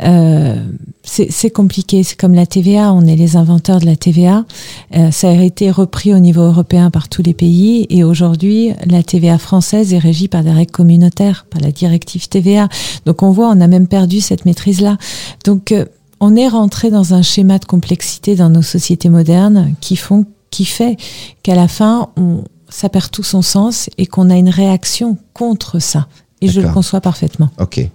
Euh, 0.00 0.56
c'est 1.04 1.30
c'est 1.30 1.50
compliqué, 1.50 2.02
c'est 2.02 2.18
comme 2.18 2.34
la 2.34 2.46
TVA, 2.46 2.92
on 2.92 3.02
est 3.02 3.14
les 3.14 3.36
inventeurs 3.36 3.78
de 3.78 3.86
la 3.86 3.94
TVA. 3.94 4.44
Euh, 4.96 5.10
ça 5.10 5.28
a 5.28 5.42
été 5.42 5.70
repris 5.70 6.12
au 6.12 6.18
niveau 6.18 6.42
européen 6.42 6.90
par 6.90 7.08
tous 7.08 7.22
les 7.22 7.34
pays 7.34 7.86
et 7.90 8.02
aujourd'hui 8.02 8.72
la 8.86 9.02
TVA 9.02 9.38
française 9.38 9.94
est 9.94 9.98
régie 9.98 10.28
par 10.28 10.42
des 10.42 10.50
règles 10.50 10.72
communautaires, 10.72 11.46
par 11.50 11.60
la 11.60 11.70
directive 11.70 12.28
TVA. 12.28 12.68
Donc 13.06 13.22
on 13.22 13.30
voit, 13.30 13.48
on 13.48 13.60
a 13.60 13.68
même 13.68 13.86
perdu 13.86 14.20
cette 14.20 14.44
maîtrise 14.44 14.80
là. 14.80 14.96
Donc 15.44 15.70
euh, 15.70 15.84
on 16.24 16.36
est 16.36 16.48
rentré 16.48 16.90
dans 16.90 17.12
un 17.12 17.20
schéma 17.20 17.58
de 17.58 17.66
complexité 17.66 18.34
dans 18.34 18.48
nos 18.48 18.62
sociétés 18.62 19.10
modernes 19.10 19.74
qui 19.82 19.94
font, 19.94 20.24
qui 20.48 20.64
fait 20.64 20.96
qu'à 21.42 21.54
la 21.54 21.68
fin, 21.68 22.08
on, 22.16 22.44
ça 22.70 22.88
perd 22.88 23.10
tout 23.10 23.22
son 23.22 23.42
sens 23.42 23.90
et 23.98 24.06
qu'on 24.06 24.30
a 24.30 24.36
une 24.36 24.48
réaction 24.48 25.18
contre 25.34 25.80
ça. 25.80 26.08
Et 26.40 26.48
je 26.48 26.62
le 26.62 26.68
conçois 26.70 27.02
parfaitement. 27.02 27.50
Ok. 27.60 27.86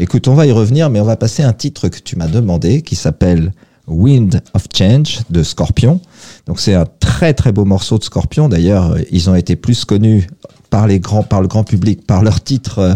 Écoute, 0.00 0.26
on 0.26 0.34
va 0.34 0.46
y 0.46 0.50
revenir, 0.50 0.90
mais 0.90 0.98
on 0.98 1.04
va 1.04 1.16
passer 1.16 1.44
à 1.44 1.48
un 1.48 1.52
titre 1.52 1.88
que 1.88 2.00
tu 2.00 2.16
m'as 2.16 2.26
demandé 2.26 2.82
qui 2.82 2.96
s'appelle 2.96 3.52
Wind 3.86 4.42
of 4.54 4.64
Change 4.76 5.20
de 5.30 5.44
Scorpion. 5.44 6.00
Donc 6.46 6.58
c'est 6.58 6.74
un 6.74 6.86
très 6.98 7.34
très 7.34 7.52
beau 7.52 7.64
morceau 7.64 7.98
de 7.98 8.04
Scorpion. 8.04 8.48
D'ailleurs, 8.48 8.96
ils 9.12 9.30
ont 9.30 9.36
été 9.36 9.54
plus 9.54 9.84
connus 9.84 10.26
par 10.70 10.88
les 10.88 10.98
grands, 10.98 11.22
par 11.22 11.40
le 11.40 11.46
grand 11.46 11.62
public, 11.62 12.04
par 12.04 12.24
leur 12.24 12.42
titre 12.42 12.78
euh, 12.80 12.94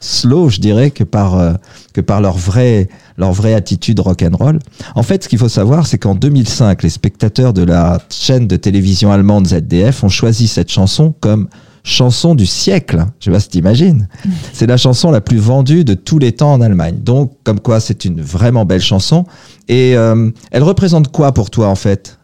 slow, 0.00 0.48
je 0.48 0.60
dirais, 0.60 0.90
que 0.90 1.04
par 1.04 1.38
euh, 1.38 1.52
que 1.92 2.00
par 2.00 2.20
leur 2.20 2.36
vraie 2.36 2.88
leur 3.18 3.32
vraie 3.32 3.54
attitude 3.54 4.00
rock 4.00 4.22
and 4.22 4.36
roll. 4.36 4.58
En 4.94 5.02
fait, 5.02 5.24
ce 5.24 5.28
qu'il 5.28 5.38
faut 5.38 5.48
savoir, 5.48 5.86
c'est 5.86 5.98
qu'en 5.98 6.14
2005, 6.14 6.82
les 6.82 6.88
spectateurs 6.88 7.52
de 7.52 7.62
la 7.62 8.00
chaîne 8.10 8.48
de 8.48 8.56
télévision 8.56 9.12
allemande 9.12 9.46
ZDF 9.46 10.02
ont 10.02 10.08
choisi 10.08 10.48
cette 10.48 10.70
chanson 10.70 11.14
comme 11.20 11.48
chanson 11.82 12.34
du 12.34 12.46
siècle. 12.46 13.04
Je 13.20 13.26
sais 13.26 13.30
pas 13.30 13.40
si 13.40 13.48
t'imagines. 13.48 14.08
C'est 14.52 14.66
la 14.66 14.76
chanson 14.76 15.10
la 15.10 15.20
plus 15.20 15.38
vendue 15.38 15.84
de 15.84 15.94
tous 15.94 16.18
les 16.18 16.32
temps 16.32 16.52
en 16.52 16.60
Allemagne. 16.60 16.98
Donc, 17.00 17.32
comme 17.44 17.60
quoi, 17.60 17.80
c'est 17.80 18.04
une 18.04 18.20
vraiment 18.20 18.64
belle 18.64 18.82
chanson. 18.82 19.24
Et 19.68 19.96
euh, 19.96 20.30
elle 20.50 20.62
représente 20.62 21.10
quoi 21.10 21.32
pour 21.32 21.50
toi, 21.50 21.68
en 21.68 21.74
fait? 21.74 22.18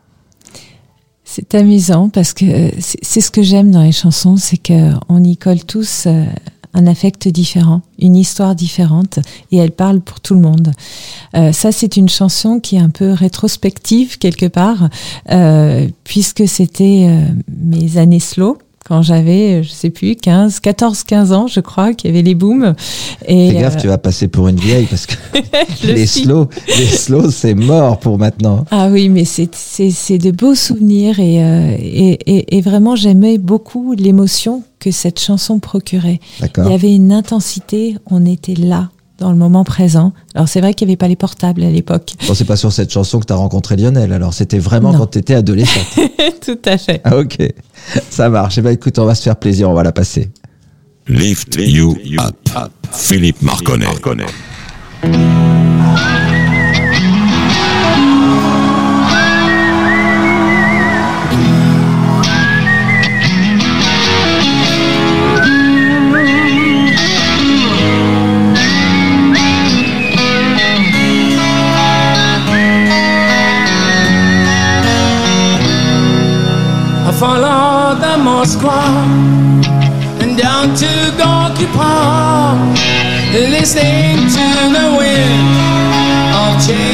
C'est 1.24 1.54
amusant 1.54 2.08
parce 2.08 2.32
que 2.32 2.70
c'est 2.78 2.98
c'est 3.02 3.20
ce 3.20 3.30
que 3.30 3.42
j'aime 3.42 3.70
dans 3.70 3.82
les 3.82 3.92
chansons, 3.92 4.36
c'est 4.36 4.58
qu'on 4.58 5.24
y 5.24 5.36
colle 5.36 5.64
tous 5.64 6.04
euh, 6.06 6.24
un 6.76 6.86
affect 6.86 7.26
différent, 7.26 7.80
une 7.98 8.16
histoire 8.16 8.54
différente, 8.54 9.18
et 9.50 9.56
elle 9.56 9.72
parle 9.72 10.00
pour 10.00 10.20
tout 10.20 10.34
le 10.34 10.40
monde. 10.40 10.72
Euh, 11.34 11.50
ça, 11.50 11.72
c'est 11.72 11.96
une 11.96 12.08
chanson 12.08 12.60
qui 12.60 12.76
est 12.76 12.80
un 12.80 12.90
peu 12.90 13.12
rétrospective 13.12 14.18
quelque 14.18 14.46
part, 14.46 14.88
euh, 15.30 15.88
puisque 16.04 16.46
c'était 16.46 17.06
euh, 17.08 17.24
mes 17.48 17.96
années 17.96 18.20
slow. 18.20 18.58
Quand 18.86 19.02
j'avais, 19.02 19.64
je 19.64 19.70
sais 19.70 19.90
plus, 19.90 20.14
15, 20.14 20.60
14, 20.60 21.02
15 21.02 21.32
ans, 21.32 21.46
je 21.48 21.58
crois, 21.58 21.92
qu'il 21.92 22.08
y 22.08 22.12
avait 22.12 22.22
les 22.22 22.36
booms. 22.36 22.74
Et, 23.26 23.50
Fais 23.50 23.58
gaffe, 23.58 23.76
euh, 23.76 23.80
tu 23.80 23.88
vas 23.88 23.98
passer 23.98 24.28
pour 24.28 24.46
une 24.46 24.60
vieille 24.60 24.86
parce 24.86 25.06
que 25.06 25.14
les 25.86 26.06
slow, 26.06 26.48
les 26.68 26.86
slow, 26.86 27.32
c'est 27.32 27.54
mort 27.54 27.98
pour 27.98 28.16
maintenant. 28.16 28.64
Ah 28.70 28.88
oui, 28.88 29.08
mais 29.08 29.24
c'est 29.24 29.52
c'est 29.56 29.90
c'est 29.90 30.18
de 30.18 30.30
beaux 30.30 30.54
souvenirs 30.54 31.18
et 31.18 31.42
euh, 31.42 31.76
et, 31.78 32.12
et, 32.26 32.56
et 32.58 32.60
vraiment 32.60 32.94
j'aimais 32.94 33.38
beaucoup 33.38 33.92
l'émotion 33.94 34.62
que 34.78 34.92
cette 34.92 35.18
chanson 35.18 35.58
procurait. 35.58 36.20
Il 36.40 36.70
y 36.70 36.74
avait 36.74 36.94
une 36.94 37.12
intensité, 37.12 37.96
on 38.06 38.24
était 38.24 38.54
là 38.54 38.90
dans 39.18 39.30
le 39.30 39.36
moment 39.36 39.64
présent. 39.64 40.12
Alors 40.34 40.48
c'est 40.48 40.60
vrai 40.60 40.74
qu'il 40.74 40.86
n'y 40.88 40.92
avait 40.92 40.96
pas 40.96 41.08
les 41.08 41.16
portables 41.16 41.62
à 41.62 41.70
l'époque. 41.70 42.12
Bon, 42.26 42.34
c'est 42.34 42.44
pas 42.44 42.56
sur 42.56 42.72
cette 42.72 42.92
chanson 42.92 43.18
que 43.20 43.26
tu 43.26 43.32
as 43.32 43.36
rencontré 43.36 43.76
Lionel, 43.76 44.12
alors 44.12 44.34
c'était 44.34 44.58
vraiment 44.58 44.92
Non. 44.92 44.98
quand 45.00 45.06
tu 45.08 45.18
étais 45.18 45.34
adolescente. 45.34 45.86
Tout 46.44 46.58
à 46.64 46.76
fait. 46.78 47.00
ah, 47.04 47.16
ok, 47.16 47.38
ça 48.10 48.28
marche. 48.28 48.58
Eh 48.58 48.62
ben, 48.62 48.70
écoute, 48.70 48.98
on 48.98 49.04
va 49.04 49.14
se 49.14 49.22
faire 49.22 49.36
plaisir, 49.36 49.70
on 49.70 49.74
va 49.74 49.82
la 49.82 49.92
passer. 49.92 50.30
Lift 51.08 51.56
You 51.58 51.96
Up. 52.18 52.36
Philippe 52.92 53.40
Marconnet. 53.42 53.86
The 78.46 79.60
and 80.22 80.38
down 80.38 80.74
to 80.76 80.86
Gorky 81.18 81.66
Park, 81.74 82.78
listening 83.32 84.28
to 84.36 84.46
the 84.76 84.86
wind 84.96 85.56
of 86.32 86.54
change. 86.64 86.86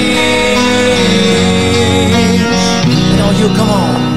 You 2.88 3.16
know, 3.18 3.30
you 3.38 3.48
come 3.54 3.70
on. 3.70 4.11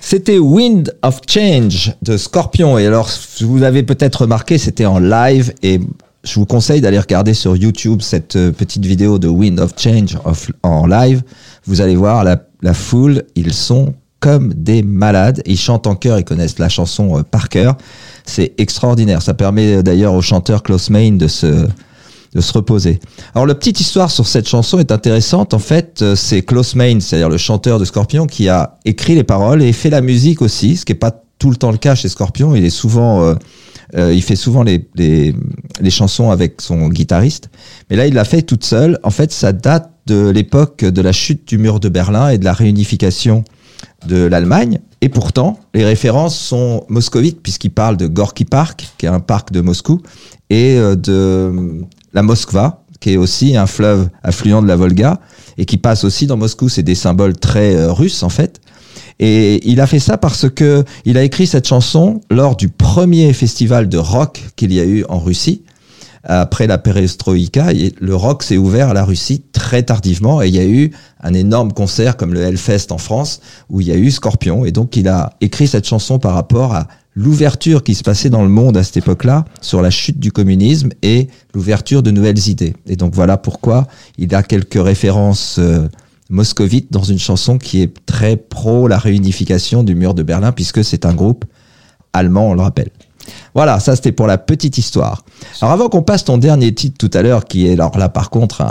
C'était 0.00 0.38
Wind 0.38 0.94
of 1.02 1.20
Change 1.28 1.94
de 2.02 2.16
Scorpion. 2.16 2.78
Et 2.78 2.86
alors, 2.86 3.10
vous 3.40 3.62
avez 3.62 3.82
peut-être 3.82 4.22
remarqué, 4.22 4.56
c'était 4.58 4.86
en 4.86 4.98
live 4.98 5.52
et 5.62 5.80
je 6.22 6.34
vous 6.38 6.46
conseille 6.46 6.80
d'aller 6.80 6.98
regarder 6.98 7.34
sur 7.34 7.56
YouTube 7.56 8.02
cette 8.02 8.36
euh, 8.36 8.52
petite 8.52 8.84
vidéo 8.84 9.18
de 9.18 9.28
Wind 9.28 9.60
of 9.60 9.72
Change 9.76 10.18
en 10.62 10.86
live. 10.86 11.22
Vous 11.66 11.80
allez 11.80 11.96
voir 11.96 12.24
la, 12.24 12.40
la 12.62 12.74
foule, 12.74 13.24
ils 13.34 13.52
sont 13.52 13.94
comme 14.20 14.54
des 14.54 14.82
malades. 14.82 15.42
Ils 15.46 15.58
chantent 15.58 15.86
en 15.86 15.94
chœur, 15.94 16.18
ils 16.18 16.24
connaissent 16.24 16.58
la 16.58 16.68
chanson 16.68 17.18
euh, 17.18 17.22
par 17.22 17.48
cœur. 17.48 17.76
C'est 18.24 18.54
extraordinaire. 18.58 19.22
Ça 19.22 19.34
permet 19.34 19.76
euh, 19.76 19.82
d'ailleurs 19.82 20.14
au 20.14 20.22
chanteur 20.22 20.62
Klaus 20.62 20.90
Main 20.90 21.12
de 21.12 21.28
se, 21.28 21.66
de 22.36 22.42
se 22.42 22.52
reposer. 22.52 23.00
Alors 23.34 23.46
la 23.46 23.54
petite 23.54 23.80
histoire 23.80 24.10
sur 24.10 24.26
cette 24.26 24.46
chanson 24.46 24.78
est 24.78 24.92
intéressante. 24.92 25.54
En 25.54 25.58
fait, 25.58 26.02
euh, 26.02 26.14
c'est 26.14 26.42
Klaus 26.42 26.74
Main, 26.74 27.00
c'est-à-dire 27.00 27.30
le 27.30 27.38
chanteur 27.38 27.78
de 27.78 27.84
Scorpion, 27.84 28.26
qui 28.26 28.48
a 28.48 28.78
écrit 28.84 29.14
les 29.14 29.24
paroles 29.24 29.62
et 29.62 29.72
fait 29.72 29.88
la 29.88 30.02
musique 30.02 30.42
aussi, 30.42 30.76
ce 30.76 30.84
qui 30.84 30.92
est 30.92 30.96
pas 30.96 31.22
tout 31.38 31.50
le 31.50 31.56
temps 31.56 31.70
le 31.70 31.78
cas 31.78 31.94
chez 31.94 32.08
Scorpion. 32.10 32.54
Il 32.54 32.64
est 32.64 32.70
souvent, 32.70 33.22
euh, 33.22 33.34
euh, 33.96 34.12
il 34.12 34.22
fait 34.22 34.36
souvent 34.36 34.62
les, 34.62 34.86
les, 34.94 35.34
les 35.80 35.90
chansons 35.90 36.30
avec 36.30 36.60
son 36.60 36.88
guitariste. 36.88 37.48
Mais 37.88 37.96
là, 37.96 38.06
il 38.06 38.12
l'a 38.12 38.24
fait 38.24 38.42
toute 38.42 38.64
seule. 38.64 38.98
En 39.02 39.10
fait, 39.10 39.32
ça 39.32 39.52
date 39.52 39.90
de 40.06 40.28
l'époque 40.28 40.84
de 40.84 41.02
la 41.02 41.12
chute 41.12 41.48
du 41.48 41.56
mur 41.56 41.80
de 41.80 41.88
Berlin 41.88 42.28
et 42.28 42.38
de 42.38 42.44
la 42.44 42.52
réunification 42.52 43.44
de 44.06 44.24
l'Allemagne. 44.26 44.80
Et 45.00 45.08
pourtant, 45.08 45.58
les 45.74 45.84
références 45.84 46.38
sont 46.38 46.84
moscovites 46.88 47.40
puisqu'il 47.42 47.70
parle 47.70 47.96
de 47.96 48.06
Gorky 48.06 48.44
Park, 48.44 48.88
qui 48.98 49.06
est 49.06 49.10
un 49.10 49.20
parc 49.20 49.52
de 49.52 49.60
Moscou, 49.62 50.00
et 50.48 50.76
de 50.76 51.82
la 52.16 52.22
Moskva, 52.22 52.82
qui 52.98 53.12
est 53.12 53.16
aussi 53.18 53.56
un 53.56 53.66
fleuve 53.66 54.08
affluent 54.24 54.62
de 54.62 54.66
la 54.66 54.74
Volga 54.74 55.20
et 55.58 55.66
qui 55.66 55.76
passe 55.76 56.02
aussi 56.02 56.26
dans 56.26 56.38
Moscou. 56.38 56.68
C'est 56.68 56.82
des 56.82 56.94
symboles 56.94 57.36
très 57.36 57.76
euh, 57.76 57.92
russes 57.92 58.22
en 58.22 58.30
fait. 58.30 58.60
Et 59.20 59.66
il 59.70 59.80
a 59.80 59.86
fait 59.86 60.00
ça 60.00 60.16
parce 60.16 60.48
que 60.48 60.84
il 61.04 61.16
a 61.18 61.22
écrit 61.22 61.46
cette 61.46 61.68
chanson 61.68 62.20
lors 62.30 62.56
du 62.56 62.68
premier 62.68 63.32
festival 63.32 63.88
de 63.88 63.98
rock 63.98 64.42
qu'il 64.56 64.72
y 64.72 64.80
a 64.80 64.84
eu 64.84 65.04
en 65.08 65.20
Russie. 65.20 65.62
Après 66.24 66.66
la 66.66 66.78
perestroïka, 66.78 67.68
le 68.00 68.16
rock 68.16 68.42
s'est 68.42 68.56
ouvert 68.56 68.88
à 68.88 68.94
la 68.94 69.04
Russie 69.04 69.44
très 69.52 69.84
tardivement 69.84 70.42
et 70.42 70.48
il 70.48 70.56
y 70.56 70.58
a 70.58 70.64
eu 70.64 70.90
un 71.22 71.34
énorme 71.34 71.72
concert 71.72 72.16
comme 72.16 72.34
le 72.34 72.40
Hellfest 72.40 72.90
en 72.90 72.98
France 72.98 73.40
où 73.70 73.80
il 73.80 73.86
y 73.86 73.92
a 73.92 73.96
eu 73.96 74.10
Scorpion 74.10 74.64
et 74.64 74.72
donc 74.72 74.96
il 74.96 75.06
a 75.06 75.34
écrit 75.40 75.68
cette 75.68 75.86
chanson 75.86 76.18
par 76.18 76.34
rapport 76.34 76.74
à 76.74 76.88
l'ouverture 77.16 77.82
qui 77.82 77.94
se 77.94 78.02
passait 78.02 78.30
dans 78.30 78.42
le 78.42 78.48
monde 78.48 78.76
à 78.76 78.84
cette 78.84 78.98
époque-là 78.98 79.46
sur 79.62 79.82
la 79.82 79.90
chute 79.90 80.20
du 80.20 80.30
communisme 80.30 80.90
et 81.02 81.28
l'ouverture 81.54 82.02
de 82.02 82.10
nouvelles 82.10 82.48
idées. 82.48 82.74
Et 82.86 82.94
donc 82.94 83.14
voilà 83.14 83.38
pourquoi 83.38 83.88
il 84.18 84.34
a 84.34 84.42
quelques 84.42 84.80
références 84.80 85.56
euh, 85.58 85.88
moscovites 86.28 86.92
dans 86.92 87.02
une 87.02 87.18
chanson 87.18 87.56
qui 87.56 87.80
est 87.80 88.04
très 88.04 88.36
pro 88.36 88.86
la 88.86 88.98
réunification 88.98 89.82
du 89.82 89.94
mur 89.94 90.12
de 90.12 90.22
Berlin 90.22 90.52
puisque 90.52 90.84
c'est 90.84 91.06
un 91.06 91.14
groupe 91.14 91.46
allemand, 92.12 92.50
on 92.50 92.54
le 92.54 92.60
rappelle. 92.60 92.90
Voilà, 93.54 93.80
ça 93.80 93.96
c'était 93.96 94.12
pour 94.12 94.26
la 94.26 94.36
petite 94.38 94.76
histoire. 94.76 95.24
Alors 95.62 95.72
avant 95.72 95.88
qu'on 95.88 96.02
passe 96.02 96.24
ton 96.24 96.36
dernier 96.36 96.74
titre 96.74 96.96
tout 96.98 97.10
à 97.16 97.22
l'heure, 97.22 97.46
qui 97.46 97.66
est 97.66 97.72
alors 97.72 97.96
là 97.98 98.10
par 98.10 98.28
contre 98.28 98.62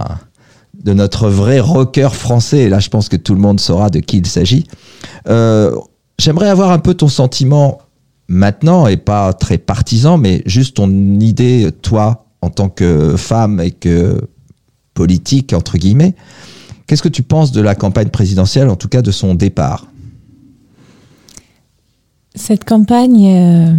de 0.84 0.93
notre 0.93 1.30
vrai 1.30 1.60
rocker 1.60 2.14
français, 2.14 2.60
et 2.60 2.70
là 2.70 2.80
je 2.80 2.89
pense 2.89 3.10
que 3.10 3.18
tout 3.18 3.34
le 3.34 3.41
monde 3.41 3.60
saura 3.60 3.89
de 3.89 4.00
qui 4.00 4.18
il 4.18 4.28
s'agit, 4.28 4.68
euh, 5.28 5.76
j'aimerais 6.20 6.50
avoir 6.50 6.70
un 6.70 6.80
peu 6.80 6.93
ton 6.93 7.08
sentiment 7.08 7.80
maintenant, 8.28 8.88
et 8.88 8.98
pas 8.98 9.34
très 9.34 9.58
partisan, 9.58 10.18
mais 10.18 10.42
juste 10.46 10.78
ton 10.78 10.90
idée, 11.20 11.70
toi, 11.82 12.26
en 12.42 12.50
tant 12.50 12.70
que 12.70 13.16
femme 13.18 13.60
et 13.60 13.72
que 13.72 14.22
politique, 14.94 15.54
entre 15.54 15.78
guillemets. 15.78 16.16
Qu'est-ce 16.88 17.04
que 17.04 17.10
tu 17.10 17.24
penses 17.24 17.52
de 17.52 17.62
la 17.62 17.76
campagne 17.76 18.10
présidentielle, 18.10 18.70
en 18.70 18.76
tout 18.76 18.88
cas 18.88 19.02
de 19.02 19.12
son 19.12 19.36
départ? 19.36 19.88
Cette 22.36 22.66
campagne 22.66 23.28
euh, 23.28 23.74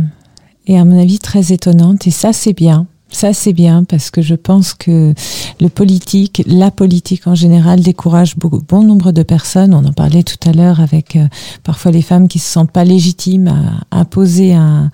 est 0.67 0.79
à 0.79 0.85
mon 0.85 0.99
avis 0.99 1.19
très 1.19 1.53
étonnante 1.53 2.07
et 2.07 2.11
ça 2.11 2.33
c'est 2.33 2.55
bien. 2.55 2.87
Ça 3.09 3.33
c'est 3.33 3.53
bien 3.53 3.85
parce 3.85 4.11
que 4.11 4.21
je 4.21 4.35
pense 4.35 4.75
que 4.75 5.15
le 5.61 5.69
politique, 5.69 6.43
la 6.47 6.71
politique 6.71 7.27
en 7.27 7.35
général 7.35 7.81
décourage 7.81 8.37
bon 8.37 8.83
nombre 8.83 9.13
de 9.13 9.23
personnes. 9.23 9.75
On 9.75 9.85
en 9.85 9.93
parlait 9.93 10.25
tout 10.25 10.37
à 10.47 10.53
l'heure 10.53 10.81
avec 10.81 11.17
euh, 11.17 11.27
parfois 11.63 11.93
les 11.93 12.03
femmes 12.03 12.27
qui 12.27 12.39
se 12.41 12.51
sentent 12.51 12.73
pas 12.73 12.85
légitimes 12.85 13.49
à, 13.91 14.01
à 14.01 14.05
poser 14.05 14.55
un, 14.55 14.91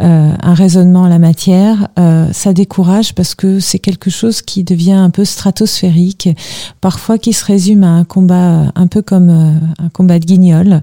euh, 0.00 0.32
raisonnement 0.42 1.02
en 1.02 1.08
la 1.08 1.20
matière. 1.20 1.88
Euh, 1.98 2.30
ça 2.32 2.52
décourage 2.52 3.14
parce 3.14 3.34
que 3.34 3.60
c'est 3.60 3.78
quelque 3.78 4.10
chose 4.10 4.42
qui 4.42 4.64
devient 4.64 4.92
un 4.92 5.10
peu 5.10 5.24
stratosphérique, 5.24 6.28
parfois 6.80 7.16
qui 7.16 7.32
se 7.32 7.44
résume 7.44 7.84
à 7.84 7.90
un 7.90 8.04
combat 8.04 8.72
un 8.74 8.86
peu 8.88 9.02
comme 9.02 9.30
un 9.30 9.88
combat 9.90 10.18
de 10.18 10.24
guignol. 10.24 10.82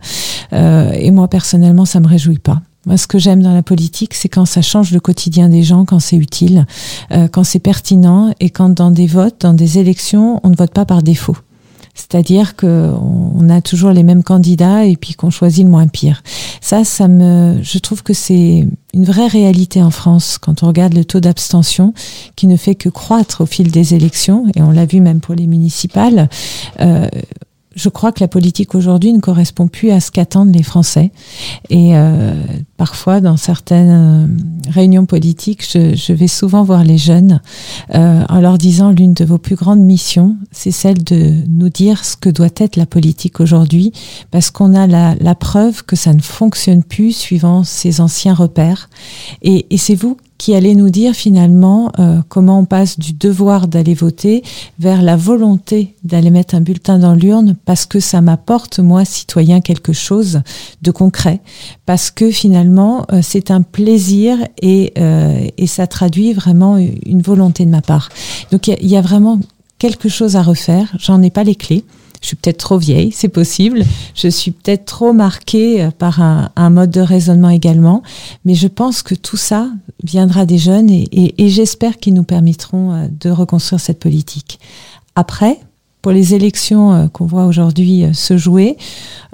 Et 0.52 1.12
moi 1.12 1.28
personnellement, 1.28 1.86
ça 1.86 2.00
me 2.00 2.08
réjouit 2.08 2.40
pas. 2.40 2.62
Moi, 2.90 2.98
ce 2.98 3.06
que 3.06 3.20
j'aime 3.20 3.44
dans 3.44 3.54
la 3.54 3.62
politique, 3.62 4.16
c'est 4.16 4.30
quand 4.30 4.46
ça 4.46 4.64
change 4.64 4.92
le 4.92 5.00
quotidien 5.00 5.48
des 5.48 5.62
gens, 5.62 5.86
quand 5.86 6.00
c'est 6.00 6.16
utile, 6.16 6.66
euh, 7.12 7.28
quand 7.28 7.44
c'est 7.44 7.60
pertinent 7.60 8.34
et 8.40 8.50
quand 8.50 8.70
dans 8.70 8.90
des 8.90 9.06
votes, 9.06 9.42
dans 9.42 9.54
des 9.54 9.78
élections, 9.78 10.40
on 10.44 10.50
ne 10.50 10.56
vote 10.56 10.72
pas 10.72 10.86
par 10.86 11.04
défaut. 11.04 11.38
C'est-à-dire 11.94 12.56
que 12.56 12.92
on 13.00 13.48
a 13.50 13.62
toujours 13.62 13.92
les 13.92 14.02
mêmes 14.02 14.24
candidats 14.24 14.86
et 14.86 14.96
puis 14.96 15.14
qu'on 15.14 15.30
choisit 15.30 15.66
le 15.66 15.70
moins 15.70 15.88
pire. 15.88 16.24
Ça, 16.62 16.84
ça 16.84 17.08
me, 17.08 17.60
je 17.62 17.78
trouve 17.78 18.02
que 18.02 18.14
c'est 18.14 18.68
une 18.96 19.06
vraie 19.06 19.28
réalité 19.28 19.84
en 19.84 19.92
France 19.92 20.40
quand 20.40 20.64
on 20.64 20.68
regarde 20.68 20.96
le 20.96 21.06
taux 21.06 21.20
d'abstention 21.20 21.94
qui 22.36 22.48
ne 22.48 22.58
fait 22.58 22.74
que 22.74 22.90
croître 22.90 23.42
au 23.42 23.46
fil 23.46 23.70
des 23.70 23.94
élections 23.94 24.46
et 24.56 24.64
on 24.64 24.72
l'a 24.72 24.88
vu 24.88 25.00
même 25.00 25.20
pour 25.20 25.36
les 25.36 25.46
municipales. 25.46 26.28
Euh, 26.80 27.08
je 27.80 27.88
crois 27.88 28.12
que 28.12 28.20
la 28.20 28.28
politique 28.28 28.76
aujourd'hui 28.76 29.14
ne 29.14 29.20
correspond 29.20 29.68
plus 29.68 29.92
à 29.92 30.02
ce 30.02 30.12
qu'attendent 30.12 30.54
les 30.54 30.64
Français. 30.64 31.12
Et 31.70 31.96
euh, 31.96 32.34
parfois, 32.76 33.22
dans 33.22 33.38
certaines 33.38 33.90
euh, 33.90 34.28
réunions 34.70 35.06
politiques, 35.06 35.66
je, 35.72 36.14
vais 36.14 36.28
souvent 36.28 36.64
voir 36.64 36.84
les 36.84 36.98
jeunes 36.98 37.42
euh, 37.96 38.24
en 38.28 38.42
leur 38.42 38.58
disant 38.58 38.92
l'une 38.92 39.14
de 39.14 39.24
vos 39.24 39.38
plus 39.38 39.56
grandes 39.56 39.80
missions, 39.80 40.36
c'est 40.52 40.72
celle 40.72 41.04
de 41.04 41.36
nous 41.48 41.70
dire 41.70 42.04
ce 42.04 42.18
que 42.18 42.30
doit 42.30 42.50
être 42.58 42.76
la 42.76 42.86
politique 42.86 43.40
aujourd'hui, 43.40 43.94
parce 44.30 44.52
qu'on 44.52 44.76
a 44.76 44.86
la, 44.86 45.16
la 45.16 45.36
preuve 45.36 45.86
que 45.86 45.96
ça 45.96 46.14
ne 46.14 46.22
fonctionne 46.22 46.84
plus 46.84 47.16
suivant 47.16 47.64
ces 47.64 48.02
anciens 48.02 48.34
repères. 48.34 48.90
Et 49.42 49.66
c'est 49.78 49.96
vous 49.96 50.18
qui 50.40 50.56
allez 50.56 50.74
nous 50.74 50.90
dire 50.90 51.14
finalement 51.14 51.92
euh, 52.00 52.22
comment 52.30 52.60
on 52.60 52.66
passe 52.66 52.98
du 52.98 53.14
devoir 53.14 53.68
d'aller 53.68 53.94
voter 53.94 54.42
vers 54.80 55.04
la 55.04 55.18
volonté 55.18 55.96
d'aller 56.04 56.32
mettre 56.32 56.56
un 56.56 56.62
bulletin 56.62 56.98
dans 56.98 57.14
l'urne 57.14 57.58
parce 57.66 57.86
que 57.86 58.00
ça 58.00 58.22
m'apporte, 58.22 58.80
moi, 58.80 59.04
citoyen, 59.06 59.60
quelque 59.60 59.94
chose 59.94 60.42
de 60.82 60.92
concret, 60.92 61.42
parce 61.86 62.10
que 62.10 62.32
finalement, 62.32 63.06
euh, 63.12 63.20
c'est 63.22 63.52
un 63.52 63.62
plaisir 63.62 64.38
et, 64.62 64.94
euh, 64.98 65.46
et 65.58 65.68
ça 65.68 65.88
traduit 65.88 66.32
vraiment 66.34 66.78
une 66.78 67.22
volonté 67.22 67.66
de 67.66 67.70
ma 67.70 67.82
part. 67.82 68.10
Donc 68.52 68.68
il 68.68 68.82
y 68.82 68.94
y, 68.94 68.98
a 68.98 69.02
vraiment 69.02 69.40
quelque 69.78 70.08
chose 70.08 70.38
à 70.38 70.42
refaire, 70.42 70.94
j'en 70.98 71.22
ai 71.22 71.30
pas 71.30 71.44
les 71.44 71.56
clés. 71.56 71.84
Je 72.22 72.28
suis 72.28 72.36
peut-être 72.36 72.58
trop 72.58 72.78
vieille, 72.78 73.12
c'est 73.12 73.30
possible. 73.30 73.84
Je 74.14 74.28
suis 74.28 74.52
peut-être 74.52 74.86
trop 74.86 75.14
marquée 75.14 75.84
euh, 75.84 75.92
par 75.92 76.22
un, 76.22 76.70
mode 76.70 76.92
de 76.92 77.02
raisonnement 77.02 77.50
également. 77.50 78.04
Mais 78.46 78.56
je 78.56 78.68
pense 78.68 79.02
que 79.04 79.16
tout 79.16 79.38
ça 79.38 79.70
viendra 80.04 80.46
des 80.46 80.58
jeunes 80.58 80.90
et, 80.90 81.34
j'espère 81.50 81.98
qu'ils 81.98 82.14
nous 82.14 82.24
permettront 82.24 82.94
euh, 82.94 83.08
de 83.20 83.30
reconstruire 83.30 83.80
cette 83.80 84.00
politique. 84.00 84.60
Après, 85.16 85.60
pour 86.02 86.12
les 86.12 86.34
élections 86.34 86.94
euh, 86.94 87.08
qu'on 87.08 87.26
voit 87.26 87.46
aujourd'hui 87.46 88.06
se 88.14 88.38
jouer, 88.38 88.78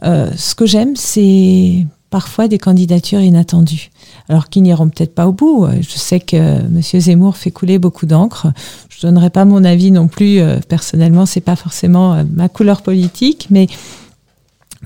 ce 0.03 0.55
que 0.55 0.65
j'aime, 0.65 0.95
c'est 0.95 1.85
parfois 2.11 2.47
des 2.47 2.59
candidatures 2.59 3.21
inattendues. 3.21 3.89
Alors 4.29 4.49
qui 4.49 4.61
n'iront 4.61 4.89
peut-être 4.89 5.13
pas 5.13 5.27
au 5.27 5.31
bout. 5.31 5.67
Je 5.81 5.97
sais 5.97 6.19
que 6.19 6.37
M. 6.37 6.81
Zemmour 6.81 7.35
fait 7.35 7.51
couler 7.51 7.79
beaucoup 7.79 8.05
d'encre. 8.05 8.47
Je 8.95 9.05
donnerai 9.07 9.29
pas 9.29 9.45
mon 9.45 9.63
avis 9.63 9.91
non 9.91 10.07
plus. 10.07 10.39
euh, 10.39 10.59
Personnellement, 10.67 11.25
c'est 11.25 11.41
pas 11.41 11.55
forcément 11.55 12.13
euh, 12.13 12.23
ma 12.31 12.49
couleur 12.49 12.81
politique, 12.81 13.47
mais 13.49 13.67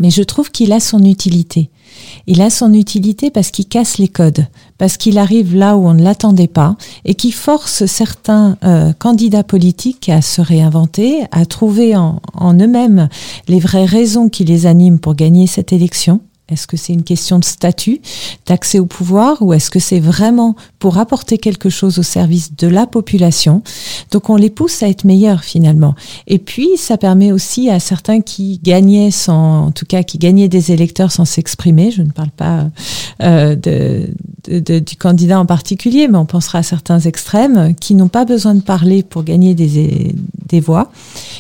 mais 0.02 0.10
je 0.12 0.24
trouve 0.24 0.50
qu'il 0.50 0.72
a 0.72 0.80
son 0.80 1.04
utilité. 1.04 1.70
Il 2.26 2.42
a 2.42 2.50
son 2.50 2.74
utilité 2.74 3.32
parce 3.32 3.52
qu'il 3.52 3.68
casse 3.68 3.98
les 3.98 4.08
codes, 4.08 4.48
parce 4.78 4.96
qu'il 4.96 5.18
arrive 5.18 5.54
là 5.54 5.76
où 5.76 5.86
on 5.88 5.94
ne 5.94 6.04
l'attendait 6.04 6.48
pas 6.48 6.78
et 7.04 7.16
qui 7.16 7.32
force 7.34 7.86
certains 7.86 8.58
euh, 8.64 8.94
candidats 8.94 9.44
politiques 9.44 10.08
à 10.08 10.22
se 10.22 10.40
réinventer, 10.42 11.24
à 11.32 11.46
trouver 11.46 11.98
en 11.98 12.54
eux-mêmes 12.54 13.10
les 13.50 13.60
vraies 13.60 13.86
raisons 13.86 14.30
qui 14.30 14.46
les 14.46 14.66
animent 14.68 15.00
pour 15.00 15.16
gagner 15.16 15.48
cette 15.48 15.74
élection. 15.74 16.22
Est-ce 16.52 16.68
que 16.68 16.78
c'est 16.78 16.94
une 16.94 17.04
question 17.04 17.40
de 17.40 17.46
statut, 17.46 18.02
d'accès 18.46 18.80
au 18.80 18.86
pouvoir, 18.86 19.42
ou 19.42 19.54
est-ce 19.54 19.70
que 19.70 19.80
c'est 19.80 20.00
vraiment 20.00 20.56
pour 20.80 20.98
apporter 20.98 21.38
quelque 21.38 21.70
chose 21.70 22.00
au 22.00 22.04
service 22.04 22.56
de 22.56 22.68
la 22.68 22.88
population? 22.88 23.62
Donc 24.12 24.30
on 24.30 24.36
les 24.36 24.50
pousse 24.50 24.82
à 24.84 24.88
être 24.90 25.04
meilleurs 25.04 25.44
finalement. 25.44 25.96
Et 26.28 26.40
puis 26.40 26.70
ça 26.78 26.98
permet 26.98 27.32
aussi 27.32 27.70
à 27.70 27.80
certains 27.80 28.22
qui 28.22 28.60
gagnaient 28.64 29.12
sans, 29.12 29.66
en 29.68 29.72
tout 29.72 29.86
cas 29.86 30.04
qui 30.04 30.18
gagnaient 30.18 30.48
des 30.50 30.72
électeurs 30.72 31.12
sans 31.12 31.26
s'exprimer. 31.26 31.92
Je 31.92 32.02
ne 32.02 32.12
parle 32.12 32.32
pas 32.32 32.68
euh, 33.22 33.56
de, 33.56 34.10
de- 34.48 34.60
de- 34.60 34.80
du 34.80 34.96
candidat 34.96 35.40
en 35.40 35.46
particulier, 35.46 36.08
mais 36.08 36.18
on 36.18 36.26
pensera 36.26 36.60
à 36.60 36.64
certains 36.64 37.00
extrêmes 37.00 37.76
qui 37.80 37.96
n'ont 37.96 38.08
pas 38.08 38.26
besoin 38.26 38.56
de 38.56 38.62
parler 38.62 39.04
pour 39.04 39.24
gagner 39.24 39.54
des, 39.54 40.14
des 40.50 40.60
voix, 40.60 40.92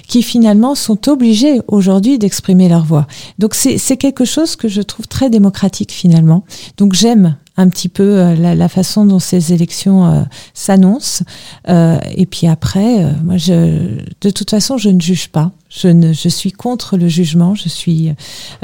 qui 0.07 0.24
finalement 0.24 0.76
sont 0.76 1.10
obligés 1.10 1.62
aujourd'hui 1.68 2.18
d'exprimer 2.18 2.70
leur 2.70 2.86
voix. 2.86 3.07
Donc 3.38 3.53
c'est 3.55 3.97
quelque 3.97 4.26
chose 4.26 4.55
que 4.55 4.68
je 4.68 4.82
trouve 4.82 5.07
très 5.07 5.30
démocratique 5.30 5.91
finalement. 5.91 6.43
Donc 6.78 6.93
j'aime 6.93 7.36
un 7.57 7.68
petit 7.68 7.89
peu 7.89 8.03
euh, 8.03 8.36
la, 8.36 8.55
la 8.55 8.70
façon 8.70 9.05
dont 9.05 9.20
ces 9.20 9.51
élections 9.51 10.05
euh, 10.05 10.22
s'annoncent. 10.53 11.26
Euh, 11.68 11.99
et 12.16 12.26
puis 12.26 12.47
après, 12.47 13.03
euh, 13.03 13.12
moi, 13.24 13.36
je, 13.36 13.97
de 14.22 14.30
toute 14.30 14.49
façon, 14.49 14.78
je 14.78 14.89
ne 14.89 15.01
juge 15.01 15.28
pas. 15.28 15.51
Je, 15.70 16.30
suis 16.30 16.51
contre 16.51 16.97
le 16.97 17.07
jugement. 17.07 17.53
Je 17.53 17.70
suis, 17.70 18.09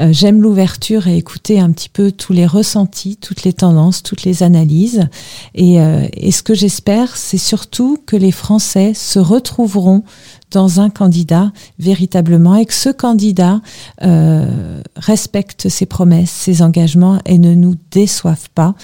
euh, 0.00 0.12
j'aime 0.12 0.42
l'ouverture 0.42 1.06
et 1.06 1.16
écouter 1.16 1.60
un 1.60 1.70
petit 1.70 1.88
peu 1.88 2.10
tous 2.10 2.32
les 2.32 2.46
ressentis, 2.46 3.16
toutes 3.16 3.44
les 3.44 3.52
tendances, 3.52 4.02
toutes 4.02 4.24
les 4.24 4.42
analyses. 4.42 5.08
Et, 5.54 5.80
euh, 5.80 6.06
et 6.14 6.32
ce 6.32 6.42
que 6.42 6.54
j'espère, 6.54 7.16
c'est 7.16 7.38
surtout 7.38 7.98
que 8.06 8.16
les 8.16 8.32
Français 8.32 8.92
se 8.92 9.20
retrouveront 9.20 10.02
dans 10.50 10.80
un 10.80 10.90
candidat 10.90 11.52
véritablement 11.78 12.54
et 12.54 12.66
que 12.66 12.74
ce 12.74 12.90
candidat 12.90 13.60
euh, 14.02 14.80
respecte 14.96 15.68
ses 15.68 15.86
promesses, 15.86 16.30
ses 16.30 16.62
engagements 16.62 17.20
et 17.24 17.38
ne 17.38 17.54
nous 17.54 17.74
déçoive 17.90 18.48
pas 18.54 18.74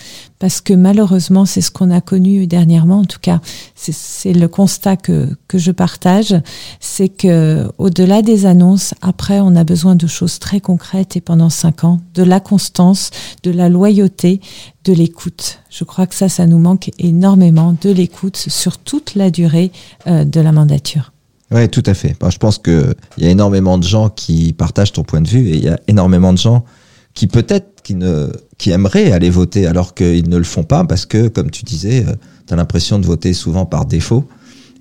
parce 0.42 0.60
que 0.60 0.74
malheureusement 0.74 1.46
c'est 1.46 1.60
ce 1.60 1.70
qu'on 1.70 1.92
a 1.92 2.00
connu 2.00 2.48
dernièrement 2.48 2.98
en 2.98 3.04
tout 3.04 3.20
cas 3.22 3.40
c'est- 3.76 4.32
le 4.32 4.48
constat 4.48 4.96
que, 4.96 5.28
que 5.46 5.56
je 5.56 5.70
partage 5.70 6.34
c'est 6.80 7.08
que 7.08 7.70
au-delà 7.78 8.22
des 8.22 8.44
annonces 8.44 8.92
après 9.02 9.38
on 9.38 9.54
a 9.54 9.62
besoin 9.62 9.94
de 9.94 10.08
choses 10.08 10.40
très 10.40 10.58
concrètes 10.60 11.16
et 11.16 11.20
pendant 11.20 11.48
cinq 11.48 11.84
ans 11.84 12.00
de 12.14 12.24
la 12.24 12.40
constance 12.40 13.10
de 13.44 13.52
la 13.52 13.68
loyauté 13.68 14.40
de 14.84 14.92
l'écoute 14.92 15.60
je 15.70 15.84
crois 15.84 16.08
que 16.08 16.14
ça 16.16 16.28
ça 16.28 16.44
nous 16.46 16.58
manque 16.58 16.90
énormément 16.98 17.76
de 17.80 17.90
l'écoute 17.90 18.36
sur 18.36 18.78
toute 18.78 19.14
la 19.14 19.30
durée 19.30 19.70
euh, 20.08 20.24
de 20.24 20.40
la 20.40 20.50
mandature 20.50 21.12
Ouais, 21.52 21.68
tout 21.68 21.82
à 21.84 21.92
fait. 21.92 22.16
Bah, 22.18 22.30
je 22.30 22.38
pense 22.38 22.56
que 22.56 22.94
il 23.18 23.24
y 23.24 23.26
a 23.26 23.30
énormément 23.30 23.76
de 23.76 23.84
gens 23.84 24.08
qui 24.08 24.54
partagent 24.54 24.92
ton 24.92 25.02
point 25.04 25.20
de 25.20 25.28
vue 25.28 25.48
et 25.50 25.56
il 25.58 25.62
y 25.62 25.68
a 25.68 25.78
énormément 25.86 26.32
de 26.32 26.38
gens 26.38 26.64
qui 27.12 27.26
peut-être 27.26 27.82
qui 27.82 27.94
ne 27.94 28.32
qui 28.62 28.70
aimeraient 28.70 29.10
aller 29.10 29.28
voter 29.28 29.66
alors 29.66 29.92
qu'ils 29.92 30.28
ne 30.28 30.36
le 30.36 30.44
font 30.44 30.62
pas 30.62 30.84
parce 30.84 31.04
que 31.04 31.26
comme 31.26 31.50
tu 31.50 31.64
disais, 31.64 32.06
tu 32.46 32.54
as 32.54 32.56
l'impression 32.56 33.00
de 33.00 33.04
voter 33.04 33.32
souvent 33.32 33.66
par 33.66 33.86
défaut 33.86 34.24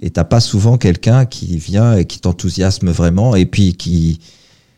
et 0.03 0.11
t'as 0.11 0.23
pas 0.23 0.39
souvent 0.39 0.77
quelqu'un 0.77 1.25
qui 1.25 1.57
vient 1.57 1.97
et 1.97 2.05
qui 2.05 2.19
t'enthousiasme 2.19 2.91
vraiment 2.91 3.35
et 3.35 3.47
puis 3.47 3.73
qui 3.73 4.19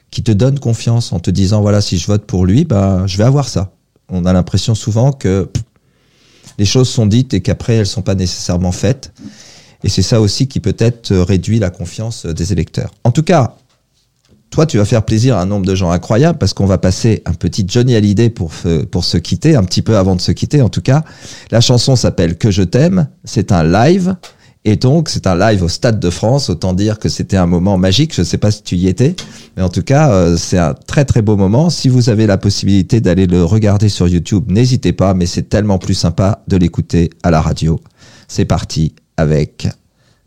qui 0.09 0.23
te 0.23 0.31
donne 0.31 0.57
confiance 0.57 1.11
en 1.11 1.19
te 1.19 1.31
disant 1.31 1.61
voilà 1.61 1.81
si 1.81 1.97
je 1.97 2.07
vote 2.07 2.25
pour 2.25 2.45
lui, 2.45 2.63
bah 2.63 3.03
je 3.05 3.17
vais 3.17 3.25
avoir 3.25 3.49
ça. 3.49 3.73
On 4.07 4.25
a 4.25 4.31
l'impression 4.31 4.73
souvent 4.73 5.11
que 5.11 5.49
les 6.57 6.65
choses 6.65 6.87
sont 6.87 7.05
dites 7.05 7.33
et 7.33 7.41
qu'après 7.41 7.73
elles 7.73 7.87
sont 7.87 8.03
pas 8.03 8.15
nécessairement 8.15 8.71
faites. 8.71 9.11
Et 9.83 9.89
c'est 9.89 10.01
ça 10.01 10.21
aussi 10.21 10.47
qui 10.47 10.61
peut-être 10.61 11.11
euh, 11.11 11.25
réduit 11.25 11.59
la 11.59 11.71
confiance 11.71 12.25
euh, 12.25 12.33
des 12.33 12.53
électeurs. 12.53 12.93
En 13.03 13.11
tout 13.11 13.23
cas, 13.23 13.57
toi, 14.53 14.67
tu 14.67 14.77
vas 14.77 14.85
faire 14.85 15.03
plaisir 15.03 15.35
à 15.35 15.41
un 15.41 15.47
nombre 15.47 15.65
de 15.65 15.73
gens 15.73 15.89
incroyable 15.89 16.37
parce 16.37 16.53
qu'on 16.53 16.67
va 16.67 16.77
passer 16.77 17.23
un 17.25 17.33
petit 17.33 17.65
Johnny 17.67 17.95
Hallyday 17.95 18.29
pour, 18.29 18.51
pour 18.91 19.03
se 19.03 19.17
quitter, 19.17 19.55
un 19.55 19.63
petit 19.63 19.81
peu 19.81 19.97
avant 19.97 20.15
de 20.15 20.21
se 20.21 20.31
quitter 20.31 20.61
en 20.61 20.69
tout 20.69 20.81
cas. 20.81 21.03
La 21.49 21.59
chanson 21.59 21.95
s'appelle 21.95 22.37
Que 22.37 22.51
je 22.51 22.61
t'aime. 22.61 23.07
C'est 23.23 23.51
un 23.51 23.63
live. 23.63 24.15
Et 24.63 24.75
donc, 24.75 25.09
c'est 25.09 25.25
un 25.25 25.35
live 25.35 25.63
au 25.63 25.69
Stade 25.69 25.99
de 25.99 26.09
France. 26.11 26.51
Autant 26.51 26.73
dire 26.73 26.99
que 26.99 27.09
c'était 27.09 27.35
un 27.35 27.47
moment 27.47 27.79
magique. 27.79 28.13
Je 28.13 28.21
ne 28.21 28.25
sais 28.25 28.37
pas 28.37 28.51
si 28.51 28.61
tu 28.61 28.75
y 28.75 28.87
étais. 28.87 29.15
Mais 29.57 29.63
en 29.63 29.69
tout 29.69 29.81
cas, 29.81 30.11
euh, 30.11 30.37
c'est 30.37 30.59
un 30.59 30.75
très 30.75 31.03
très 31.03 31.23
beau 31.23 31.35
moment. 31.35 31.71
Si 31.71 31.89
vous 31.89 32.09
avez 32.09 32.27
la 32.27 32.37
possibilité 32.37 33.01
d'aller 33.01 33.25
le 33.25 33.43
regarder 33.43 33.89
sur 33.89 34.07
YouTube, 34.07 34.51
n'hésitez 34.51 34.93
pas. 34.93 35.15
Mais 35.15 35.25
c'est 35.25 35.49
tellement 35.49 35.79
plus 35.79 35.95
sympa 35.95 36.43
de 36.47 36.57
l'écouter 36.57 37.09
à 37.23 37.31
la 37.31 37.41
radio. 37.41 37.79
C'est 38.27 38.45
parti 38.45 38.93
avec 39.17 39.67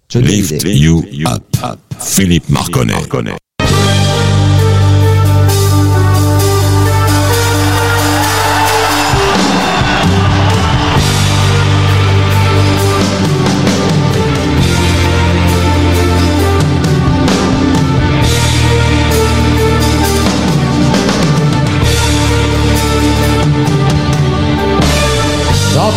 Johnny 0.09 0.27
Lift 0.27 0.65
Hallyday. 0.65 0.79
you 0.79 1.29
up. 1.29 1.77
Philippe 2.01 2.49
Marconnet. 2.49 3.37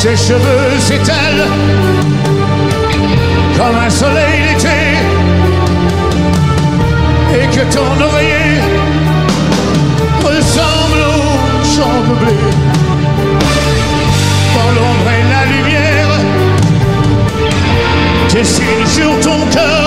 Tes 0.02 0.16
cheveux 0.16 0.80
s'étale 0.80 1.46
comme 3.58 3.76
un 3.76 3.90
soleil 3.90 4.44
d'été 4.44 4.80
et 7.34 7.48
que 7.48 7.64
ton 7.74 8.02
oreiller 8.02 8.62
ressemble 10.24 11.02
au 11.16 11.66
champ 11.66 12.00
de 12.08 12.16
blé. 12.24 12.38
Dans 14.56 14.72
l'ombre 14.76 15.10
et 15.18 15.24
la 15.34 15.44
lumière, 15.54 16.12
dessine 18.34 18.86
sur 18.88 19.20
ton 19.20 19.46
cœur 19.48 19.79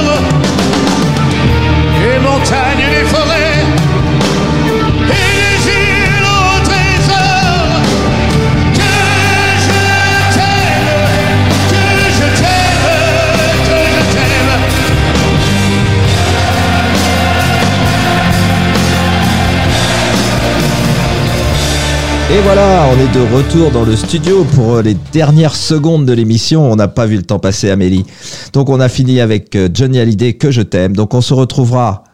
Et 22.33 22.41
voilà, 22.41 22.87
on 22.91 22.99
est 22.99 23.13
de 23.13 23.35
retour 23.35 23.71
dans 23.71 23.85
le 23.85 23.95
studio 23.95 24.45
pour 24.55 24.81
les 24.81 24.97
dernières 25.13 25.55
secondes 25.55 26.07
de 26.07 26.15
l'émission. 26.15 26.65
On 26.73 26.77
n'a 26.77 26.89
pas 26.89 27.05
vu 27.05 27.17
le 27.17 27.25
temps 27.25 27.39
passer, 27.39 27.69
Amélie. 27.69 28.07
Donc 28.55 28.71
on 28.71 28.81
a 28.81 28.89
fini 28.89 29.21
avec 29.21 29.55
euh, 29.55 29.69
Johnny 29.73 29.99
Hallyday, 29.99 30.33
Que 30.33 30.51
je 30.51 30.63
t'aime. 30.63 30.97
Donc 30.97 31.13
on 31.13 31.21
se 31.21 31.35
retrouvera 31.35 32.05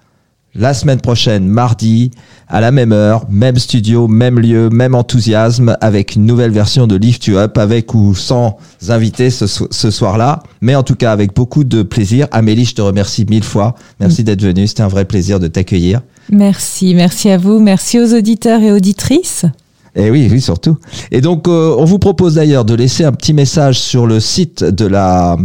la 0.56 0.74
semaine 0.74 1.00
prochaine, 1.00 1.46
mardi, 1.46 2.10
à 2.48 2.60
la 2.60 2.72
même 2.72 2.90
heure, 2.90 3.26
même 3.30 3.58
studio, 3.58 4.08
même 4.08 4.40
lieu, 4.40 4.70
même 4.70 4.96
enthousiasme, 4.96 5.76
avec 5.80 6.16
une 6.16 6.26
nouvelle 6.26 6.50
version 6.50 6.88
de 6.88 6.96
Lift 6.96 7.26
You 7.28 7.36
Up, 7.36 7.56
avec 7.56 7.94
ou 7.94 8.16
sans 8.16 8.56
invité 8.88 9.30
ce, 9.30 9.46
ce 9.46 9.90
soir-là. 9.92 10.42
Mais 10.60 10.74
en 10.74 10.82
tout 10.82 10.96
cas, 10.96 11.12
avec 11.12 11.32
beaucoup 11.32 11.62
de 11.62 11.84
plaisir. 11.84 12.26
Amélie, 12.32 12.64
je 12.64 12.74
te 12.74 12.82
remercie 12.82 13.24
mille 13.30 13.44
fois. 13.44 13.76
Merci 14.00 14.24
d'être 14.24 14.42
venue. 14.42 14.66
C'était 14.66 14.82
un 14.82 14.88
vrai 14.88 15.04
plaisir 15.04 15.38
de 15.38 15.46
t'accueillir. 15.46 16.00
merci 16.28 16.94
merci 16.96 17.30
à 17.30 17.38
vous 17.38 17.60
merci 17.60 18.00
aux 18.00 18.12
auditeurs 18.14 18.60
et 18.62 18.72
auditrices 18.72 19.46
Et 19.94 20.10
oui, 20.10 20.28
oui, 20.30 20.40
surtout. 20.40 20.76
Et 21.10 21.20
donc, 21.20 21.48
euh, 21.48 21.74
on 21.78 21.84
vous 21.84 21.98
propose 21.98 22.34
d'ailleurs 22.34 22.64
de 22.64 22.74
laisser 22.74 23.04
un 23.04 23.12
petit 23.12 23.32
message 23.32 23.78
sur 23.78 24.06
le 24.06 24.20
site 24.20 24.64
de 24.64 24.86
la 24.86 25.36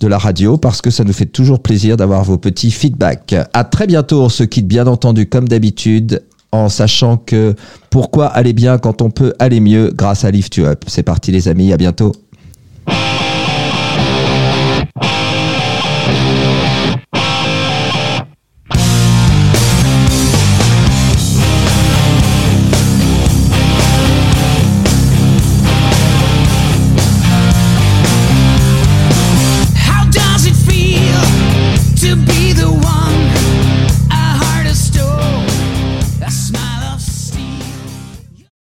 de 0.00 0.08
la 0.08 0.18
radio 0.18 0.58
parce 0.58 0.82
que 0.82 0.90
ça 0.90 1.04
nous 1.04 1.12
fait 1.12 1.26
toujours 1.26 1.60
plaisir 1.60 1.96
d'avoir 1.96 2.24
vos 2.24 2.36
petits 2.36 2.70
feedbacks. 2.70 3.34
À 3.52 3.64
très 3.64 3.86
bientôt. 3.86 4.22
On 4.22 4.28
se 4.28 4.42
quitte 4.42 4.66
bien 4.66 4.86
entendu 4.86 5.28
comme 5.28 5.48
d'habitude 5.48 6.22
en 6.52 6.68
sachant 6.68 7.16
que 7.16 7.54
pourquoi 7.90 8.26
aller 8.26 8.52
bien 8.52 8.78
quand 8.78 9.02
on 9.02 9.10
peut 9.10 9.34
aller 9.38 9.60
mieux 9.60 9.92
grâce 9.94 10.24
à 10.24 10.30
Lift 10.30 10.58
Up. 10.58 10.84
C'est 10.86 11.02
parti 11.02 11.32
les 11.32 11.48
amis, 11.48 11.72
à 11.72 11.76
bientôt. 11.76 12.12